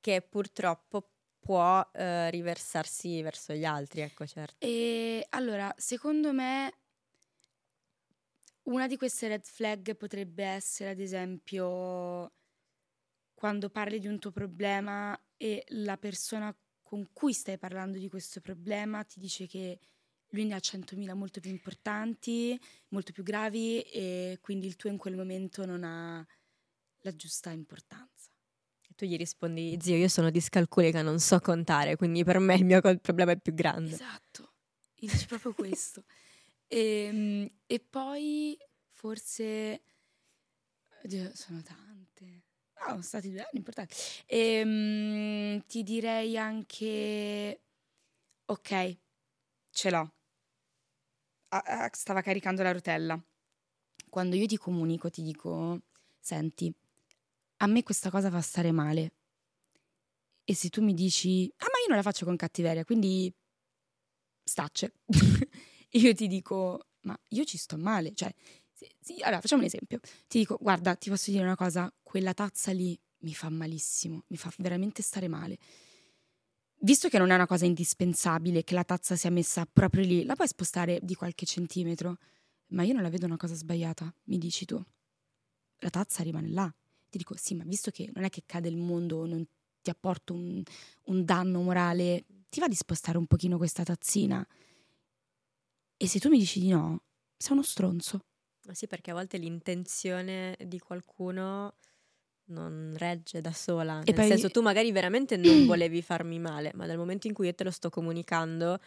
che 0.00 0.22
purtroppo 0.22 1.10
può 1.38 1.86
eh, 1.92 2.30
riversarsi 2.30 3.20
verso 3.22 3.52
gli 3.52 3.64
altri, 3.64 4.00
ecco, 4.00 4.26
certo. 4.26 4.56
E 4.58 5.26
allora, 5.30 5.72
secondo 5.76 6.32
me, 6.32 6.72
una 8.66 8.86
di 8.86 8.96
queste 8.96 9.28
red 9.28 9.44
flag 9.44 9.96
potrebbe 9.96 10.44
essere, 10.44 10.90
ad 10.90 11.00
esempio, 11.00 12.32
quando 13.34 13.68
parli 13.68 13.98
di 13.98 14.06
un 14.06 14.18
tuo 14.18 14.30
problema 14.30 15.18
e 15.36 15.64
la 15.68 15.96
persona 15.96 16.54
con 16.82 17.08
cui 17.12 17.32
stai 17.32 17.58
parlando 17.58 17.98
di 17.98 18.08
questo 18.08 18.40
problema 18.40 19.04
ti 19.04 19.18
dice 19.18 19.46
che 19.46 19.78
lui 20.30 20.44
ne 20.44 20.54
ha 20.54 20.58
100.000 20.58 21.14
molto 21.14 21.40
più 21.40 21.50
importanti, 21.50 22.58
molto 22.88 23.12
più 23.12 23.22
gravi 23.22 23.80
e 23.82 24.38
quindi 24.40 24.66
il 24.66 24.76
tuo 24.76 24.90
in 24.90 24.96
quel 24.96 25.16
momento 25.16 25.64
non 25.64 25.84
ha 25.84 26.26
la 27.00 27.14
giusta 27.14 27.50
importanza. 27.50 28.30
E 28.88 28.94
tu 28.94 29.04
gli 29.04 29.16
rispondi, 29.16 29.78
zio, 29.80 29.96
io 29.96 30.08
sono 30.08 30.30
discalculica, 30.30 31.02
non 31.02 31.20
so 31.20 31.38
contare, 31.40 31.96
quindi 31.96 32.24
per 32.24 32.38
me 32.38 32.54
il 32.54 32.64
mio 32.64 32.80
problema 32.80 33.32
è 33.32 33.38
più 33.38 33.54
grande. 33.54 33.94
Esatto, 33.94 34.54
gli 34.94 35.08
dici 35.08 35.26
proprio 35.26 35.52
questo. 35.54 36.04
E, 36.68 37.52
e 37.66 37.80
poi 37.80 38.58
forse... 38.92 39.82
Oddio, 41.04 41.30
sono 41.34 41.62
tante. 41.62 42.44
Ah, 42.74 42.90
sono 42.90 43.02
stati 43.02 43.30
due 43.30 43.40
anni 43.40 43.58
importanti. 43.58 43.94
Ehm, 44.26 45.64
ti 45.66 45.82
direi 45.82 46.36
anche... 46.36 47.60
Ok, 48.46 48.96
ce 49.70 49.90
l'ho. 49.90 50.12
Ah, 51.48 51.62
ah, 51.64 51.90
stava 51.92 52.22
caricando 52.22 52.62
la 52.62 52.72
rotella. 52.72 53.20
Quando 54.08 54.36
io 54.36 54.46
ti 54.46 54.56
comunico, 54.56 55.10
ti 55.10 55.22
dico, 55.22 55.82
senti, 56.20 56.72
a 57.58 57.66
me 57.66 57.82
questa 57.82 58.10
cosa 58.10 58.30
fa 58.30 58.40
stare 58.40 58.72
male. 58.72 59.12
E 60.44 60.54
se 60.54 60.68
tu 60.68 60.82
mi 60.82 60.94
dici, 60.94 61.52
ah 61.58 61.64
ma 61.64 61.78
io 61.80 61.86
non 61.88 61.96
la 61.96 62.02
faccio 62.02 62.24
con 62.24 62.36
cattiveria, 62.36 62.84
quindi 62.84 63.32
stacce. 64.44 64.92
io 65.90 66.14
ti 66.14 66.26
dico, 66.26 66.86
ma 67.02 67.18
io 67.30 67.44
ci 67.44 67.56
sto 67.58 67.76
male. 67.76 68.14
Cioè, 68.14 68.32
sì, 68.72 68.88
sì, 69.00 69.22
allora 69.22 69.40
facciamo 69.40 69.62
un 69.62 69.68
esempio. 69.68 69.98
Ti 70.28 70.38
dico, 70.38 70.58
guarda, 70.60 70.94
ti 70.96 71.08
posso 71.08 71.30
dire 71.30 71.42
una 71.42 71.56
cosa, 71.56 71.92
quella 72.02 72.34
tazza 72.34 72.72
lì 72.72 72.98
mi 73.20 73.34
fa 73.34 73.48
malissimo, 73.48 74.24
mi 74.28 74.36
fa 74.36 74.52
veramente 74.58 75.02
stare 75.02 75.28
male. 75.28 75.58
Visto 76.80 77.08
che 77.08 77.18
non 77.18 77.30
è 77.30 77.34
una 77.34 77.46
cosa 77.46 77.64
indispensabile 77.64 78.62
che 78.62 78.74
la 78.74 78.84
tazza 78.84 79.16
sia 79.16 79.30
messa 79.30 79.66
proprio 79.66 80.04
lì, 80.04 80.24
la 80.24 80.34
puoi 80.36 80.46
spostare 80.46 81.00
di 81.02 81.14
qualche 81.14 81.46
centimetro, 81.46 82.18
ma 82.68 82.82
io 82.82 82.92
non 82.92 83.02
la 83.02 83.08
vedo 83.08 83.26
una 83.26 83.38
cosa 83.38 83.54
sbagliata, 83.54 84.12
mi 84.24 84.38
dici 84.38 84.66
tu. 84.66 84.80
La 85.78 85.90
tazza 85.90 86.22
rimane 86.22 86.48
là. 86.50 86.72
Ti 87.08 87.18
dico, 87.18 87.34
sì, 87.36 87.54
ma 87.54 87.64
visto 87.64 87.90
che 87.90 88.10
non 88.14 88.24
è 88.24 88.28
che 88.28 88.42
cade 88.44 88.68
il 88.68 88.76
mondo, 88.76 89.26
non 89.26 89.44
ti 89.80 89.90
apporto 89.90 90.34
un, 90.34 90.62
un 91.04 91.24
danno 91.24 91.62
morale, 91.62 92.24
ti 92.48 92.60
va 92.60 92.68
di 92.68 92.74
spostare 92.74 93.16
un 93.16 93.26
pochino 93.26 93.56
questa 93.56 93.82
tazzina? 93.82 94.46
E 95.98 96.06
se 96.08 96.18
tu 96.18 96.28
mi 96.28 96.38
dici 96.38 96.60
di 96.60 96.68
no, 96.68 97.02
sei 97.36 97.52
uno 97.52 97.62
stronzo. 97.62 98.20
Ma 98.66 98.74
sì, 98.74 98.86
perché 98.86 99.10
a 99.12 99.14
volte 99.14 99.38
l'intenzione 99.38 100.56
di 100.66 100.78
qualcuno 100.78 101.76
non 102.48 102.94
regge 102.96 103.40
da 103.40 103.52
sola. 103.52 104.00
E 104.00 104.04
Nel 104.06 104.14
poi- 104.14 104.26
senso, 104.26 104.50
tu 104.50 104.60
magari 104.60 104.92
veramente 104.92 105.36
non 105.36 105.64
volevi 105.66 106.02
farmi 106.02 106.38
male, 106.38 106.72
ma 106.74 106.86
dal 106.86 106.98
momento 106.98 107.26
in 107.26 107.32
cui 107.32 107.46
io 107.46 107.54
te 107.54 107.64
lo 107.64 107.70
sto 107.70 107.90
comunicando 107.90 108.78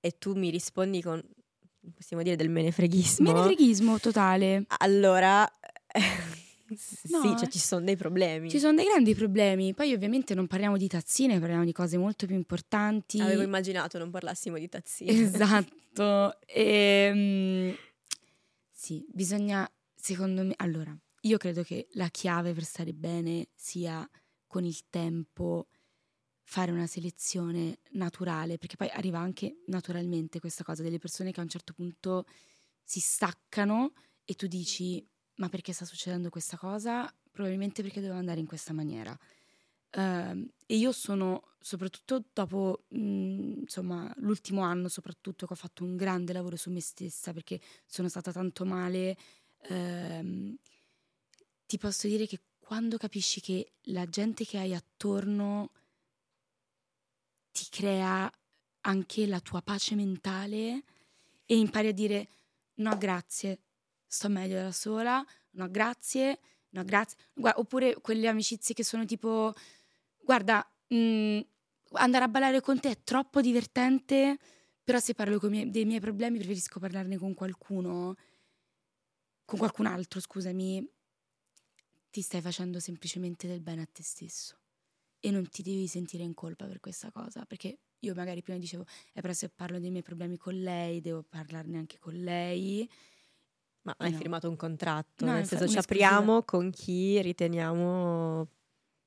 e 0.00 0.18
tu 0.18 0.34
mi 0.34 0.50
rispondi 0.50 1.02
con, 1.02 1.22
possiamo 1.94 2.22
dire, 2.22 2.36
del 2.36 2.48
menefreghismo, 2.48 3.30
Menefreghismo 3.30 3.98
totale. 4.00 4.64
allora 4.78 5.46
sì, 6.76 7.10
No, 7.10 7.22
cioè 7.36 7.46
eh. 7.46 7.50
ci 7.50 7.58
sono 7.58 7.84
dei 7.84 7.96
problemi. 7.96 8.50
Ci 8.50 8.58
sono 8.58 8.74
dei 8.74 8.86
grandi 8.86 9.14
problemi. 9.14 9.74
Poi 9.74 9.92
ovviamente 9.92 10.34
non 10.34 10.46
parliamo 10.46 10.76
di 10.76 10.88
tazzine, 10.88 11.38
parliamo 11.38 11.64
di 11.64 11.72
cose 11.72 11.96
molto 11.96 12.26
più 12.26 12.34
importanti. 12.34 13.20
Avevo 13.20 13.42
immaginato 13.42 13.98
non 13.98 14.10
parlassimo 14.10 14.58
di 14.58 14.68
tazzine. 14.68 15.12
Esatto. 15.12 15.80
Ehm, 16.54 17.76
sì, 18.70 19.04
bisogna, 19.10 19.70
secondo 19.94 20.42
me, 20.42 20.54
allora, 20.56 20.96
io 21.22 21.36
credo 21.36 21.62
che 21.62 21.88
la 21.92 22.08
chiave 22.08 22.54
per 22.54 22.64
stare 22.64 22.94
bene 22.94 23.48
sia 23.54 24.08
con 24.46 24.64
il 24.64 24.88
tempo 24.88 25.68
fare 26.44 26.70
una 26.70 26.86
selezione 26.86 27.78
naturale, 27.92 28.58
perché 28.58 28.76
poi 28.76 28.88
arriva 28.88 29.18
anche 29.18 29.62
naturalmente 29.66 30.40
questa 30.40 30.64
cosa 30.64 30.82
delle 30.82 30.98
persone 30.98 31.32
che 31.32 31.40
a 31.40 31.42
un 31.42 31.48
certo 31.48 31.72
punto 31.72 32.26
si 32.82 33.00
staccano 33.00 33.92
e 34.24 34.34
tu 34.34 34.46
dici 34.46 35.06
ma 35.42 35.48
perché 35.48 35.72
sta 35.72 35.84
succedendo 35.84 36.30
questa 36.30 36.56
cosa? 36.56 37.12
Probabilmente 37.32 37.82
perché 37.82 38.00
devo 38.00 38.14
andare 38.14 38.38
in 38.38 38.46
questa 38.46 38.72
maniera. 38.72 39.18
Ehm, 39.90 40.48
e 40.66 40.76
io 40.76 40.92
sono, 40.92 41.42
soprattutto 41.58 42.22
dopo 42.32 42.84
mh, 42.88 43.62
insomma, 43.62 44.12
l'ultimo 44.18 44.62
anno, 44.62 44.86
soprattutto 44.86 45.46
che 45.46 45.52
ho 45.54 45.56
fatto 45.56 45.82
un 45.82 45.96
grande 45.96 46.32
lavoro 46.32 46.54
su 46.54 46.70
me 46.70 46.80
stessa 46.80 47.32
perché 47.32 47.60
sono 47.86 48.08
stata 48.08 48.30
tanto 48.30 48.64
male, 48.64 49.16
ehm, 49.62 50.56
ti 51.66 51.76
posso 51.76 52.06
dire 52.06 52.26
che 52.26 52.38
quando 52.60 52.96
capisci 52.96 53.40
che 53.40 53.72
la 53.86 54.06
gente 54.06 54.44
che 54.44 54.58
hai 54.58 54.74
attorno 54.74 55.70
ti 57.50 57.66
crea 57.68 58.30
anche 58.82 59.26
la 59.26 59.40
tua 59.40 59.60
pace 59.60 59.96
mentale 59.96 60.84
e 61.44 61.56
impari 61.56 61.88
a 61.88 61.92
dire 61.92 62.28
no 62.74 62.96
grazie, 62.96 63.58
sto 64.12 64.28
meglio 64.28 64.60
da 64.60 64.72
sola, 64.72 65.24
no 65.52 65.70
grazie, 65.70 66.38
no 66.70 66.84
grazie. 66.84 67.16
Gua- 67.34 67.54
oppure 67.58 67.94
quelle 68.00 68.28
amicizie 68.28 68.74
che 68.74 68.84
sono 68.84 69.04
tipo, 69.04 69.52
guarda, 70.22 70.66
mh, 70.88 71.40
andare 71.92 72.24
a 72.24 72.28
ballare 72.28 72.60
con 72.60 72.78
te 72.80 72.90
è 72.90 73.02
troppo 73.04 73.40
divertente, 73.40 74.38
però 74.84 74.98
se 74.98 75.14
parlo 75.14 75.38
miei- 75.48 75.70
dei 75.70 75.84
miei 75.84 76.00
problemi 76.00 76.38
preferisco 76.38 76.78
parlarne 76.80 77.16
con 77.18 77.34
qualcuno, 77.34 78.16
con 79.44 79.58
qualcun 79.58 79.86
altro, 79.86 80.18
scusami, 80.20 80.84
ti 82.10 82.20
stai 82.20 82.40
facendo 82.40 82.78
semplicemente 82.80 83.46
del 83.46 83.60
bene 83.60 83.82
a 83.82 83.88
te 83.90 84.02
stesso 84.02 84.58
e 85.20 85.30
non 85.30 85.48
ti 85.48 85.62
devi 85.62 85.86
sentire 85.86 86.22
in 86.24 86.34
colpa 86.34 86.66
per 86.66 86.80
questa 86.80 87.10
cosa, 87.10 87.44
perché 87.46 87.78
io 88.00 88.14
magari 88.14 88.42
prima 88.42 88.58
dicevo, 88.58 88.84
eh 89.12 89.20
però 89.20 89.32
se 89.32 89.48
parlo 89.48 89.78
dei 89.78 89.90
miei 89.90 90.02
problemi 90.02 90.36
con 90.36 90.54
lei, 90.60 91.00
devo 91.00 91.22
parlarne 91.22 91.78
anche 91.78 91.98
con 91.98 92.14
lei. 92.14 92.88
Ma 93.84 93.94
hai 93.98 94.12
No. 94.12 94.16
firmato 94.18 94.48
un 94.48 94.56
contratto, 94.56 95.24
No, 95.26 95.32
nel 95.32 95.46
senso 95.46 95.66
ci 95.66 95.78
apriamo 95.78 96.42
con 96.44 96.70
chi 96.70 97.20
riteniamo 97.20 98.46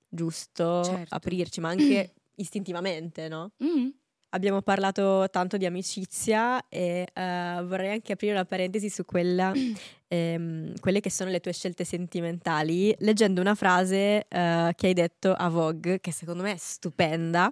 giusto 0.10 0.82
Certo. 0.84 1.16
aprirci, 1.16 1.62
ma 1.62 1.70
anche 2.04 2.14
istintivamente, 2.36 3.28
no? 3.30 3.52
Mm. 3.64 3.88
Abbiamo 4.32 4.62
parlato 4.62 5.30
tanto 5.32 5.56
di 5.56 5.66
amicizia 5.66 6.68
e 6.68 7.08
eh, 7.14 7.64
vorrei 7.64 7.92
anche 7.92 8.12
aprire 8.14 8.34
una 8.34 8.44
parentesi 8.44 8.90
su 8.90 9.06
quella, 9.06 9.54
ehm, 10.10 10.74
quelle 10.82 11.00
che 11.00 11.10
sono 11.10 11.30
le 11.30 11.40
tue 11.40 11.54
scelte 11.54 11.86
sentimentali, 11.86 12.94
leggendo 13.00 13.40
una 13.40 13.56
frase 13.56 14.26
eh, 14.28 14.74
che 14.76 14.88
hai 14.88 14.94
detto 14.94 15.32
a 15.34 15.48
Vogue, 15.48 16.02
che 16.02 16.12
secondo 16.12 16.44
me 16.44 16.52
è 16.52 16.58
stupenda. 16.58 17.50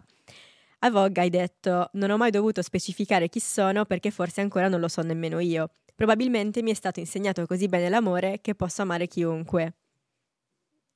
A 0.80 0.90
Vogue 0.92 1.22
hai 1.22 1.30
detto: 1.30 1.90
Non 1.94 2.10
ho 2.10 2.18
mai 2.18 2.32
dovuto 2.32 2.62
specificare 2.62 3.30
chi 3.30 3.40
sono 3.40 3.86
perché 3.86 4.12
forse 4.12 4.42
ancora 4.42 4.68
non 4.68 4.82
lo 4.82 4.90
so 4.90 5.02
nemmeno 5.02 5.40
io. 5.40 5.70
Probabilmente 6.04 6.62
mi 6.62 6.72
è 6.72 6.74
stato 6.74 7.00
insegnato 7.00 7.46
così 7.46 7.68
bene 7.68 7.88
l'amore 7.88 8.42
che 8.42 8.56
posso 8.56 8.82
amare 8.82 9.08
chiunque. 9.08 9.76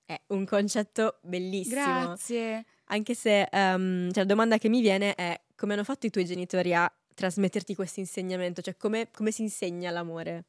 È 0.03 0.19
un 0.27 0.43
concetto 0.43 1.19
bellissimo. 1.21 1.75
Grazie. 1.75 2.65
Anche 2.87 3.15
se 3.15 3.43
ehm, 3.43 4.11
cioè, 4.11 4.23
la 4.23 4.25
domanda 4.25 4.57
che 4.57 4.67
mi 4.67 4.81
viene 4.81 5.15
è 5.15 5.39
come 5.55 5.75
hanno 5.75 5.85
fatto 5.85 6.07
i 6.07 6.09
tuoi 6.09 6.25
genitori 6.25 6.73
a 6.73 6.93
trasmetterti 7.13 7.73
questo 7.73 8.01
insegnamento? 8.01 8.61
Cioè 8.61 8.75
come, 8.75 9.09
come 9.09 9.31
si 9.31 9.43
insegna 9.43 9.91
l'amore? 9.91 10.43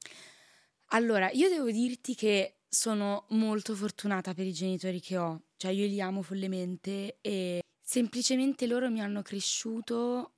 Allora, 0.86 1.30
io 1.30 1.48
devo 1.48 1.70
dirti 1.70 2.16
che 2.16 2.56
sono 2.68 3.26
molto 3.28 3.76
fortunata 3.76 4.34
per 4.34 4.44
i 4.44 4.52
genitori 4.52 5.00
che 5.00 5.18
ho, 5.18 5.42
cioè 5.56 5.70
io 5.70 5.86
li 5.86 6.00
amo 6.00 6.20
follemente 6.22 7.18
e 7.20 7.62
semplicemente 7.80 8.66
loro 8.66 8.90
mi 8.90 9.00
hanno 9.00 9.22
cresciuto 9.22 10.32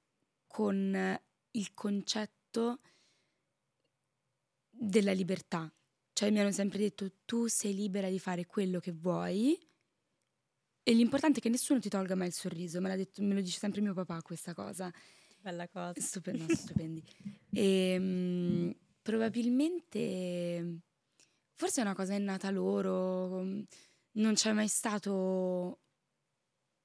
con 0.47 1.19
il 1.53 1.73
concetto 1.73 2.81
della 4.81 5.13
libertà. 5.13 5.71
Cioè 6.13 6.31
mi 6.31 6.41
hanno 6.41 6.53
sempre 6.53 6.79
detto 6.79 7.13
tu 7.25 7.47
sei 7.47 7.75
libera 7.75 8.09
di 8.09 8.19
fare 8.19 8.47
quello 8.47 8.81
che 8.81 8.93
vuoi 8.93 9.59
e 10.83 10.93
l'importante 10.95 11.39
è 11.39 11.43
che 11.43 11.51
nessuno 11.51 11.79
ti 11.79 11.91
tolga 11.91 12.15
mai 12.15 12.29
il 12.29 12.33
sorriso, 12.33 12.81
me, 12.81 12.89
l'ha 12.89 12.97
detto, 12.97 13.23
me 13.23 13.35
lo 13.35 13.41
dice 13.43 13.59
sempre 13.59 13.81
mio 13.81 13.93
papà 13.93 14.23
questa 14.23 14.55
cosa. 14.55 14.91
Bella 15.41 15.69
cosa. 15.69 16.01
Stupendo, 16.01 16.53
stupendi. 16.55 17.03
E, 17.53 18.75
probabilmente, 19.03 20.81
forse 21.55 21.81
è 21.81 21.85
una 21.85 21.95
cosa 21.95 22.15
innata 22.15 22.51
loro. 22.51 23.43
non 24.13 24.35
c'è 24.35 24.53
mai 24.53 24.69
stato 24.69 25.81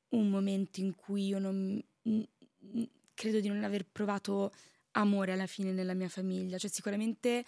un 0.10 0.30
momento 0.30 0.82
in 0.82 0.94
cui 0.96 1.28
io 1.28 1.40
non 1.40 1.84
credo 3.14 3.40
di 3.40 3.48
non 3.48 3.64
aver 3.64 3.86
provato 3.90 4.54
amore 4.92 5.32
alla 5.32 5.48
fine 5.48 5.72
nella 5.72 5.94
mia 5.94 6.10
famiglia, 6.10 6.58
cioè 6.58 6.70
sicuramente 6.70 7.44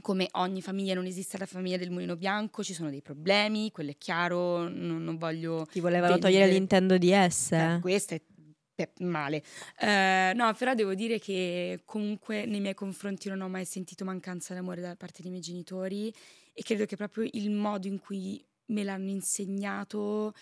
come 0.00 0.28
ogni 0.32 0.62
famiglia 0.62 0.94
non 0.94 1.06
esiste 1.06 1.38
la 1.38 1.46
famiglia 1.46 1.76
del 1.76 1.90
mulino 1.90 2.16
bianco, 2.16 2.62
ci 2.62 2.74
sono 2.74 2.90
dei 2.90 3.02
problemi, 3.02 3.70
quello 3.70 3.90
è 3.90 3.96
chiaro, 3.98 4.68
non, 4.68 5.04
non 5.04 5.18
voglio... 5.18 5.66
Ti 5.70 5.80
volevano 5.80 6.14
vendere. 6.14 6.32
togliere 6.32 6.52
l'Nintendo 6.52 6.98
DS? 6.98 7.52
Eh, 7.52 7.78
questo 7.80 8.14
è 8.14 8.20
male. 8.98 9.42
Eh, 9.78 10.32
no, 10.34 10.52
però 10.54 10.74
devo 10.74 10.94
dire 10.94 11.18
che 11.18 11.82
comunque 11.84 12.46
nei 12.46 12.60
miei 12.60 12.74
confronti 12.74 13.28
non 13.28 13.40
ho 13.42 13.48
mai 13.48 13.64
sentito 13.64 14.04
mancanza 14.04 14.54
d'amore 14.54 14.80
da 14.80 14.96
parte 14.96 15.22
dei 15.22 15.30
miei 15.30 15.42
genitori 15.42 16.12
e 16.52 16.62
credo 16.62 16.84
che 16.86 16.96
proprio 16.96 17.28
il 17.32 17.50
modo 17.50 17.86
in 17.86 17.98
cui 17.98 18.44
me 18.66 18.84
l'hanno 18.84 19.10
insegnato 19.10 20.34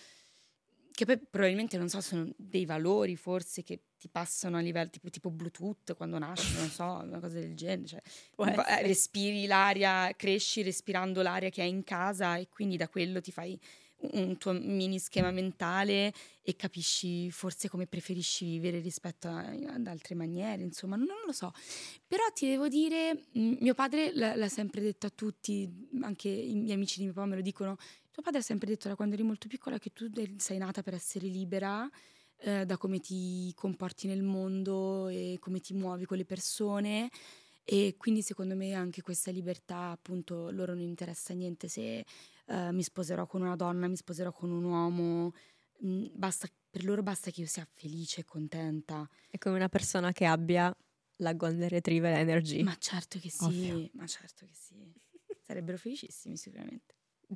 che 1.01 1.05
poi 1.05 1.19
probabilmente 1.27 1.77
non 1.77 1.89
so, 1.89 1.99
sono 1.99 2.31
dei 2.37 2.65
valori 2.65 3.15
forse 3.15 3.63
che 3.63 3.81
ti 3.97 4.07
passano 4.07 4.57
a 4.57 4.59
livello 4.59 4.89
tipo, 4.91 5.09
tipo 5.09 5.31
Bluetooth 5.31 5.95
quando 5.95 6.19
nasci, 6.19 6.55
non 6.57 6.69
so, 6.69 6.83
una 6.83 7.19
cosa 7.19 7.39
del 7.39 7.55
genere. 7.55 7.87
Cioè, 7.87 8.01
eh, 8.37 8.81
respiri 8.83 9.47
l'aria, 9.47 10.13
cresci 10.15 10.61
respirando 10.61 11.23
l'aria 11.23 11.49
che 11.49 11.63
hai 11.63 11.69
in 11.69 11.83
casa 11.83 12.35
e 12.35 12.49
quindi 12.49 12.77
da 12.77 12.87
quello 12.87 13.19
ti 13.19 13.31
fai 13.31 13.59
un 14.13 14.37
tuo 14.37 14.51
mini 14.53 14.99
schema 14.99 15.31
mentale 15.31 16.13
e 16.41 16.55
capisci 16.55 17.29
forse 17.29 17.67
come 17.67 17.85
preferisci 17.85 18.45
vivere 18.45 18.79
rispetto 18.79 19.27
a, 19.27 19.39
ad 19.39 19.87
altre 19.87 20.13
maniere, 20.13 20.61
insomma, 20.61 20.95
non, 20.95 21.07
non, 21.07 21.17
lo 21.25 21.31
so. 21.31 21.51
Però 22.07 22.23
ti 22.33 22.47
devo 22.47 22.67
dire, 22.67 23.25
mio 23.33 23.73
padre 23.73 24.11
l- 24.13 24.33
l'ha 24.35 24.49
sempre 24.49 24.81
detto 24.81 25.07
a 25.07 25.11
tutti, 25.11 25.87
anche 26.01 26.29
i 26.29 26.55
miei 26.55 26.75
amici 26.75 26.99
di 26.99 27.05
mio 27.05 27.13
papà 27.13 27.27
me 27.27 27.35
lo 27.35 27.41
dicono, 27.41 27.77
tuo 28.11 28.21
padre 28.21 28.39
ha 28.39 28.43
sempre 28.43 28.67
detto 28.67 28.87
da 28.87 28.95
quando 28.95 29.15
eri 29.15 29.23
molto 29.23 29.47
piccola 29.47 29.77
che 29.77 29.91
tu 29.91 30.09
sei 30.37 30.57
nata 30.57 30.83
per 30.83 30.93
essere 30.93 31.27
libera 31.27 31.89
eh, 32.37 32.65
da 32.65 32.77
come 32.77 32.99
ti 32.99 33.51
comporti 33.55 34.07
nel 34.07 34.23
mondo 34.23 35.07
e 35.07 35.37
come 35.39 35.59
ti 35.59 35.73
muovi 35.73 36.05
con 36.05 36.17
le 36.17 36.25
persone 36.25 37.09
e 37.63 37.95
quindi 37.97 38.21
secondo 38.21 38.55
me 38.55 38.73
anche 38.73 39.01
questa 39.01 39.31
libertà 39.31 39.91
appunto 39.91 40.49
loro 40.49 40.73
non 40.73 40.83
interessa 40.83 41.33
niente 41.33 41.67
se 41.67 42.03
uh, 42.47 42.71
mi 42.71 42.83
sposerò 42.83 43.27
con 43.27 43.41
una 43.41 43.55
donna, 43.55 43.87
mi 43.87 43.95
sposerò 43.95 44.31
con 44.31 44.49
un 44.49 44.63
uomo, 44.63 45.33
mm, 45.85 46.07
basta, 46.13 46.47
per 46.69 46.83
loro 46.83 47.03
basta 47.03 47.29
che 47.29 47.41
io 47.41 47.47
sia 47.47 47.67
felice 47.71 48.21
e 48.21 48.25
contenta. 48.25 49.07
È 49.29 49.37
come 49.37 49.55
una 49.55 49.69
persona 49.69 50.11
che 50.11 50.25
abbia 50.25 50.75
la 51.17 51.33
Golden 51.33 51.69
Retriever 51.69 52.17
Energy. 52.17 52.63
Ma 52.63 52.75
certo 52.77 53.19
che 53.19 53.29
sì, 53.29 53.45
Ovvio. 53.45 53.89
ma 53.93 54.07
certo 54.07 54.45
che 54.45 54.53
sì. 54.53 54.91
Sarebbero 55.41 55.77
felicissimi 55.77 56.37
sicuramente. 56.37 56.95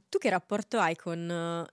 Tu 0.10 0.18
che 0.18 0.30
rapporto 0.30 0.80
hai 0.80 0.96
con 0.96 1.20
uh, 1.20 1.66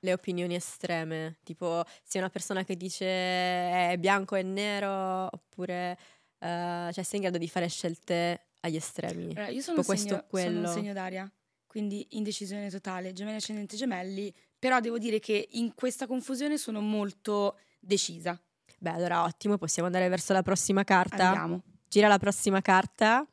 le 0.00 0.12
opinioni 0.12 0.54
estreme? 0.54 1.38
Tipo, 1.42 1.84
sei 2.02 2.20
una 2.20 2.30
persona 2.30 2.64
che 2.64 2.76
dice 2.76 3.06
è 3.06 3.96
bianco 3.98 4.36
e 4.36 4.42
nero 4.42 5.26
oppure 5.30 5.98
uh, 6.38 6.90
cioè 6.92 7.02
sei 7.02 7.16
in 7.16 7.22
grado 7.22 7.38
di 7.38 7.48
fare 7.48 7.68
scelte 7.68 8.48
agli 8.60 8.76
estremi? 8.76 9.32
Allora, 9.32 9.48
io 9.48 9.60
sono, 9.60 9.78
un 9.78 9.96
segno, 9.96 10.24
sono 10.30 10.58
un 10.58 10.66
segno 10.66 10.92
d'aria 10.92 11.30
quindi 11.72 12.06
indecisione 12.10 12.68
totale, 12.68 13.14
gemelli 13.14 13.36
ascendenti 13.36 13.78
gemelli, 13.78 14.30
però 14.58 14.78
devo 14.78 14.98
dire 14.98 15.20
che 15.20 15.48
in 15.52 15.74
questa 15.74 16.06
confusione 16.06 16.58
sono 16.58 16.82
molto 16.82 17.56
decisa. 17.80 18.38
Beh, 18.78 18.90
allora 18.90 19.22
ottimo, 19.22 19.56
possiamo 19.56 19.86
andare 19.86 20.06
verso 20.10 20.34
la 20.34 20.42
prossima 20.42 20.84
carta. 20.84 21.28
Andiamo. 21.28 21.62
Gira 21.88 22.08
la 22.08 22.18
prossima 22.18 22.60
carta 22.60 23.26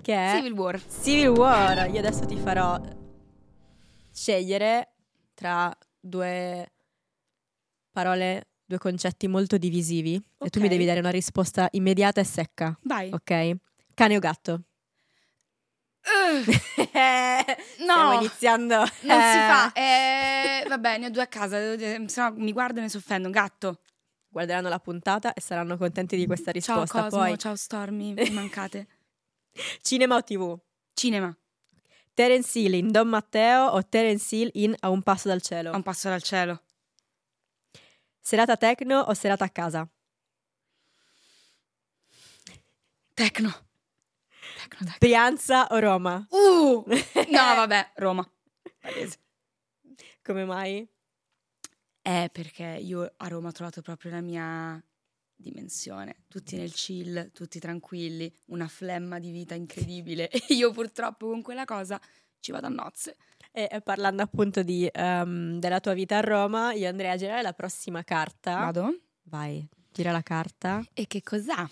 che 0.00 0.14
è 0.14 0.36
Civil 0.36 0.52
War. 0.52 0.82
Civil 0.88 1.28
War. 1.28 1.90
Io 1.90 1.98
adesso 1.98 2.24
ti 2.24 2.36
farò 2.36 2.80
scegliere 4.14 4.94
tra 5.34 5.76
due 5.98 6.72
parole, 7.90 8.48
due 8.64 8.78
concetti 8.78 9.26
molto 9.26 9.58
divisivi 9.58 10.14
okay. 10.14 10.46
e 10.46 10.50
tu 10.50 10.60
mi 10.60 10.68
devi 10.68 10.84
dare 10.84 11.00
una 11.00 11.10
risposta 11.10 11.68
immediata 11.72 12.20
e 12.20 12.24
secca. 12.24 12.78
Vai. 12.82 13.10
Ok? 13.12 13.56
Cane 13.94 14.16
o 14.16 14.20
gatto? 14.20 14.62
Uh, 16.04 16.44
no, 17.84 17.94
stiamo 17.94 18.12
iniziando. 18.20 18.76
Non 18.76 18.86
si 18.86 18.98
fa. 19.02 19.72
Eh, 19.72 20.64
va 20.68 20.78
bene, 20.78 21.06
ho 21.06 21.10
due 21.10 21.22
a 21.22 21.26
casa, 21.26 21.56
se 21.78 21.98
no 21.98 22.32
mi 22.36 22.52
guardano 22.52 22.86
e 22.86 22.90
si 22.90 22.96
offendono. 22.96 23.32
Gatto. 23.32 23.80
Guarderanno 24.28 24.68
la 24.68 24.80
puntata 24.80 25.32
e 25.32 25.40
saranno 25.40 25.76
contenti 25.76 26.16
di 26.16 26.26
questa 26.26 26.50
risposta. 26.50 26.86
Ciao 26.86 27.02
Cosmo, 27.04 27.24
Poi... 27.24 27.38
ciao 27.38 27.56
Stormy, 27.56 28.14
mancate. 28.30 28.86
Cinema 29.80 30.16
o 30.16 30.22
TV? 30.22 30.58
Cinema. 30.92 31.36
Terence 32.14 32.58
Hill 32.58 32.74
in 32.74 32.92
Don 32.92 33.08
Matteo 33.08 33.66
o 33.72 33.82
Terence 33.82 34.34
Hill 34.34 34.50
in 34.54 34.74
A 34.80 34.88
un 34.88 35.02
passo 35.02 35.28
dal 35.28 35.42
cielo? 35.42 35.72
A 35.72 35.76
un 35.76 35.82
passo 35.82 36.08
dal 36.08 36.22
cielo. 36.22 36.62
Serata 38.20 38.56
tecno 38.56 39.00
o 39.00 39.14
serata 39.14 39.44
a 39.44 39.50
casa? 39.50 39.88
Tecno. 43.14 43.50
Tecno, 43.50 44.78
tecno. 44.78 44.96
Brianza 44.98 45.66
o 45.70 45.78
Roma? 45.78 46.26
Uh! 46.30 46.84
No, 46.86 47.54
vabbè, 47.54 47.92
Roma. 47.96 48.28
Palese. 48.80 49.18
Come 50.22 50.44
mai? 50.44 50.88
Eh, 52.00 52.28
perché 52.32 52.78
io 52.80 53.12
a 53.16 53.28
Roma 53.28 53.48
ho 53.48 53.52
trovato 53.52 53.82
proprio 53.82 54.10
la 54.10 54.20
mia 54.20 54.82
dimensione. 55.36 56.24
Tutti 56.28 56.56
nel 56.56 56.72
chill, 56.72 57.30
tutti 57.32 57.58
tranquilli, 57.58 58.32
una 58.46 58.68
flemma 58.68 59.18
di 59.18 59.30
vita 59.30 59.54
incredibile. 59.54 60.30
E 60.48 60.54
io 60.54 60.72
purtroppo 60.72 61.28
con 61.28 61.42
quella 61.42 61.64
cosa 61.64 62.00
ci 62.40 62.52
vado 62.52 62.66
a 62.66 62.70
nozze. 62.70 63.16
E 63.50 63.80
parlando 63.82 64.22
appunto 64.22 64.62
di, 64.62 64.90
um, 64.94 65.58
della 65.58 65.80
tua 65.80 65.94
vita 65.94 66.18
a 66.18 66.20
Roma, 66.20 66.72
io 66.72 66.88
andrei 66.88 67.10
a 67.10 67.16
girare 67.16 67.40
la 67.40 67.52
prossima 67.52 68.02
carta. 68.02 68.58
Vado? 68.58 69.00
Vai, 69.22 69.66
gira 69.92 70.10
la 70.10 70.22
carta. 70.22 70.84
E 70.92 71.06
che 71.06 71.22
cos'ha? 71.22 71.68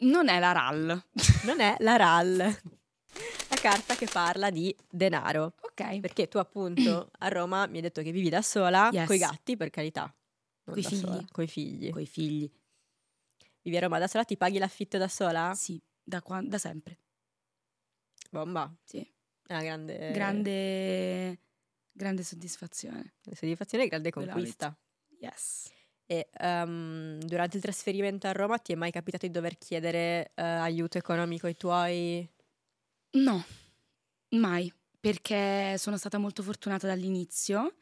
Non 0.00 0.28
è 0.28 0.38
la 0.38 0.52
RAL. 0.52 1.04
Non 1.44 1.60
è 1.60 1.74
la 1.78 1.96
RAL. 1.96 2.36
La 2.36 3.56
carta 3.60 3.96
che 3.96 4.06
parla 4.06 4.50
di 4.50 4.74
denaro. 4.88 5.54
Ok. 5.60 6.00
Perché 6.00 6.28
tu 6.28 6.38
appunto 6.38 7.10
a 7.18 7.28
Roma 7.28 7.66
mi 7.66 7.76
hai 7.76 7.82
detto 7.82 8.02
che 8.02 8.12
vivi 8.12 8.28
da 8.28 8.42
sola, 8.42 8.90
yes. 8.92 9.06
coi 9.06 9.18
gatti 9.18 9.56
per 9.56 9.70
carità. 9.70 10.12
Coi 10.72 10.82
figli. 10.82 10.98
Sola, 10.98 11.24
coi 11.30 11.46
figli. 11.46 11.90
Coi 11.90 12.06
figli. 12.06 12.50
Vivi 13.62 13.76
a 13.76 13.80
Roma 13.80 13.98
da 13.98 14.06
sola, 14.06 14.24
ti 14.24 14.36
paghi 14.36 14.58
l'affitto 14.58 14.98
da 14.98 15.08
sola? 15.08 15.54
Sì, 15.54 15.80
da, 16.02 16.22
qua- 16.22 16.42
da 16.42 16.58
sempre. 16.58 16.98
Bomba. 18.30 18.74
Sì. 18.84 19.00
È 19.46 19.52
una 19.52 19.62
grande... 19.62 20.12
Grande... 20.12 21.40
Grande 21.92 22.22
soddisfazione. 22.22 23.14
Soddisfazione 23.32 23.84
e 23.84 23.88
grande 23.88 24.10
conquista. 24.10 24.78
Yes. 25.18 25.70
E 26.06 26.30
um, 26.40 27.18
durante 27.18 27.56
il 27.56 27.62
trasferimento 27.62 28.28
a 28.28 28.32
Roma 28.32 28.58
ti 28.58 28.72
è 28.72 28.76
mai 28.76 28.90
capitato 28.90 29.26
di 29.26 29.32
dover 29.32 29.58
chiedere 29.58 30.32
uh, 30.36 30.42
aiuto 30.42 30.96
economico 30.96 31.46
ai 31.46 31.56
tuoi? 31.56 32.30
No, 33.10 33.44
mai, 34.30 34.72
perché 35.00 35.76
sono 35.76 35.96
stata 35.96 36.18
molto 36.18 36.42
fortunata 36.42 36.86
dall'inizio 36.86 37.74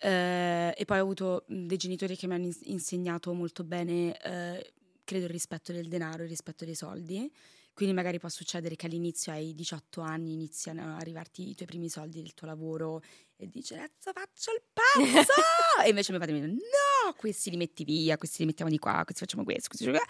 eh, 0.00 0.74
e 0.76 0.84
poi 0.84 0.98
ho 0.98 1.02
avuto 1.02 1.44
dei 1.46 1.76
genitori 1.76 2.16
che 2.16 2.26
mi 2.26 2.34
hanno 2.34 2.50
insegnato 2.62 3.32
molto 3.32 3.64
bene, 3.64 4.16
eh, 4.20 4.72
credo, 5.04 5.24
il 5.24 5.30
rispetto 5.30 5.72
del 5.72 5.88
denaro, 5.88 6.22
il 6.22 6.28
rispetto 6.28 6.64
dei 6.64 6.74
soldi. 6.74 7.30
Quindi 7.78 7.94
magari 7.94 8.18
può 8.18 8.28
succedere 8.28 8.74
che 8.74 8.86
all'inizio 8.86 9.30
hai 9.30 9.54
18 9.54 10.00
anni, 10.00 10.32
iniziano 10.32 10.82
ad 10.82 11.00
arrivarti 11.00 11.50
i 11.50 11.54
tuoi 11.54 11.68
primi 11.68 11.88
soldi 11.88 12.20
del 12.20 12.34
tuo 12.34 12.48
lavoro 12.48 13.00
e 13.36 13.46
dici 13.48 13.72
adesso 13.72 14.10
faccio 14.12 14.50
il 14.50 14.62
pazzo! 14.72 15.32
e 15.86 15.88
invece 15.88 16.10
mio 16.10 16.18
padre 16.18 16.34
mi 16.34 16.40
dice 16.40 16.54
no, 16.54 17.12
questi 17.16 17.50
li 17.50 17.56
metti 17.56 17.84
via, 17.84 18.18
questi 18.18 18.40
li 18.40 18.46
mettiamo 18.46 18.68
di 18.68 18.78
qua, 18.78 19.04
questi 19.04 19.24
facciamo 19.24 19.44
questo, 19.44 19.68
questi 19.68 19.84
facciamo 19.84 20.04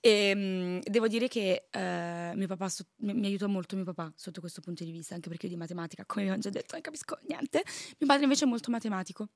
E 0.00 0.32
um, 0.34 0.80
devo 0.90 1.06
dire 1.06 1.28
che 1.28 1.68
uh, 1.70 2.34
mio 2.34 2.46
papà 2.46 2.70
so- 2.70 2.86
mi, 3.00 3.12
mi 3.12 3.26
aiutò 3.26 3.46
molto 3.46 3.76
mio 3.76 3.84
papà 3.84 4.10
sotto 4.16 4.40
questo 4.40 4.62
punto 4.62 4.82
di 4.82 4.90
vista, 4.90 5.14
anche 5.14 5.28
perché 5.28 5.44
io 5.44 5.52
di 5.52 5.58
matematica, 5.58 6.06
come 6.06 6.24
vi 6.24 6.30
ho 6.30 6.38
già 6.38 6.48
detto, 6.48 6.68
non 6.72 6.80
capisco 6.80 7.18
niente. 7.28 7.62
Mio 7.98 8.08
padre 8.08 8.22
invece 8.22 8.46
è 8.46 8.48
molto 8.48 8.70
matematico, 8.70 9.28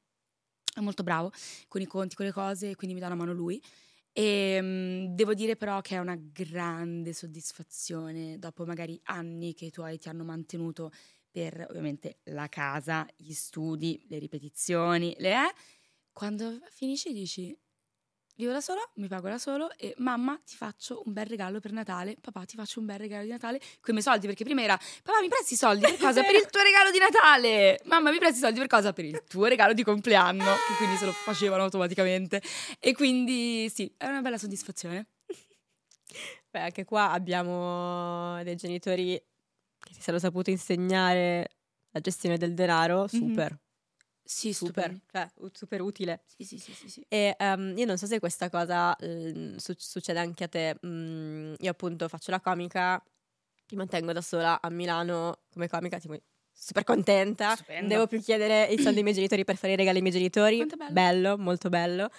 è 0.74 0.80
molto 0.80 1.02
bravo 1.02 1.30
con 1.68 1.82
i 1.82 1.86
conti, 1.86 2.14
con 2.14 2.24
le 2.24 2.32
cose, 2.32 2.74
quindi 2.74 2.94
mi 2.94 3.02
dà 3.02 3.08
una 3.08 3.16
mano 3.16 3.34
lui. 3.34 3.62
E 4.18 4.58
um, 4.62 5.14
devo 5.14 5.34
dire 5.34 5.56
però 5.56 5.82
che 5.82 5.96
è 5.96 5.98
una 5.98 6.16
grande 6.18 7.12
soddisfazione 7.12 8.38
dopo 8.38 8.64
magari 8.64 8.98
anni 9.04 9.52
che 9.52 9.66
i 9.66 9.70
tuoi 9.70 9.98
ti 9.98 10.08
hanno 10.08 10.24
mantenuto 10.24 10.90
per 11.30 11.66
ovviamente 11.68 12.20
la 12.24 12.48
casa, 12.48 13.06
gli 13.14 13.34
studi, 13.34 14.02
le 14.08 14.18
ripetizioni, 14.18 15.14
le 15.18 15.32
eh, 15.32 15.52
quando 16.12 16.58
finisci 16.70 17.12
dici 17.12 17.54
vivo 18.36 18.52
da 18.52 18.60
solo, 18.60 18.90
mi 18.96 19.08
pago 19.08 19.28
da 19.28 19.38
solo 19.38 19.70
e 19.76 19.94
mamma 19.98 20.38
ti 20.44 20.56
faccio 20.56 21.02
un 21.06 21.12
bel 21.12 21.26
regalo 21.26 21.58
per 21.58 21.72
Natale, 21.72 22.16
papà 22.20 22.44
ti 22.44 22.54
faccio 22.56 22.80
un 22.80 22.86
bel 22.86 22.98
regalo 22.98 23.24
di 23.24 23.30
Natale 23.30 23.58
con 23.58 23.88
i 23.88 23.92
miei 23.92 24.02
soldi, 24.02 24.26
perché 24.26 24.44
prima 24.44 24.62
era 24.62 24.78
papà 25.02 25.20
mi 25.20 25.28
presti 25.28 25.54
i 25.54 25.56
soldi 25.56 25.80
per 25.82 25.96
cosa? 25.96 26.22
per 26.22 26.34
il 26.34 26.46
tuo 26.50 26.62
regalo 26.62 26.90
di 26.90 26.98
Natale, 26.98 27.80
mamma 27.84 28.10
mi 28.10 28.18
presti 28.18 28.38
i 28.38 28.40
soldi 28.40 28.58
per 28.58 28.68
cosa? 28.68 28.92
Per 28.92 29.04
il 29.04 29.22
tuo 29.26 29.46
regalo 29.46 29.72
di 29.72 29.82
compleanno, 29.82 30.44
che 30.44 30.74
quindi 30.76 30.96
se 30.96 31.06
lo 31.06 31.12
facevano 31.12 31.62
automaticamente 31.62 32.42
e 32.78 32.92
quindi 32.94 33.68
sì, 33.70 33.92
è 33.96 34.06
una 34.06 34.20
bella 34.20 34.38
soddisfazione. 34.38 35.06
Beh, 36.50 36.60
anche 36.60 36.84
qua 36.84 37.10
abbiamo 37.12 38.42
dei 38.42 38.56
genitori 38.56 39.14
che 39.78 39.92
ti 39.94 40.00
sono 40.02 40.18
saputi 40.18 40.50
insegnare 40.50 41.48
la 41.90 42.00
gestione 42.00 42.36
del 42.36 42.54
denaro, 42.54 43.02
Mhm. 43.02 43.06
super, 43.08 43.58
Sì, 44.26 44.52
super, 44.52 45.00
cioè 45.12 45.30
super 45.52 45.80
utile. 45.80 46.22
Sì, 46.26 46.44
sì, 46.44 46.58
sì, 46.58 46.72
sì, 46.72 46.88
sì. 46.88 47.06
E 47.08 47.36
ehm, 47.38 47.74
io 47.78 47.86
non 47.86 47.96
so 47.96 48.06
se 48.06 48.18
questa 48.18 48.50
cosa 48.50 48.96
ehm, 48.96 49.54
su- 49.56 49.74
succede 49.76 50.18
anche 50.18 50.44
a 50.44 50.48
te. 50.48 50.76
Mm, 50.84 51.54
io 51.60 51.70
appunto 51.70 52.08
faccio 52.08 52.32
la 52.32 52.40
comica, 52.40 53.00
mi 53.70 53.76
mantengo 53.76 54.12
da 54.12 54.20
sola 54.20 54.60
a 54.60 54.68
Milano 54.68 55.42
come 55.52 55.68
comica, 55.68 55.98
tipo 55.98 56.20
super 56.52 56.82
contenta. 56.82 57.54
Stupendo. 57.54 57.80
Non 57.80 57.88
devo 57.88 58.06
più 58.08 58.20
chiedere 58.20 58.64
i 58.64 58.80
soldi 58.82 58.98
ai 58.98 59.02
miei 59.04 59.14
genitori 59.14 59.44
per 59.44 59.56
fare 59.56 59.74
i 59.74 59.76
regali 59.76 59.98
ai 59.98 60.02
miei 60.02 60.14
genitori. 60.14 60.60
È 60.60 60.90
bello. 60.90 61.38
molto 61.38 61.68
bello. 61.68 62.10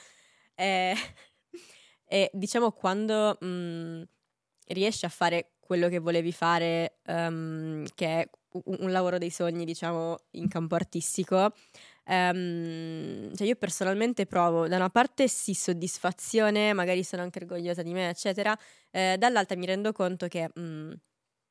E, 0.55 0.95
e 2.07 2.31
diciamo 2.33 2.71
quando 2.71 3.37
mm, 3.43 4.01
riesci 4.67 5.03
a 5.03 5.09
fare 5.09 5.51
quello 5.59 5.89
che 5.89 5.99
volevi 5.99 6.31
fare, 6.31 6.99
ehm, 7.03 7.85
che 7.93 8.21
è 8.21 8.29
un, 8.51 8.77
un 8.79 8.91
lavoro 8.91 9.17
dei 9.17 9.29
sogni, 9.29 9.65
diciamo, 9.65 10.17
in 10.31 10.47
campo 10.47 10.75
artistico, 10.75 11.53
ehm, 12.07 13.35
cioè 13.35 13.47
io 13.47 13.55
personalmente 13.55 14.25
provo 14.25 14.67
da 14.67 14.77
una 14.77 14.89
parte 14.89 15.27
sì 15.27 15.53
soddisfazione, 15.53 16.73
magari 16.73 17.03
sono 17.03 17.21
anche 17.21 17.39
orgogliosa 17.39 17.81
di 17.83 17.93
me, 17.93 18.09
eccetera, 18.09 18.57
eh, 18.91 19.15
dall'altra 19.17 19.57
mi 19.57 19.65
rendo 19.65 19.91
conto 19.91 20.27
che 20.27 20.49
mm, 20.59 20.91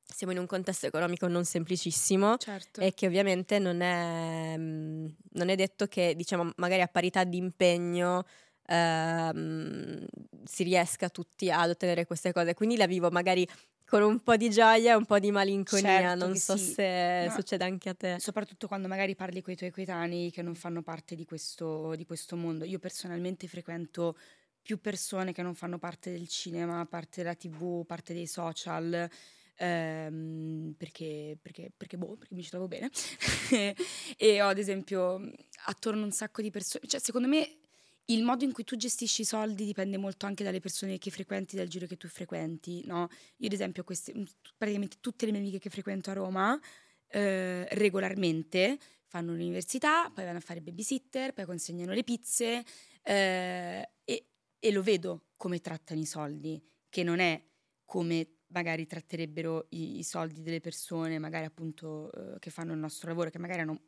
siamo 0.03 0.33
in 0.33 0.39
un 0.39 0.47
contesto 0.47 0.87
economico 0.87 1.27
non 1.29 1.45
semplicissimo 1.45 2.37
Certo. 2.37 2.81
e 2.81 2.95
che 2.95 3.07
ovviamente 3.07 3.59
non 3.59 3.81
è, 3.81 4.55
mm, 4.57 5.07
non 5.33 5.49
è 5.49 5.55
detto 5.57 5.87
che, 5.87 6.15
diciamo, 6.17 6.51
magari 6.57 6.83
a 6.83 6.87
parità 6.89 7.25
di 7.25 7.39
impegno 7.39 8.25
ehm, 8.69 10.05
si 10.45 10.63
riesca 10.63 11.09
tutti 11.09 11.51
ad 11.51 11.71
ottenere 11.71 12.07
queste 12.07 12.33
cose. 12.33 12.55
Quindi 12.55 12.77
la 12.77 12.87
vivo 12.87 13.11
magari 13.11 13.47
con 13.87 14.03
un 14.03 14.21
po' 14.21 14.37
di 14.37 14.51
gioia 14.51 14.93
e 14.93 14.97
un 14.97 15.05
po' 15.05 15.19
di 15.19 15.31
malinconia. 15.31 16.01
Certo 16.01 16.27
non 16.27 16.37
so 16.37 16.57
sì, 16.57 16.73
se 16.73 17.25
ma- 17.29 17.35
succede 17.35 17.65
anche 17.65 17.89
a 17.89 17.95
te. 17.95 18.17
Soprattutto 18.19 18.67
quando 18.67 18.89
magari 18.89 19.15
parli 19.15 19.41
con 19.41 19.53
i 19.53 19.57
tuoi 19.57 19.71
coetanei 19.71 20.31
che 20.31 20.43
non 20.43 20.55
fanno 20.55 20.83
parte 20.83 21.15
di 21.15 21.25
questo, 21.25 21.95
di 21.95 22.05
questo 22.05 22.37
mondo. 22.37 22.65
Io 22.65 22.79
personalmente 22.79 23.47
frequento 23.47 24.17
più 24.61 24.81
persone 24.81 25.33
che 25.33 25.43
non 25.43 25.55
fanno 25.55 25.79
parte 25.79 26.11
del 26.11 26.27
cinema, 26.27 26.85
parte 26.87 27.23
della 27.23 27.37
tv, 27.37 27.87
parte 27.87 28.13
dei 28.13 28.27
social, 28.27 29.09
ehm, 29.55 30.75
perché, 30.77 31.39
perché, 31.41 31.71
perché, 31.77 31.97
boh, 31.97 32.17
perché 32.17 32.35
mi 32.35 32.43
ci 32.43 32.51
trovo 32.51 32.67
bene. 32.67 32.91
e 34.17 34.43
ho 34.43 34.49
ad 34.49 34.59
esempio 34.59 35.21
attorno 35.67 36.03
un 36.03 36.11
sacco 36.11 36.43
di 36.43 36.51
persone, 36.51 36.85
cioè 36.89 36.99
secondo 36.99 37.29
me 37.29 37.59
il 38.07 38.23
modo 38.23 38.45
in 38.45 38.53
cui 38.53 38.65
tu 38.65 38.77
gestisci 38.77 39.23
i 39.23 39.25
soldi 39.25 39.65
dipende 39.65 39.97
molto 39.97 40.27
anche 40.27 40.45
dalle 40.45 40.61
persone 40.61 40.99
che 40.99 41.11
frequenti, 41.11 41.57
dal 41.57 41.67
giro 41.67 41.87
che 41.87 41.97
tu 41.97 42.09
frequenti, 42.09 42.85
no? 42.87 43.09
Io 43.39 43.47
ad 43.47 43.53
esempio 43.53 43.83
queste, 43.85 44.13
praticamente 44.57 44.99
tutte 45.01 45.27
le 45.27 45.33
mie 45.33 45.41
amiche 45.41 45.59
che 45.59 45.71
frequento 45.71 46.11
a 46.11 46.15
Roma 46.15 46.61
eh, 47.09 47.67
regolarmente 47.71 48.79
fanno 49.07 49.33
l'università, 49.33 50.11
poi 50.11 50.25
vanno 50.25 50.39
a 50.39 50.41
fare 50.41 50.61
babysitter, 50.61 51.33
poi 51.33 51.45
consegnano 51.45 51.93
le 51.93 52.05
pizze 52.05 52.65
eh, 53.03 53.91
e, 54.05 54.27
e 54.59 54.73
lo 54.73 54.83
vedo 54.83 55.29
come 55.37 55.61
trattano 55.61 56.01
i 56.01 56.07
soldi, 56.07 56.63
che 56.89 57.03
non 57.03 57.19
è 57.19 57.43
come 57.85 58.31
magari 58.49 58.87
tratterebbero 58.87 59.67
i, 59.71 59.99
i 59.99 60.03
soldi 60.03 60.43
delle 60.43 60.61
persone, 60.61 61.19
magari 61.19 61.45
appunto 61.45 62.13
eh, 62.13 62.39
che 62.39 62.51
fanno 62.51 62.73
il 62.73 62.79
nostro 62.79 63.09
lavoro, 63.09 63.31
che 63.31 63.39
magari 63.39 63.61
hanno 63.61 63.81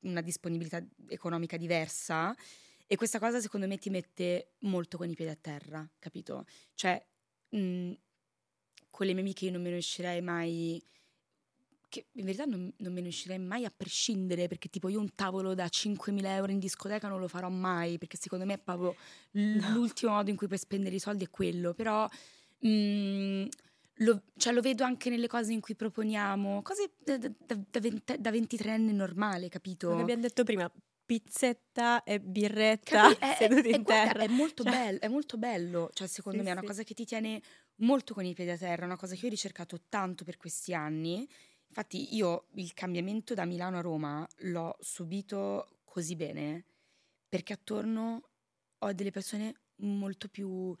una 0.00 0.20
disponibilità 0.20 0.84
economica 1.08 1.56
diversa. 1.56 2.34
E 2.86 2.96
questa 2.96 3.18
cosa 3.18 3.40
secondo 3.40 3.66
me 3.66 3.78
ti 3.78 3.90
mette 3.90 4.52
molto 4.60 4.96
con 4.98 5.08
i 5.08 5.14
piedi 5.14 5.30
a 5.30 5.38
terra, 5.40 5.88
capito? 5.98 6.44
Cioè, 6.74 7.04
mh, 7.50 7.92
con 8.90 9.06
le 9.06 9.12
mie 9.12 9.22
amiche 9.22 9.46
io 9.46 9.52
non 9.52 9.62
me 9.62 9.70
ne 9.70 9.76
uscirei 9.76 10.20
mai 10.20 10.82
che 11.94 12.06
in 12.12 12.24
verità 12.24 12.44
non, 12.44 12.72
non 12.76 12.92
me 12.92 13.00
ne 13.00 13.08
uscirei 13.08 13.38
mai 13.38 13.64
a 13.64 13.72
prescindere 13.74 14.48
perché 14.48 14.68
tipo 14.68 14.88
io 14.88 14.98
un 14.98 15.14
tavolo 15.14 15.54
da 15.54 15.66
5.000 15.66 16.24
euro 16.24 16.50
in 16.50 16.58
discoteca 16.58 17.08
non 17.08 17.20
lo 17.20 17.28
farò 17.28 17.48
mai 17.48 17.98
perché 17.98 18.16
secondo 18.16 18.44
me 18.44 18.54
è 18.54 18.58
proprio 18.58 18.96
l'ultimo 19.30 20.12
modo 20.12 20.30
in 20.30 20.36
cui 20.36 20.48
puoi 20.48 20.58
spendere 20.58 20.96
i 20.96 20.98
soldi 20.98 21.24
è 21.24 21.30
quello 21.30 21.72
però 21.72 22.08
mm, 22.66 23.44
lo, 23.98 24.22
cioè, 24.36 24.52
lo 24.52 24.60
vedo 24.60 24.82
anche 24.82 25.08
nelle 25.08 25.28
cose 25.28 25.52
in 25.52 25.60
cui 25.60 25.76
proponiamo 25.76 26.62
cose 26.62 26.90
da, 26.98 27.16
da, 27.16 27.30
da, 27.46 27.80
20 27.80 28.20
da 28.20 28.30
23enne 28.30 28.92
normale 28.92 29.48
capito? 29.48 29.90
Come 29.90 30.02
abbiamo 30.02 30.22
detto 30.22 30.42
prima, 30.42 30.68
pizzetta 31.04 32.02
e 32.04 32.20
birretta 32.20 33.16
è, 33.18 33.34
seduti 33.38 33.70
è- 33.70 33.76
in 33.76 33.82
guarda, 33.82 34.12
terra. 34.12 34.24
è 34.24 34.28
molto 34.28 34.62
Cioè- 34.62 34.72
bello, 34.72 35.00
è 35.00 35.08
molto 35.08 35.36
bello, 35.38 35.90
cioè 35.92 36.06
secondo 36.06 36.38
Sì, 36.38 36.44
me 36.44 36.50
è 36.50 36.52
una 36.52 36.60
sì. 36.62 36.66
cosa 36.66 36.82
che 36.82 36.94
ti 36.94 37.04
tiene 37.04 37.42
molto 37.76 38.14
con 38.14 38.24
i 38.24 38.34
piedi 38.34 38.50
a 38.50 38.56
terra, 38.58 38.84
una 38.84 38.96
cosa 38.96 39.14
che 39.14 39.20
io 39.22 39.26
ho 39.28 39.30
ricercato 39.30 39.80
tanto 39.88 40.24
per 40.24 40.36
questi 40.36 40.74
anni. 40.74 41.28
Infatti 41.68 42.14
io 42.14 42.46
il 42.54 42.72
cambiamento 42.72 43.34
da 43.34 43.44
Milano 43.44 43.78
a 43.78 43.80
Roma 43.80 44.26
l'ho 44.42 44.76
subito 44.80 45.80
così 45.84 46.14
bene 46.16 46.64
perché 47.28 47.52
attorno 47.52 48.28
ho 48.78 48.92
delle 48.92 49.10
persone 49.10 49.54
molto 49.76 50.28
più 50.28 50.74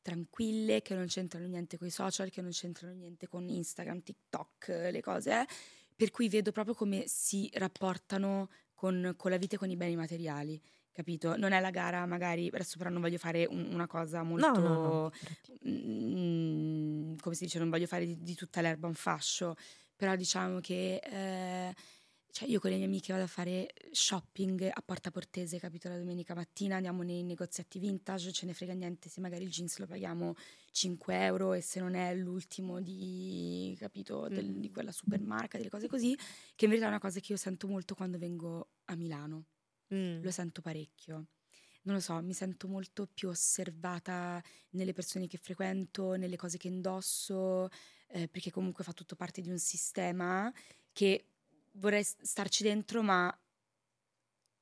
tranquille, 0.00 0.80
che 0.80 0.94
non 0.94 1.06
c'entrano 1.06 1.46
niente 1.46 1.76
con 1.76 1.86
i 1.86 1.90
social, 1.90 2.30
che 2.30 2.40
non 2.40 2.50
c'entrano 2.50 2.94
niente 2.94 3.28
con 3.28 3.46
Instagram, 3.46 4.02
TikTok, 4.02 4.68
le 4.90 5.00
cose, 5.02 5.40
eh, 5.42 5.46
per 5.94 6.10
cui 6.10 6.28
vedo 6.30 6.50
proprio 6.50 6.74
come 6.74 7.04
si 7.06 7.50
rapportano 7.54 8.48
con, 8.78 9.14
con 9.16 9.32
la 9.32 9.38
vita 9.38 9.56
e 9.56 9.58
con 9.58 9.68
i 9.70 9.76
beni 9.76 9.96
materiali, 9.96 10.62
capito? 10.92 11.36
Non 11.36 11.50
è 11.50 11.58
la 11.58 11.70
gara, 11.70 12.06
magari, 12.06 12.46
adesso 12.46 12.78
però 12.78 12.90
non 12.90 13.00
voglio 13.00 13.18
fare 13.18 13.44
un- 13.44 13.70
una 13.72 13.88
cosa 13.88 14.22
molto... 14.22 14.52
No, 14.52 14.60
no, 14.60 14.82
no. 14.82 15.12
mm, 15.68 17.16
come 17.20 17.34
si 17.34 17.42
dice, 17.44 17.58
non 17.58 17.70
voglio 17.70 17.88
fare 17.88 18.06
di, 18.06 18.22
di 18.22 18.36
tutta 18.36 18.60
l'erba 18.60 18.86
un 18.86 18.94
fascio, 18.94 19.56
però 19.96 20.14
diciamo 20.14 20.60
che 20.60 21.00
eh, 21.02 21.74
cioè 22.30 22.48
io 22.48 22.60
con 22.60 22.70
le 22.70 22.76
mie 22.76 22.86
amiche 22.86 23.12
vado 23.12 23.24
a 23.24 23.28
fare 23.28 23.72
shopping 23.90 24.70
a 24.72 24.82
Porta 24.84 25.10
Portese, 25.10 25.58
capito? 25.58 25.88
La 25.88 25.98
domenica 25.98 26.34
mattina 26.34 26.76
andiamo 26.76 27.02
nei 27.02 27.22
negozietti 27.22 27.78
vintage, 27.78 28.32
ce 28.32 28.46
ne 28.46 28.54
frega 28.54 28.74
niente 28.74 29.08
se 29.08 29.20
magari 29.20 29.44
il 29.44 29.50
jeans 29.50 29.78
lo 29.78 29.86
paghiamo 29.86 30.34
5 30.70 31.24
euro 31.24 31.52
e 31.54 31.60
se 31.60 31.80
non 31.80 31.94
è 31.94 32.14
l'ultimo 32.14 32.80
di, 32.80 33.74
capito, 33.78 34.28
del- 34.28 34.50
Mm. 34.50 34.60
di 34.60 34.70
quella 34.70 34.92
supermarca, 34.92 35.56
delle 35.58 35.70
cose 35.70 35.88
così, 35.88 36.14
che 36.54 36.64
in 36.64 36.70
verità 36.70 36.86
è 36.86 36.90
una 36.90 37.00
cosa 37.00 37.18
che 37.20 37.32
io 37.32 37.38
sento 37.38 37.66
molto 37.66 37.94
quando 37.94 38.18
vengo 38.18 38.68
a 38.86 38.94
Milano 38.94 39.46
Mm. 39.92 40.22
lo 40.22 40.30
sento 40.30 40.60
parecchio. 40.60 41.28
Non 41.84 41.94
lo 41.94 42.00
so, 42.02 42.20
mi 42.20 42.34
sento 42.34 42.68
molto 42.68 43.06
più 43.12 43.28
osservata 43.30 44.42
nelle 44.70 44.92
persone 44.92 45.26
che 45.26 45.38
frequento, 45.38 46.14
nelle 46.16 46.36
cose 46.36 46.58
che 46.58 46.68
indosso, 46.68 47.68
eh, 48.08 48.28
perché 48.28 48.50
comunque 48.50 48.84
fa 48.84 48.92
tutto 48.92 49.16
parte 49.16 49.40
di 49.40 49.48
un 49.48 49.58
sistema 49.58 50.52
che 50.92 51.24
vorrei 51.72 52.04
starci 52.04 52.62
dentro, 52.62 53.02
ma 53.02 53.32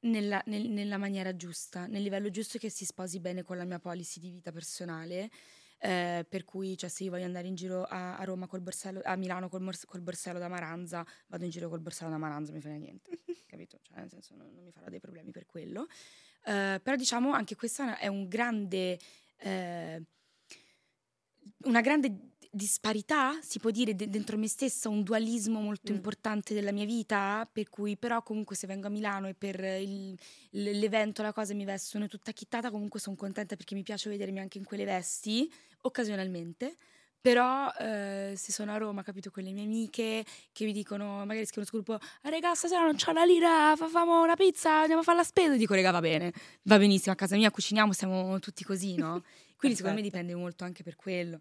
nella, 0.00 0.42
nel- 0.46 0.68
nella 0.70 0.98
maniera 0.98 1.34
giusta, 1.36 1.86
nel 1.86 2.02
livello 2.02 2.30
giusto 2.30 2.58
che 2.58 2.70
si 2.70 2.84
sposi 2.84 3.18
bene 3.20 3.42
con 3.42 3.56
la 3.56 3.64
mia 3.64 3.78
policy 3.78 4.20
di 4.20 4.30
vita 4.30 4.52
personale. 4.52 5.30
eh, 5.78 6.24
per 6.26 6.44
cui, 6.44 6.74
cioè, 6.78 6.88
se 6.88 7.04
io 7.04 7.10
voglio 7.10 7.26
andare 7.26 7.46
in 7.48 7.54
giro 7.54 7.82
a, 7.84 8.16
a 8.16 8.24
Roma 8.24 8.46
col 8.46 8.62
borsello, 8.62 9.02
a 9.04 9.14
Milano 9.14 9.50
col, 9.50 9.60
mors- 9.60 9.84
col 9.84 10.00
borsello 10.00 10.38
da 10.38 10.48
Maranza, 10.48 11.04
vado 11.26 11.44
in 11.44 11.50
giro 11.50 11.68
col 11.68 11.80
borsello 11.80 12.10
da 12.10 12.16
Maranza, 12.16 12.50
mi 12.52 12.60
frega 12.62 12.78
niente, 12.78 13.10
capito? 13.46 13.78
Cioè, 13.82 13.98
nel 13.98 14.08
senso, 14.08 14.34
non, 14.34 14.50
non 14.54 14.64
mi 14.64 14.70
farò 14.72 14.88
dei 14.88 15.00
problemi 15.00 15.32
per 15.32 15.44
quello. 15.44 15.86
Eh, 16.46 16.80
però, 16.82 16.96
diciamo, 16.96 17.32
anche 17.32 17.56
questa 17.56 17.98
è 17.98 18.06
un 18.06 18.26
grande. 18.26 18.98
eh, 19.36 20.02
una 21.64 21.80
grande 21.80 22.34
disparità, 22.56 23.38
si 23.42 23.58
può 23.60 23.70
dire, 23.70 23.94
de- 23.94 24.08
dentro 24.08 24.36
me 24.38 24.48
stessa, 24.48 24.88
un 24.88 25.02
dualismo 25.02 25.60
molto 25.60 25.92
Mm. 25.92 25.96
importante 25.96 26.54
della 26.54 26.72
mia 26.72 26.84
vita, 26.86 27.48
per 27.50 27.68
cui 27.68 27.96
però 27.96 28.22
comunque 28.22 28.56
se 28.56 28.66
vengo 28.66 28.86
a 28.86 28.90
Milano 28.90 29.28
e 29.28 29.34
per 29.34 29.60
il- 29.62 30.18
l'evento, 30.50 31.22
la 31.22 31.32
cosa 31.32 31.54
mi 31.54 31.64
vestono 31.64 32.08
tutta 32.08 32.32
chittata, 32.32 32.70
comunque 32.70 32.98
sono 32.98 33.14
contenta 33.14 33.54
perché 33.56 33.74
mi 33.74 33.82
piace 33.82 34.08
vedermi 34.10 34.40
anche 34.40 34.58
in 34.58 34.64
quelle 34.64 34.84
vesti, 34.84 35.50
occasionalmente. 35.82 36.76
Però 37.20 37.68
eh, 37.80 38.34
se 38.36 38.52
sono 38.52 38.72
a 38.72 38.76
Roma, 38.76 39.02
capito, 39.02 39.30
con 39.32 39.42
le 39.42 39.50
mie 39.50 39.64
amiche 39.64 40.24
che 40.52 40.64
mi 40.64 40.72
dicono, 40.72 41.24
magari 41.26 41.44
scrivono 41.44 41.66
sul 41.66 41.82
gruppo, 41.82 41.94
ah, 42.22 42.28
regà, 42.28 42.54
stasera 42.54 42.82
non 42.84 42.94
c'ho 42.94 43.10
una 43.10 43.24
lira, 43.24 43.74
fa- 43.76 43.88
famo 43.88 44.22
una 44.22 44.36
pizza, 44.36 44.80
andiamo 44.80 45.00
a 45.00 45.04
fare 45.04 45.16
la 45.18 45.24
spesa. 45.24 45.54
E 45.54 45.58
dico, 45.58 45.74
regà, 45.74 45.90
va 45.90 45.98
bene, 46.00 46.32
va 46.62 46.78
benissimo, 46.78 47.12
a 47.12 47.16
casa 47.16 47.34
mia 47.34 47.50
cuciniamo, 47.50 47.92
siamo 47.92 48.38
tutti 48.38 48.62
così, 48.62 48.94
no? 48.94 49.24
Quindi 49.56 49.76
secondo 49.76 49.96
me 49.96 50.02
dipende 50.04 50.34
molto 50.36 50.62
anche 50.62 50.84
per 50.84 50.94
quello. 50.94 51.40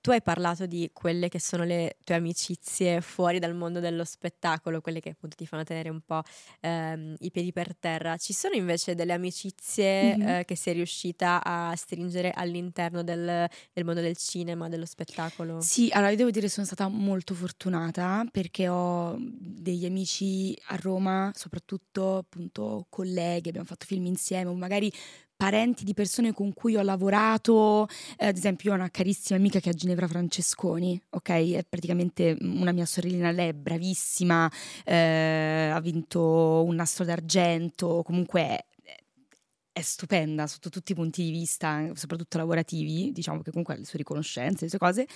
Tu 0.00 0.10
hai 0.10 0.22
parlato 0.22 0.66
di 0.66 0.90
quelle 0.92 1.28
che 1.28 1.40
sono 1.40 1.64
le 1.64 1.96
tue 2.04 2.14
amicizie 2.14 3.00
fuori 3.00 3.38
dal 3.38 3.54
mondo 3.54 3.80
dello 3.80 4.04
spettacolo, 4.04 4.80
quelle 4.80 5.00
che 5.00 5.10
appunto 5.10 5.36
ti 5.36 5.46
fanno 5.46 5.64
tenere 5.64 5.88
un 5.88 6.00
po' 6.00 6.22
ehm, 6.60 7.14
i 7.20 7.30
piedi 7.30 7.52
per 7.52 7.76
terra. 7.76 8.16
Ci 8.16 8.32
sono 8.32 8.54
invece 8.54 8.94
delle 8.94 9.12
amicizie 9.12 10.16
Mhm. 10.16 10.34
eh, 10.40 10.44
che 10.44 10.56
sei 10.56 10.74
riuscita 10.74 11.42
a 11.44 11.74
stringere 11.76 12.30
all'interno 12.32 13.02
del, 13.02 13.48
del 13.72 13.84
mondo 13.84 14.00
del 14.00 14.16
cinema, 14.16 14.68
dello 14.68 14.86
spettacolo? 14.86 15.64
Sì, 15.64 15.88
allora 15.92 16.10
io 16.10 16.16
devo 16.16 16.30
dire 16.30 16.46
che 16.46 16.50
sono 16.52 16.66
stata 16.66 16.88
molto 16.88 17.34
fortunata 17.34 18.24
perché 18.32 18.66
ho 18.68 19.16
degli 19.20 19.84
amici 19.86 20.56
a 20.66 20.76
Roma, 20.76 21.30
soprattutto 21.36 22.16
appunto 22.16 22.86
colleghi, 22.90 23.48
abbiamo 23.48 23.66
fatto 23.68 23.86
film 23.86 24.06
insieme, 24.06 24.50
o 24.50 24.54
magari 24.54 24.92
parenti 25.42 25.82
di 25.82 25.92
persone 25.92 26.32
con 26.32 26.54
cui 26.54 26.76
ho 26.76 26.82
lavorato, 26.82 27.88
eh, 28.16 28.26
ad 28.28 28.36
esempio 28.36 28.68
io 28.68 28.76
ho 28.76 28.78
una 28.78 28.90
carissima 28.90 29.36
amica 29.40 29.58
che 29.58 29.70
è 29.70 29.74
Ginevra 29.74 30.06
Francesconi, 30.06 31.02
ok? 31.10 31.30
È 31.30 31.64
praticamente 31.68 32.36
una 32.42 32.70
mia 32.70 32.86
sorellina, 32.86 33.32
lei 33.32 33.48
è 33.48 33.52
bravissima, 33.52 34.48
eh, 34.84 35.68
ha 35.72 35.80
vinto 35.80 36.62
un 36.64 36.76
nastro 36.76 37.04
d'argento, 37.04 38.02
comunque 38.04 38.66
è 39.72 39.80
stupenda 39.80 40.46
sotto 40.46 40.68
tutti 40.68 40.92
i 40.92 40.94
punti 40.94 41.22
di 41.22 41.30
vista, 41.30 41.88
soprattutto 41.94 42.36
lavorativi, 42.36 43.10
diciamo 43.10 43.40
che 43.40 43.50
comunque 43.50 43.74
ha 43.74 43.78
le 43.78 43.84
sue 43.84 43.98
riconoscenze, 43.98 44.64
le 44.64 44.70
sue 44.70 44.78
cose, 44.78 45.06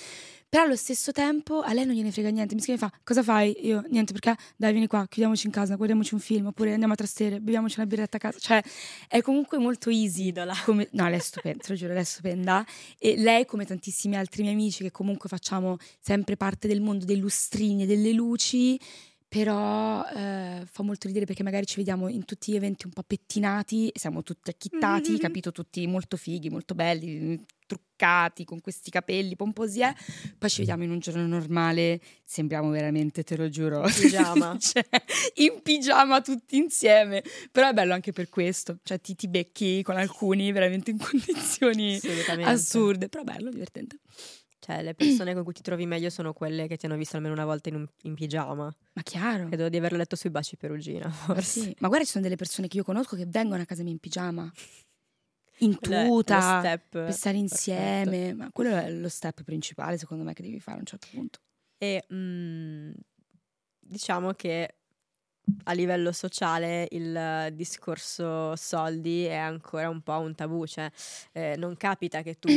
però 0.49 0.65
allo 0.65 0.77
stesso 0.77 1.13
tempo 1.13 1.61
a 1.61 1.75
lei 1.75 1.85
non 1.85 1.95
gliene 1.95 2.11
frega 2.11 2.31
niente, 2.31 2.55
mi 2.55 2.63
scrive 2.63 2.79
e 2.79 2.89
fa 2.89 2.93
cosa 3.05 3.23
fai? 3.23 3.55
Io 3.67 3.85
niente 3.91 4.13
perché 4.13 4.35
dai 4.57 4.73
vieni 4.73 4.87
qua, 4.87 5.07
chiudiamoci 5.07 5.47
in 5.47 5.53
casa, 5.53 5.75
guardiamoci 5.75 6.15
un 6.15 6.21
film 6.21 6.47
oppure 6.47 6.73
andiamo 6.73 6.95
a 6.95 6.97
trastere, 6.97 7.39
beviamoci 7.41 7.79
una 7.79 7.87
birretta 7.87 8.17
a 8.17 8.21
casa, 8.21 8.39
cioè 8.39 8.63
è 9.09 9.21
comunque 9.21 9.59
molto 9.59 9.91
easy. 9.91 10.33
Come, 10.65 10.89
no, 10.93 11.09
lei 11.09 11.19
è 11.19 11.23
stupenda, 11.23 11.63
te 11.63 11.73
lo 11.73 11.79
giuro, 11.79 11.93
lei 11.93 12.03
è 12.03 12.05
stupenda 12.05 12.65
e 12.99 13.17
lei 13.17 13.45
come 13.45 13.67
tantissimi 13.67 14.17
altri 14.17 14.43
miei 14.43 14.55
amici 14.55 14.83
che 14.83 14.91
comunque 14.91 15.29
facciamo 15.29 15.77
sempre 16.01 16.37
parte 16.37 16.67
del 16.67 16.81
mondo 16.81 17.05
dei 17.05 17.19
lustrini 17.19 17.83
e 17.83 17.87
delle 17.87 18.13
luci, 18.13 18.81
però 19.29 20.05
eh, 20.07 20.63
fa 20.71 20.83
molto 20.83 21.09
ridere 21.09 21.27
perché 21.27 21.43
magari 21.43 21.67
ci 21.67 21.77
vediamo 21.77 22.09
in 22.09 22.25
tutti 22.25 22.53
gli 22.53 22.57
eventi 22.57 22.87
un 22.87 22.93
po' 22.93 23.03
pettinati, 23.03 23.91
siamo 23.95 24.23
tutti 24.23 24.51
acchittati, 24.51 25.11
mm-hmm. 25.11 25.19
capito? 25.19 25.53
Tutti 25.53 25.87
molto 25.87 26.17
fighi, 26.17 26.49
molto 26.49 26.75
belli, 26.75 27.45
truccati, 27.67 28.45
con 28.45 28.61
questi 28.61 28.91
capelli 28.91 29.35
pomposi, 29.35 29.81
eh? 29.81 29.95
poi 30.39 30.49
ci 30.49 30.61
vediamo 30.61 30.85
in 30.85 30.91
un 30.91 31.01
giorno 31.01 31.27
normale, 31.27 32.01
sembriamo 32.25 32.71
veramente, 32.71 33.25
te 33.25 33.37
lo 33.37 33.49
giuro, 33.49 33.85
in 33.87 33.93
pigiama, 33.93 34.57
cioè, 34.61 34.87
in 35.37 35.61
pigiama 35.63 36.21
tutti 36.21 36.57
insieme, 36.57 37.23
però 37.51 37.69
è 37.69 37.73
bello 37.73 37.95
anche 37.95 38.13
per 38.13 38.29
questo, 38.29 38.79
cioè 38.85 39.01
ti, 39.01 39.17
ti 39.17 39.27
becchi 39.27 39.83
con 39.83 39.97
alcuni 39.97 40.53
veramente 40.53 40.93
in 40.93 40.99
condizioni 40.99 42.01
assurde, 42.43 43.09
però 43.09 43.25
bello, 43.25 43.51
divertente. 43.51 43.99
Cioè, 44.67 44.83
le 44.83 44.95
persone 44.95 45.33
con 45.33 45.45
cui 45.45 45.53
ti 45.53 45.63
trovi 45.63 45.87
meglio 45.87 46.11
sono 46.11 46.33
quelle 46.33 46.67
che 46.67 46.77
ti 46.77 46.87
hanno 46.87 46.97
visto 46.97 47.15
almeno 47.15 47.35
una 47.35 47.45
volta 47.45 47.69
in, 47.69 47.77
un, 47.77 47.87
in 48.03 48.15
pigiama. 48.15 48.75
Ma 48.95 49.03
chiaro. 49.03 49.47
Credo 49.47 49.69
di 49.69 49.77
averlo 49.77 49.97
letto 49.97 50.17
sui 50.17 50.31
baci 50.31 50.57
perugina, 50.57 51.09
forse. 51.09 51.61
Sì. 51.61 51.77
Ma 51.79 51.87
guarda, 51.87 52.05
ci 52.05 52.11
sono 52.11 52.25
delle 52.25 52.35
persone 52.35 52.67
che 52.67 52.79
io 52.79 52.83
conosco 52.83 53.15
che 53.15 53.27
vengono 53.27 53.63
a 53.63 53.65
casa 53.65 53.85
mia 53.85 53.93
in 53.93 54.01
pigiama. 54.01 54.53
In 55.59 55.79
tuta, 55.79 56.81
per 56.89 57.13
stare 57.13 57.37
insieme. 57.37 58.11
Perfetto. 58.11 58.37
Ma 58.39 58.51
quello 58.51 58.75
è 58.75 58.91
lo 58.91 59.09
step 59.09 59.45
principale, 59.45 59.99
secondo 59.99 60.25
me, 60.25 60.33
che 60.33 60.43
devi 60.43 60.59
fare 60.59 60.79
a 60.79 60.81
un 60.81 60.87
certo 60.87 61.07
punto. 61.13 61.39
E 61.79 62.05
mm, 62.13 62.91
diciamo 63.79 64.33
che 64.33 64.79
a 65.65 65.73
livello 65.73 66.13
sociale 66.13 66.87
il 66.91 67.49
discorso 67.53 68.55
soldi 68.57 69.25
è 69.25 69.35
ancora 69.35 69.89
un 69.89 70.01
po' 70.03 70.19
un 70.19 70.35
tabù, 70.35 70.67
cioè 70.67 70.91
eh, 71.33 71.57
non 71.57 71.77
capita 71.77 72.23
che 72.23 72.39
tu 72.39 72.49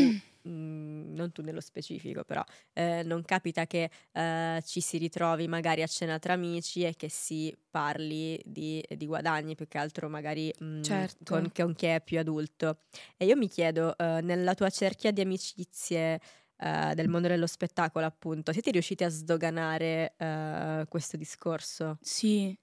Mhmm, 0.42 1.14
non 1.16 1.32
tu 1.32 1.42
nello 1.42 1.60
specifico, 1.60 2.24
però 2.24 2.44
eh, 2.74 3.04
non 3.04 3.24
capita 3.24 3.66
che 3.68 3.90
eh, 4.12 4.62
ci 4.66 4.80
si 4.82 4.98
ritrovi 4.98 5.48
magari 5.48 5.82
a 5.82 5.88
cena 5.88 6.18
tra 6.20 6.34
amici 6.34 6.84
e 6.84 6.96
che 6.96 7.10
si 7.10 7.56
parli 7.70 8.42
di, 8.46 8.84
di 8.96 9.06
guadagni, 9.06 9.56
più 9.56 9.68
che 9.68 9.78
altro 9.78 10.10
magari 10.10 10.54
mh, 10.58 10.66
mhmm, 10.66 10.82
certo. 10.82 11.34
con, 11.34 11.52
con, 11.54 11.74
chi 11.76 11.88
è 11.88 12.02
più 12.02 12.20
adulto. 12.20 12.80
E 13.18 13.26
io 13.26 13.36
mi 13.36 13.48
chiedo, 13.48 13.98
eh, 13.98 14.22
nella 14.22 14.54
tua 14.56 14.70
cerchia 14.70 15.12
di 15.12 15.22
amicizie 15.22 16.20
eh, 16.58 16.94
del 16.96 17.10
mondo 17.10 17.28
dello 17.28 17.48
spettacolo, 17.48 18.06
appunto, 18.06 18.52
siete 18.54 18.72
riusciti 18.72 19.04
a 19.04 19.10
sdoganare 19.10 20.16
eh, 20.18 20.86
questo 20.88 21.18
discorso? 21.18 21.98
Sì, 22.02 22.58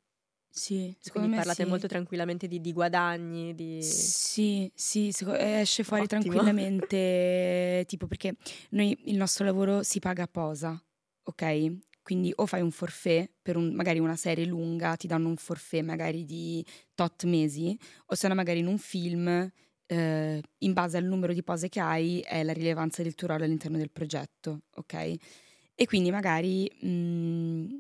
sì, 0.51 0.97
quindi 1.11 1.35
parlate 1.35 1.65
sì. 1.65 1.69
molto 1.69 1.87
tranquillamente 1.87 2.49
di, 2.49 2.61
di 2.61 2.73
guadagni, 2.73 3.55
di... 3.55 3.83
Sì, 3.83 4.71
sì, 4.75 5.09
esce 5.09 5.83
fuori 5.83 6.05
Ottimo. 6.05 6.23
tranquillamente, 6.23 7.85
tipo 7.87 8.07
perché 8.07 8.37
noi 8.71 8.99
il 9.05 9.17
nostro 9.17 9.45
lavoro 9.45 9.83
si 9.83 9.99
paga 9.99 10.23
a 10.23 10.29
posa, 10.29 10.83
ok? 11.25 11.77
Quindi 12.03 12.33
o 12.37 12.47
fai 12.47 12.63
un 12.63 12.71
forfait 12.71 13.31
per 13.43 13.57
un, 13.57 13.75
magari 13.75 13.99
una 13.99 14.17
serie 14.17 14.47
lunga, 14.47 14.97
ti 14.97 15.07
danno 15.07 15.29
un 15.29 15.37
forfait 15.37 15.85
magari 15.85 16.25
di 16.25 16.65
tot 16.95 17.25
mesi, 17.25 17.79
o 18.07 18.15
se 18.15 18.27
no 18.29 18.35
magari 18.35 18.61
in 18.61 18.67
un 18.67 18.79
film, 18.79 19.51
eh, 19.87 20.43
in 20.59 20.73
base 20.73 20.97
al 20.97 21.05
numero 21.05 21.33
di 21.33 21.43
pose 21.43 21.69
che 21.69 21.81
hai, 21.81 22.21
è 22.21 22.43
la 22.43 22.53
rilevanza 22.53 23.03
del 23.03 23.15
tuo 23.15 23.27
ruolo 23.27 23.45
all'interno 23.45 23.77
del 23.77 23.91
progetto, 23.91 24.63
ok? 24.77 25.15
E 25.75 25.87
quindi 25.87 26.11
magari... 26.11 26.71
Mh, 26.81 26.89
mm, 26.89 27.79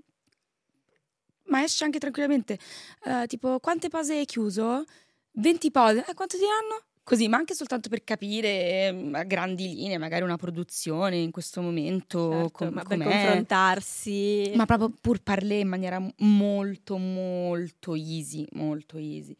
ma 1.47 1.62
esce 1.62 1.84
anche 1.84 1.99
tranquillamente. 1.99 2.59
Uh, 3.05 3.26
tipo, 3.26 3.59
quante 3.61 3.88
pose 3.88 4.14
hai 4.14 4.24
chiuso? 4.24 4.84
20 5.32 5.70
pose. 5.70 6.05
Eh, 6.07 6.14
quanto 6.14 6.36
ti 6.36 6.42
danno? 6.42 6.82
Così, 7.03 7.28
ma 7.28 7.36
anche 7.36 7.55
soltanto 7.55 7.88
per 7.88 8.03
capire 8.03 8.92
mm, 8.92 9.14
a 9.14 9.22
grandi 9.22 9.72
linee, 9.72 9.97
magari 9.97 10.24
una 10.24 10.36
produzione 10.36 11.16
in 11.16 11.30
questo 11.30 11.62
momento, 11.62 12.30
certo, 12.30 12.51
com- 12.51 12.74
ma 12.74 12.82
per 12.82 12.99
confrontarsi. 12.99 14.51
Ma 14.57 14.66
proprio 14.66 14.92
pur 15.01 15.22
parlare 15.22 15.61
in 15.61 15.68
maniera 15.68 16.05
molto, 16.18 16.97
molto 16.97 17.94
easy, 17.94 18.44
molto 18.55 18.99
easy. 18.99 19.36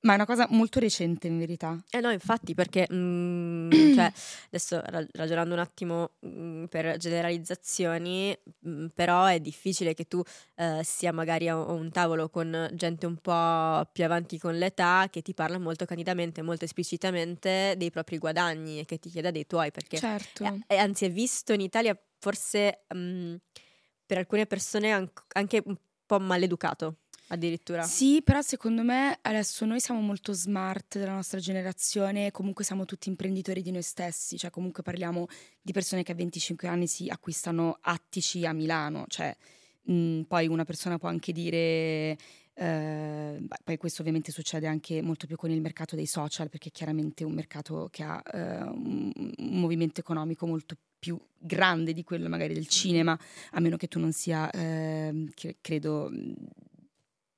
Ma 0.00 0.12
è 0.12 0.14
una 0.14 0.26
cosa 0.26 0.46
molto 0.50 0.78
recente 0.78 1.26
in 1.26 1.38
verità. 1.38 1.76
Eh 1.90 2.00
no, 2.00 2.10
infatti, 2.10 2.54
perché 2.54 2.86
mm, 2.92 3.70
cioè, 3.94 4.12
adesso 4.46 4.80
ragionando 5.12 5.54
un 5.54 5.60
attimo 5.60 6.12
mm, 6.24 6.66
per 6.66 6.96
generalizzazioni, 6.98 8.36
mm, 8.66 8.86
però 8.94 9.24
è 9.24 9.40
difficile 9.40 9.94
che 9.94 10.06
tu 10.06 10.22
eh, 10.54 10.82
sia 10.84 11.12
magari 11.12 11.48
a 11.48 11.56
un 11.56 11.90
tavolo 11.90 12.28
con 12.28 12.70
gente 12.74 13.06
un 13.06 13.16
po' 13.16 13.88
più 13.92 14.04
avanti 14.04 14.38
con 14.38 14.56
l'età 14.56 15.08
che 15.10 15.20
ti 15.20 15.34
parla 15.34 15.58
molto 15.58 15.84
candidamente, 15.84 16.42
molto 16.42 16.64
esplicitamente 16.64 17.74
dei 17.76 17.90
propri 17.90 18.18
guadagni 18.18 18.78
e 18.78 18.84
che 18.84 18.98
ti 18.98 19.10
chieda 19.10 19.32
dei 19.32 19.46
tuoi, 19.46 19.72
perché 19.72 19.98
certo. 19.98 20.62
è, 20.68 20.76
anzi 20.76 21.06
è 21.06 21.10
visto 21.10 21.52
in 21.52 21.60
Italia 21.60 21.98
forse 22.20 22.84
per 22.86 24.18
alcune 24.18 24.46
persone 24.46 25.10
anche 25.32 25.62
un 25.64 25.76
po' 26.06 26.18
maleducato 26.18 26.96
addirittura. 27.28 27.82
Sì, 27.82 28.20
però 28.22 28.40
secondo 28.42 28.82
me 28.82 29.18
adesso 29.22 29.64
noi 29.64 29.80
siamo 29.80 30.00
molto 30.00 30.32
smart 30.32 30.98
della 30.98 31.14
nostra 31.14 31.40
generazione, 31.40 32.30
comunque 32.30 32.64
siamo 32.64 32.84
tutti 32.84 33.08
imprenditori 33.08 33.62
di 33.62 33.70
noi 33.70 33.82
stessi, 33.82 34.36
cioè 34.36 34.50
comunque 34.50 34.82
parliamo 34.82 35.26
di 35.60 35.72
persone 35.72 36.02
che 36.02 36.12
a 36.12 36.14
25 36.14 36.68
anni 36.68 36.86
si 36.86 37.08
acquistano 37.08 37.78
attici 37.80 38.44
a 38.46 38.52
Milano, 38.52 39.04
cioè 39.08 39.34
mh, 39.82 39.92
mm, 39.92 40.20
poi 40.22 40.46
una 40.46 40.64
persona 40.64 40.98
può 40.98 41.08
anche 41.08 41.32
dire... 41.32 42.16
Beh, 42.58 43.38
poi 43.62 43.76
questo 43.76 44.00
ovviamente 44.00 44.32
succede 44.32 44.66
anche 44.66 45.00
molto 45.00 45.28
più 45.28 45.36
con 45.36 45.48
il 45.48 45.60
mercato 45.60 45.94
dei 45.94 46.06
social, 46.06 46.48
perché 46.48 46.70
è 46.70 46.72
chiaramente 46.72 47.22
un 47.22 47.32
mercato 47.32 47.86
che 47.88 48.02
ha 48.02 48.20
eh, 48.32 48.62
un, 48.62 49.12
un 49.14 49.60
movimento 49.60 50.00
economico 50.00 50.44
molto 50.44 50.76
più 50.98 51.18
grande 51.38 51.92
di 51.92 52.02
quello 52.02 52.28
magari 52.28 52.54
del 52.54 52.66
cinema, 52.66 53.18
a 53.52 53.60
meno 53.60 53.76
che 53.76 53.86
tu 53.86 54.00
non 54.00 54.12
sia, 54.12 54.50
eh, 54.50 55.28
credo, 55.60 56.10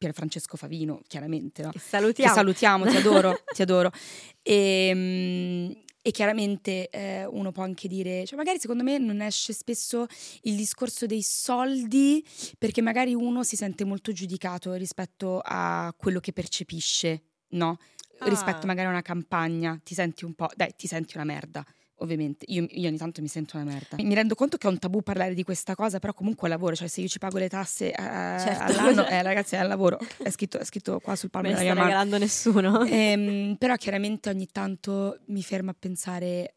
Pier 0.00 0.14
Francesco 0.14 0.56
Favino, 0.56 1.02
chiaramente. 1.06 1.62
No? 1.62 1.72
Che 1.72 1.78
salutiamo. 1.78 2.30
Che 2.30 2.34
salutiamo, 2.34 2.86
ti 2.86 2.96
adoro, 2.96 3.42
ti 3.54 3.60
adoro. 3.60 3.92
E, 4.40 4.54
ehm, 4.88 5.82
e 6.00 6.10
chiaramente 6.10 6.88
eh, 6.88 7.26
uno 7.26 7.52
può 7.52 7.62
anche 7.62 7.86
dire, 7.86 8.24
cioè 8.24 8.38
magari 8.38 8.58
secondo 8.58 8.82
me 8.82 8.96
non 8.96 9.20
esce 9.20 9.52
spesso 9.52 10.06
il 10.44 10.56
discorso 10.56 11.04
dei 11.04 11.20
soldi 11.20 12.26
perché 12.56 12.80
magari 12.80 13.12
uno 13.12 13.42
si 13.44 13.56
sente 13.56 13.84
molto 13.84 14.10
giudicato 14.10 14.72
rispetto 14.72 15.42
a 15.44 15.94
quello 15.94 16.18
che 16.18 16.32
percepisce, 16.32 17.22
no? 17.48 17.76
Ah. 18.20 18.28
Rispetto 18.30 18.66
magari 18.66 18.86
a 18.86 18.92
una 18.92 19.02
campagna, 19.02 19.78
ti 19.84 19.92
senti 19.92 20.24
un 20.24 20.32
po', 20.32 20.48
dai, 20.56 20.72
ti 20.74 20.86
senti 20.86 21.16
una 21.16 21.26
merda 21.26 21.62
ovviamente. 22.00 22.44
Io, 22.48 22.66
io, 22.70 22.88
ogni 22.88 22.98
tanto 22.98 23.20
mi 23.20 23.28
sento 23.28 23.56
una 23.56 23.64
merda. 23.64 23.96
Mi 24.02 24.14
rendo 24.14 24.34
conto 24.34 24.56
che 24.56 24.66
è 24.66 24.70
un 24.70 24.78
tabù 24.78 25.02
parlare 25.02 25.34
di 25.34 25.42
questa 25.42 25.74
cosa, 25.74 25.98
però 25.98 26.12
comunque 26.12 26.48
è 26.48 26.50
lavoro, 26.50 26.74
cioè 26.74 26.88
se 26.88 27.00
io 27.00 27.08
ci 27.08 27.18
pago 27.18 27.38
le 27.38 27.48
tasse 27.48 27.88
uh, 27.88 27.92
certo. 27.92 28.62
all'anno, 28.64 29.06
eh, 29.08 29.22
ragazzi, 29.22 29.54
è 29.54 29.58
al 29.58 29.68
lavoro. 29.68 29.98
È 30.18 30.30
scritto, 30.30 30.58
è 30.58 30.64
scritto 30.64 31.00
qua 31.00 31.16
sul 31.16 31.30
palmo 31.30 31.48
della 31.48 31.60
mia 31.60 31.74
mano. 31.74 31.80
Non 31.80 31.88
regalando 31.88 32.18
nessuno. 32.18 32.84
Ehm, 32.90 33.56
però 33.58 33.76
chiaramente 33.76 34.28
ogni 34.28 34.48
tanto 34.50 35.20
mi 35.26 35.42
fermo 35.42 35.70
a 35.70 35.76
pensare 35.78 36.54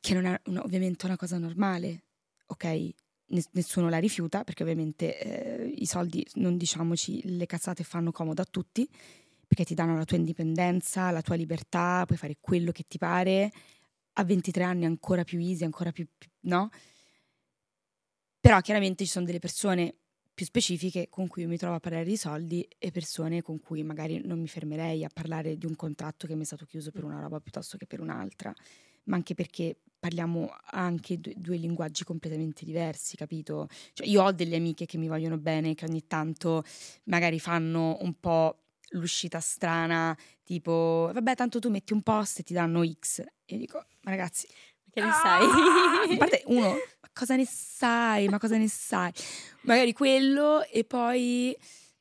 che 0.00 0.14
non 0.14 0.24
è 0.24 0.40
una, 0.46 0.62
ovviamente 0.62 1.06
una 1.06 1.16
cosa 1.16 1.38
normale, 1.38 2.04
ok? 2.46 2.88
Nessuno 3.52 3.88
la 3.88 3.98
rifiuta 3.98 4.42
perché 4.42 4.62
ovviamente 4.64 5.18
eh, 5.18 5.74
i 5.76 5.86
soldi, 5.86 6.26
non 6.34 6.56
diciamoci, 6.56 7.36
le 7.36 7.46
cazzate 7.46 7.84
fanno 7.84 8.10
comodo 8.10 8.42
a 8.42 8.46
tutti 8.50 8.88
perché 9.50 9.64
ti 9.64 9.74
danno 9.74 9.96
la 9.96 10.04
tua 10.04 10.16
indipendenza, 10.16 11.10
la 11.10 11.22
tua 11.22 11.34
libertà, 11.34 12.04
puoi 12.06 12.16
fare 12.16 12.36
quello 12.38 12.70
che 12.70 12.84
ti 12.86 12.98
pare. 12.98 13.50
A 14.12 14.22
23 14.22 14.62
anni 14.62 14.84
ancora 14.84 15.24
più 15.24 15.40
easy, 15.40 15.64
ancora 15.64 15.90
più, 15.90 16.06
più 16.16 16.30
no? 16.42 16.68
Però 18.38 18.60
chiaramente 18.60 19.04
ci 19.04 19.10
sono 19.10 19.24
delle 19.24 19.40
persone 19.40 19.92
più 20.32 20.46
specifiche 20.46 21.08
con 21.08 21.26
cui 21.26 21.46
mi 21.46 21.56
trovo 21.56 21.74
a 21.74 21.80
parlare 21.80 22.04
di 22.04 22.16
soldi 22.16 22.64
e 22.78 22.92
persone 22.92 23.42
con 23.42 23.58
cui 23.58 23.82
magari 23.82 24.24
non 24.24 24.38
mi 24.38 24.46
fermerei 24.46 25.02
a 25.02 25.10
parlare 25.12 25.56
di 25.56 25.66
un 25.66 25.74
contratto 25.74 26.28
che 26.28 26.36
mi 26.36 26.42
è 26.42 26.46
stato 26.46 26.64
chiuso 26.64 26.92
per 26.92 27.02
una 27.02 27.18
roba 27.18 27.40
piuttosto 27.40 27.76
che 27.76 27.86
per 27.86 27.98
un'altra, 27.98 28.54
ma 29.06 29.16
anche 29.16 29.34
perché 29.34 29.80
parliamo 29.98 30.48
anche 30.70 31.18
due, 31.18 31.34
due 31.36 31.56
linguaggi 31.56 32.04
completamente 32.04 32.64
diversi, 32.64 33.16
capito? 33.16 33.66
Cioè 33.94 34.06
io 34.06 34.22
ho 34.22 34.30
delle 34.30 34.54
amiche 34.54 34.86
che 34.86 34.96
mi 34.96 35.08
vogliono 35.08 35.38
bene, 35.38 35.74
che 35.74 35.86
ogni 35.86 36.06
tanto 36.06 36.62
magari 37.06 37.40
fanno 37.40 37.98
un 38.02 38.14
po' 38.14 38.60
l'uscita 38.90 39.40
strana, 39.40 40.16
tipo, 40.44 41.10
vabbè, 41.12 41.34
tanto 41.34 41.58
tu 41.58 41.70
metti 41.70 41.92
un 41.92 42.02
post 42.02 42.40
e 42.40 42.42
ti 42.42 42.52
danno 42.52 42.84
X. 42.84 43.20
E 43.20 43.26
io 43.46 43.58
dico, 43.58 43.84
ma 44.02 44.10
ragazzi, 44.10 44.46
Che 44.90 45.00
ne 45.00 45.08
ah! 45.08 45.12
sai? 45.12 45.46
A 46.14 46.16
parte 46.16 46.42
uno, 46.46 46.70
ma 46.70 47.08
cosa 47.12 47.36
ne 47.36 47.46
sai? 47.46 48.28
Ma 48.28 48.38
cosa 48.38 48.56
ne 48.56 48.68
sai? 48.68 49.12
Magari 49.62 49.92
quello 49.92 50.64
e 50.64 50.84
poi 50.84 51.56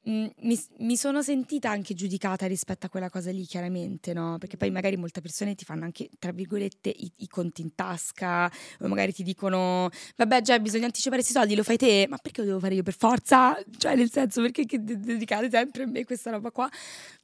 mm, 0.08 0.26
mi, 0.42 0.60
mi 0.80 0.96
sono 0.96 1.22
sentita 1.24 1.70
anche 1.70 1.94
giudicata 1.94 2.46
rispetto 2.46 2.86
a 2.86 2.90
quella 2.90 3.10
cosa 3.10 3.32
lì, 3.32 3.46
chiaramente, 3.46 4.14
no? 4.14 4.38
Perché 4.38 4.58
poi 4.58 4.70
magari 4.70 4.98
molte 4.98 5.22
persone 5.22 5.56
ti 5.56 5.66
fanno 5.66 5.86
anche, 5.86 6.10
tra 6.20 6.32
virgolette, 6.32 6.90
i, 6.90 7.12
i 7.18 7.28
conti 7.28 7.62
in 7.62 7.74
tasca, 7.74 8.52
o 8.82 8.88
magari 8.88 9.14
ti 9.14 9.24
dicono, 9.24 9.90
vabbè, 10.18 10.42
già 10.42 10.60
bisogna 10.60 10.86
anticipare 10.86 11.22
questi 11.22 11.38
soldi, 11.38 11.56
lo 11.56 11.64
fai 11.64 11.78
te, 11.78 12.06
ma 12.10 12.18
perché 12.18 12.42
lo 12.42 12.48
devo 12.48 12.60
fare 12.60 12.76
io 12.76 12.84
per 12.84 12.96
forza? 12.96 13.58
Cioè, 13.78 13.96
nel 13.96 14.12
senso, 14.12 14.42
perché 14.42 14.66
che 14.66 14.84
de- 14.84 15.00
dedicare 15.00 15.50
sempre 15.50 15.84
a 15.84 15.88
me 15.88 16.04
questa 16.06 16.30
roba 16.32 16.52
qua? 16.52 16.70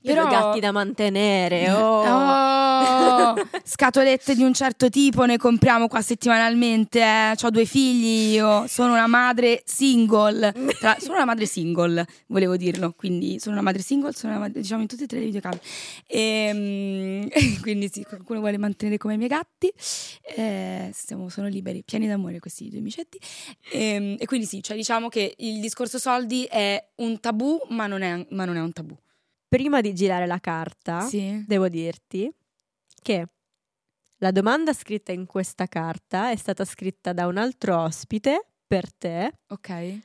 Io 0.02 0.22
ho 0.22 0.28
gatti 0.28 0.60
da 0.60 0.72
mantenere. 0.72 1.64
Oh. 1.86 2.04
Oh, 2.06 3.34
scatolette 3.64 4.36
di 4.36 4.44
un 4.44 4.54
certo 4.54 4.90
tipo 4.90 5.26
ne 5.26 5.38
compriamo 5.38 5.88
qua 5.88 6.02
settimanalmente. 6.02 7.00
Eh. 7.02 7.36
Ho 7.42 7.50
due 7.50 7.66
figli 7.66 8.34
io, 8.34 8.66
sono 8.68 8.94
una 8.94 9.08
madre 9.08 9.64
single. 9.66 10.54
Tra- 10.80 10.98
sono 11.00 11.16
una 11.16 11.26
madre 11.26 11.46
single, 11.46 12.06
volevo 12.28 12.58
dirlo. 12.76 12.94
Quindi 12.94 13.40
sono 13.40 13.56
una 13.56 13.64
madre 13.64 13.82
single, 13.82 14.14
sono 14.14 14.34
una 14.34 14.42
madre, 14.42 14.62
diciamo 14.62 14.82
in 14.82 14.88
tutte 14.88 15.04
e 15.04 15.08
tre 15.08 15.20
le 15.20 15.26
videocamere. 15.26 15.62
E, 16.08 17.30
quindi 17.62 17.90
sì, 17.92 18.04
qualcuno 18.04 18.40
vuole 18.40 18.58
mantenere 18.58 18.98
come 18.98 19.16
i 19.16 19.18
miei 19.18 19.30
gatti. 19.30 19.72
Eh, 20.36 20.92
siamo, 20.94 21.30
sono 21.30 21.48
liberi, 21.48 21.84
pieni 21.84 22.08
d'amore 22.08 22.40
questi 22.40 22.70
due 22.70 22.80
amicetti. 22.80 23.20
E, 23.72 24.16
e 24.20 24.26
quindi 24.26 24.46
sì, 24.46 24.62
cioè 24.62 24.76
diciamo 24.78 25.10
che 25.10 25.36
il 25.38 25.60
discorso 25.60 25.98
soldi 25.98 26.44
è 26.46 26.92
un 26.96 27.20
tabù, 27.20 27.60
ma 27.70 27.88
non 27.88 28.02
è, 28.02 28.26
ma 28.32 28.46
non 28.46 28.56
è 28.58 28.62
un 28.62 28.72
tabù. 28.72 28.96
Prima 29.48 29.82
di 29.82 29.94
girare 29.94 30.26
la 30.26 30.40
carta, 30.40 31.02
Sì. 31.02 31.44
devo 31.48 31.70
dirti 31.70 32.30
che 33.02 33.28
la 34.18 34.32
domanda 34.32 34.74
scritta 34.74 35.12
in 35.12 35.26
questa 35.26 35.68
carta 35.68 36.32
è 36.32 36.36
stata 36.36 36.66
scritta 36.66 37.14
da 37.14 37.28
un 37.28 37.38
altro 37.38 37.80
ospite 37.82 38.48
per 38.66 38.92
te 38.92 39.32
Ok. 39.48 40.00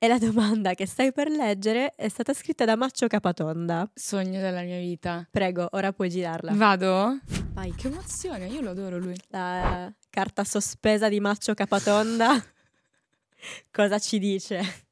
E 0.00 0.06
la 0.06 0.18
domanda 0.18 0.74
che 0.74 0.86
stai 0.86 1.12
per 1.12 1.28
leggere 1.28 1.94
è 1.96 2.08
stata 2.08 2.32
scritta 2.32 2.64
da 2.64 2.76
Maccio 2.76 3.08
Capatonda. 3.08 3.90
Sogno 3.92 4.40
della 4.40 4.62
mia 4.62 4.78
vita. 4.78 5.26
Prego, 5.28 5.66
ora 5.72 5.92
puoi 5.92 6.08
girarla. 6.08 6.52
Vado? 6.54 7.18
Vai. 7.52 7.74
Che 7.74 7.88
emozione, 7.88 8.46
io 8.46 8.60
lo 8.60 8.70
adoro 8.70 8.98
lui. 8.98 9.16
La 9.28 9.92
carta 10.08 10.44
sospesa 10.44 11.08
di 11.08 11.18
Maccio 11.18 11.52
Capatonda. 11.54 12.30
Cosa 13.72 13.98
ci 13.98 14.20
dice? 14.20 14.86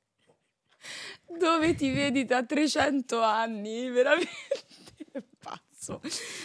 Dove 1.38 1.74
ti 1.74 1.90
vedi 1.92 2.24
tra 2.24 2.42
300 2.42 3.22
anni? 3.22 3.88
Veramente 3.88 4.28
pazzo. 5.38 6.00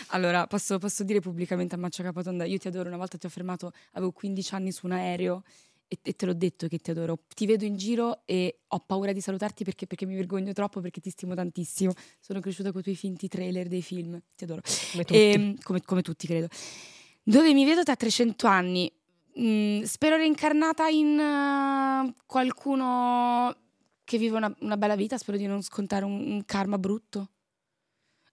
Allora, 0.10 0.46
posso, 0.46 0.78
posso 0.78 1.04
dire 1.04 1.20
pubblicamente 1.20 1.74
a 1.74 1.78
Maccio 1.80 2.04
Capatonda, 2.04 2.46
io 2.46 2.60
ti 2.60 2.68
adoro, 2.68 2.90
una 2.90 2.98
volta 2.98 3.18
ti 3.18 3.26
ho 3.26 3.30
fermato, 3.30 3.72
avevo 3.94 4.12
15 4.12 4.54
anni 4.54 4.72
su 4.72 4.86
un 4.86 4.92
aereo 4.92 5.44
e, 5.92 6.00
e 6.02 6.14
te 6.14 6.26
l'ho 6.26 6.34
detto 6.34 6.70
che 6.70 6.78
ti 6.78 6.90
adoro. 6.90 7.20
Ti 7.36 7.46
vedo 7.46 7.66
in 7.66 7.76
giro 7.76 8.22
e 8.26 8.62
ho 8.66 8.80
paura 8.80 9.12
di 9.12 9.20
salutarti 9.20 9.66
perché, 9.66 9.88
perché 9.88 10.06
mi 10.06 10.16
vergogno 10.16 10.54
troppo, 10.54 10.80
perché 10.80 11.02
ti 11.02 11.10
stimo 11.10 11.36
tantissimo. 11.36 11.92
Sono 12.22 12.40
cresciuta 12.40 12.72
con 12.72 12.80
i 12.80 12.84
tuoi 12.84 12.96
finti 12.96 13.28
trailer 13.28 13.68
dei 13.68 13.82
film, 13.82 14.18
ti 14.34 14.46
adoro. 14.46 14.62
Come 14.92 15.04
tutti. 15.04 15.20
Ehm, 15.20 15.56
come, 15.62 15.82
come 15.82 16.02
tutti, 16.02 16.28
credo. 16.28 16.48
Dove 17.22 17.54
mi 17.54 17.66
vedo 17.66 17.84
tra 17.84 17.98
300 17.98 18.48
anni? 18.48 18.90
Mm, 19.38 19.82
spero 19.82 20.16
reincarnata 20.16 20.88
in 20.88 21.20
eh, 21.20 22.16
qualcuno 22.26 23.54
che 24.06 24.18
vive 24.18 24.38
una, 24.38 24.56
una 24.62 24.78
bella 24.78 24.96
vita, 24.96 25.18
spero 25.18 25.38
di 25.38 25.46
non 25.46 25.62
scontare 25.62 26.06
un, 26.06 26.14
un 26.14 26.46
karma 26.46 26.78
brutto. 26.78 27.32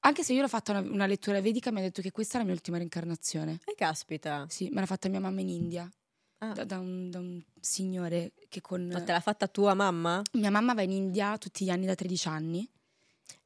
Anche 0.00 0.22
se 0.22 0.32
io 0.32 0.42
l'ho 0.42 0.48
fatta 0.48 0.70
una, 0.70 0.80
una 0.88 1.06
lettura 1.06 1.40
vedica, 1.40 1.72
mi 1.72 1.80
ha 1.80 1.82
detto 1.82 2.02
che 2.02 2.12
questa 2.12 2.36
è 2.36 2.38
la 2.38 2.44
mia 2.44 2.54
ultima 2.54 2.76
reincarnazione. 2.76 3.58
E 3.64 3.74
caspita. 3.74 4.46
Sì, 4.48 4.68
me 4.70 4.78
l'ha 4.78 4.86
fatta 4.86 5.08
mia 5.08 5.18
mamma 5.18 5.40
in 5.40 5.48
India, 5.48 5.90
Ah. 6.38 6.52
da, 6.52 6.64
da 6.64 6.78
un, 6.78 7.10
da 7.10 7.18
un 7.18 7.42
signore 7.60 8.32
che 8.48 8.60
con... 8.60 8.86
Ma 8.92 9.02
te 9.02 9.10
l'ha 9.12 9.20
fatta 9.20 9.48
tua 9.48 9.74
mamma? 9.74 10.22
Mia 10.32 10.50
mamma 10.50 10.72
va 10.74 10.82
in 10.82 10.92
India 10.92 11.36
tutti 11.36 11.64
gli 11.64 11.70
anni 11.70 11.84
da 11.86 11.94
13 11.94 12.28
anni. 12.28 12.68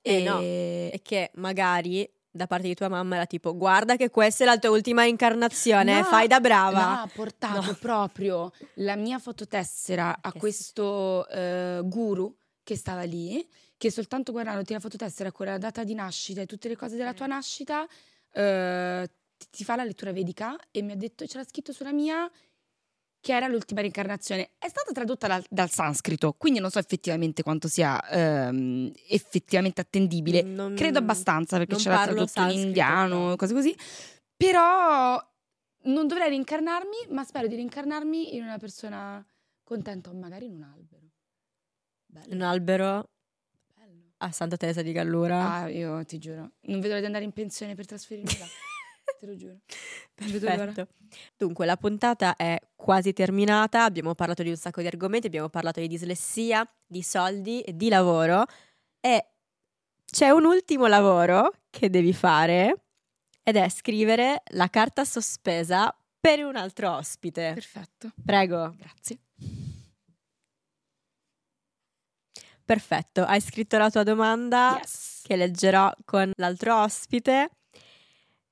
Eh, 0.03 0.23
no. 0.23 0.39
E 0.41 1.01
che 1.03 1.31
magari 1.35 2.09
da 2.35 2.47
parte 2.47 2.67
di 2.67 2.75
tua 2.75 2.89
mamma 2.89 3.17
era 3.17 3.27
tipo 3.27 3.55
guarda 3.57 3.97
che 3.97 4.11
questa 4.11 4.45
è 4.45 4.47
la 4.47 4.59
tua 4.59 4.71
ultima 4.71 5.05
incarnazione, 5.05 5.99
No, 6.01 6.05
fai 6.05 6.27
da 6.27 6.37
No, 6.37 6.41
brava. 6.43 7.01
ha 7.03 7.07
portato 7.07 7.61
No. 7.63 7.75
proprio 7.81 8.53
la 8.75 8.97
mia 8.97 9.19
fototessera 9.19 10.19
a 10.21 10.33
questo 10.33 11.27
eh, 11.29 11.81
guru 11.85 12.35
che 12.63 12.77
stava 12.77 13.03
lì, 13.03 13.47
che 13.77 13.91
soltanto 13.91 14.33
guardandoti 14.33 14.73
la 14.73 14.81
fototessera 14.81 15.31
con 15.33 15.47
la 15.47 15.59
data 15.59 15.83
di 15.85 15.95
nascita 15.95 16.41
e 16.41 16.47
tutte 16.47 16.69
le 16.69 16.77
cose 16.77 16.97
della 16.97 17.13
tua 17.15 17.27
nascita, 17.27 17.87
eh, 18.33 19.11
ti, 19.37 19.47
ti 19.51 19.65
fa 19.65 19.77
la 19.77 19.85
lettura 19.85 20.13
vedica 20.13 20.57
e 20.71 20.83
mi 20.83 20.93
ha 20.93 20.97
detto, 20.97 21.25
c'era 21.27 21.45
scritto 21.45 21.73
sulla 21.73 21.93
mia 21.93 22.31
che 23.23 23.33
era 23.33 23.47
l'ultima 23.47 23.81
reincarnazione. 23.81 24.51
È 24.59 24.69
stata 24.69 24.91
tradotta 24.91 25.29
dal, 25.29 25.45
dal 25.49 25.71
sanscrito, 25.71 26.35
quindi 26.37 26.59
non 26.59 26.71
so 26.71 26.81
effettivamente 26.81 27.45
quanto 27.45 27.69
sia 27.69 28.03
ehm, 28.11 28.93
effettivamente 29.09 29.81
attendibile. 29.81 30.43
Non- 30.43 30.75
Credo 30.75 30.99
abbastanza 30.99 31.57
perché 31.57 31.77
c'era 31.77 32.03
tradotto 32.03 32.43
in 32.43 32.59
indiano, 32.59 33.29
no. 33.29 33.37
cose 33.37 33.55
così. 33.55 33.75
Però 34.37 35.25
non 35.85 36.07
dovrei 36.09 36.31
reincarnarmi, 36.31 37.07
ma 37.11 37.23
spero 37.23 37.47
di 37.47 37.55
reincarnarmi 37.55 38.35
in 38.35 38.43
una 38.43 38.59
persona 38.59 39.25
contenta 39.63 40.11
o 40.11 40.15
magari 40.15 40.47
in 40.47 40.55
un 40.55 40.65
albero. 40.65 41.11
Bello. 42.07 42.35
Un 42.35 42.43
albero 42.43 43.11
bello. 43.73 44.15
a 44.17 44.33
Santa 44.33 44.57
Teresa 44.57 44.83
di 44.83 44.91
Gallura. 44.91 45.61
Ah, 45.61 45.69
io 45.69 46.05
ti 46.05 46.19
giuro, 46.19 46.55
non 46.63 46.81
vedo 46.81 46.89
l'ora 46.89 46.99
di 46.99 47.07
andare 47.07 47.25
in 47.25 47.33
pensione 47.33 47.77
per 47.77 47.87
trasferirmi 47.87 48.39
là. 48.41 48.47
Te 49.19 49.27
lo 49.27 49.37
giuro. 49.37 49.59
Perfetto. 50.15 50.89
Dunque, 51.37 51.67
la 51.67 51.77
puntata 51.77 52.37
è 52.37 52.59
quasi 52.75 53.13
terminata. 53.13 53.85
Abbiamo 53.85 54.15
parlato 54.15 54.43
di 54.43 54.49
un 54.49 54.57
sacco 54.57 54.81
di 54.81 54.87
argomenti. 54.87 55.27
Abbiamo 55.27 55.49
parlato 55.49 55.81
di 55.81 55.89
dislessia, 55.89 56.69
di 56.87 57.03
soldi 57.03 57.61
e 57.61 57.77
di 57.77 57.89
lavoro. 57.89 58.45
E 59.01 59.27
c'è 60.05 60.31
un 60.31 60.45
ultimo 60.45 60.87
lavoro 60.87 61.53
che 61.71 61.91
devi 61.91 62.13
fare 62.13 62.85
ed 63.43 63.57
è 63.57 63.69
scrivere 63.69 64.43
la 64.53 64.69
carta 64.69 65.05
sospesa 65.05 65.95
per 66.21 66.45
un 66.45 66.57
altro 66.57 66.93
ospite. 66.97 67.53
Perfetto. 67.55 68.13
Prego. 68.25 68.75
Grazie. 68.77 69.19
Perfetto. 72.65 73.25
Hai 73.25 73.41
scritto 73.41 73.77
la 73.77 73.91
tua 73.91 74.03
domanda 74.05 74.77
Yes. 74.79 75.23
che 75.25 75.37
leggerò 75.37 75.93
con 76.05 76.31
l'altro 76.37 76.83
ospite. 76.83 77.51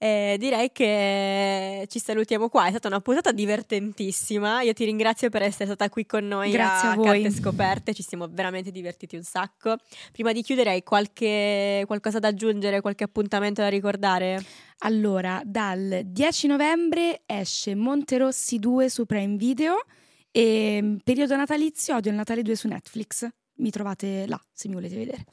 E 0.03 0.37
direi 0.39 0.73
che 0.73 1.85
ci 1.91 1.99
salutiamo 1.99 2.49
qua. 2.49 2.65
È 2.65 2.71
stata 2.71 2.89
una 2.89 3.01
puntata 3.01 3.33
divertentissima. 3.33 4.63
Io 4.63 4.73
ti 4.73 4.87
ringrazio 4.87 5.29
per 5.29 5.43
essere 5.43 5.67
stata 5.67 5.91
qui 5.91 6.07
con 6.07 6.27
noi 6.27 6.51
Grazie 6.51 6.89
a 6.89 6.95
voi. 6.95 7.23
Carte 7.23 7.31
Scoperte. 7.39 7.93
Ci 7.93 8.03
siamo 8.03 8.27
veramente 8.27 8.71
divertiti 8.71 9.17
un 9.17 9.23
sacco. 9.23 9.77
Prima 10.11 10.33
di 10.33 10.41
chiudere, 10.41 10.71
hai 10.71 10.83
qualche, 10.83 11.85
qualcosa 11.87 12.19
da 12.19 12.29
aggiungere, 12.29 12.81
qualche 12.81 13.05
appuntamento 13.05 13.61
da 13.61 13.69
ricordare? 13.69 14.43
Allora, 14.79 15.43
dal 15.45 16.01
10 16.07 16.47
novembre 16.47 17.21
esce 17.27 17.75
Monterossi 17.75 18.59
2 18.59 18.89
su 18.89 19.05
Prime 19.05 19.37
Video 19.37 19.85
e 20.31 20.97
periodo 21.05 21.37
natalizio 21.37 21.97
Odio 21.97 22.11
il 22.11 22.17
Natale 22.17 22.41
2 22.41 22.57
su 22.57 22.69
Netflix. 22.69 23.29
Mi 23.57 23.69
trovate 23.69 24.25
là 24.27 24.41
se 24.51 24.69
mi 24.69 24.75
volete 24.77 24.97
vedere. 24.97 25.25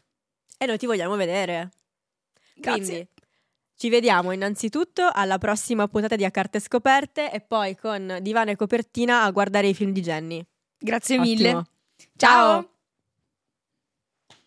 E 0.58 0.66
noi 0.66 0.78
ti 0.78 0.86
vogliamo 0.86 1.16
vedere. 1.16 1.70
Grazie. 2.54 2.84
Quindi 2.84 3.08
ci 3.78 3.90
vediamo 3.90 4.32
innanzitutto 4.32 5.08
alla 5.14 5.38
prossima 5.38 5.88
puntata 5.88 6.16
di 6.16 6.26
A 6.26 6.32
Carte 6.32 6.60
Scoperte 6.60 7.32
e 7.32 7.42
poi 7.42 7.78
con 7.78 8.18
divano 8.22 8.50
e 8.50 8.56
copertina 8.56 9.24
a 9.24 9.32
guardare 9.32 9.68
i 9.68 9.76
film 9.76 9.92
di 9.92 10.02
Jenny. 10.02 10.44
Grazie 10.80 11.20
mille. 11.20 11.50
Ottimo. 11.50 11.66
Ciao. 12.16 12.77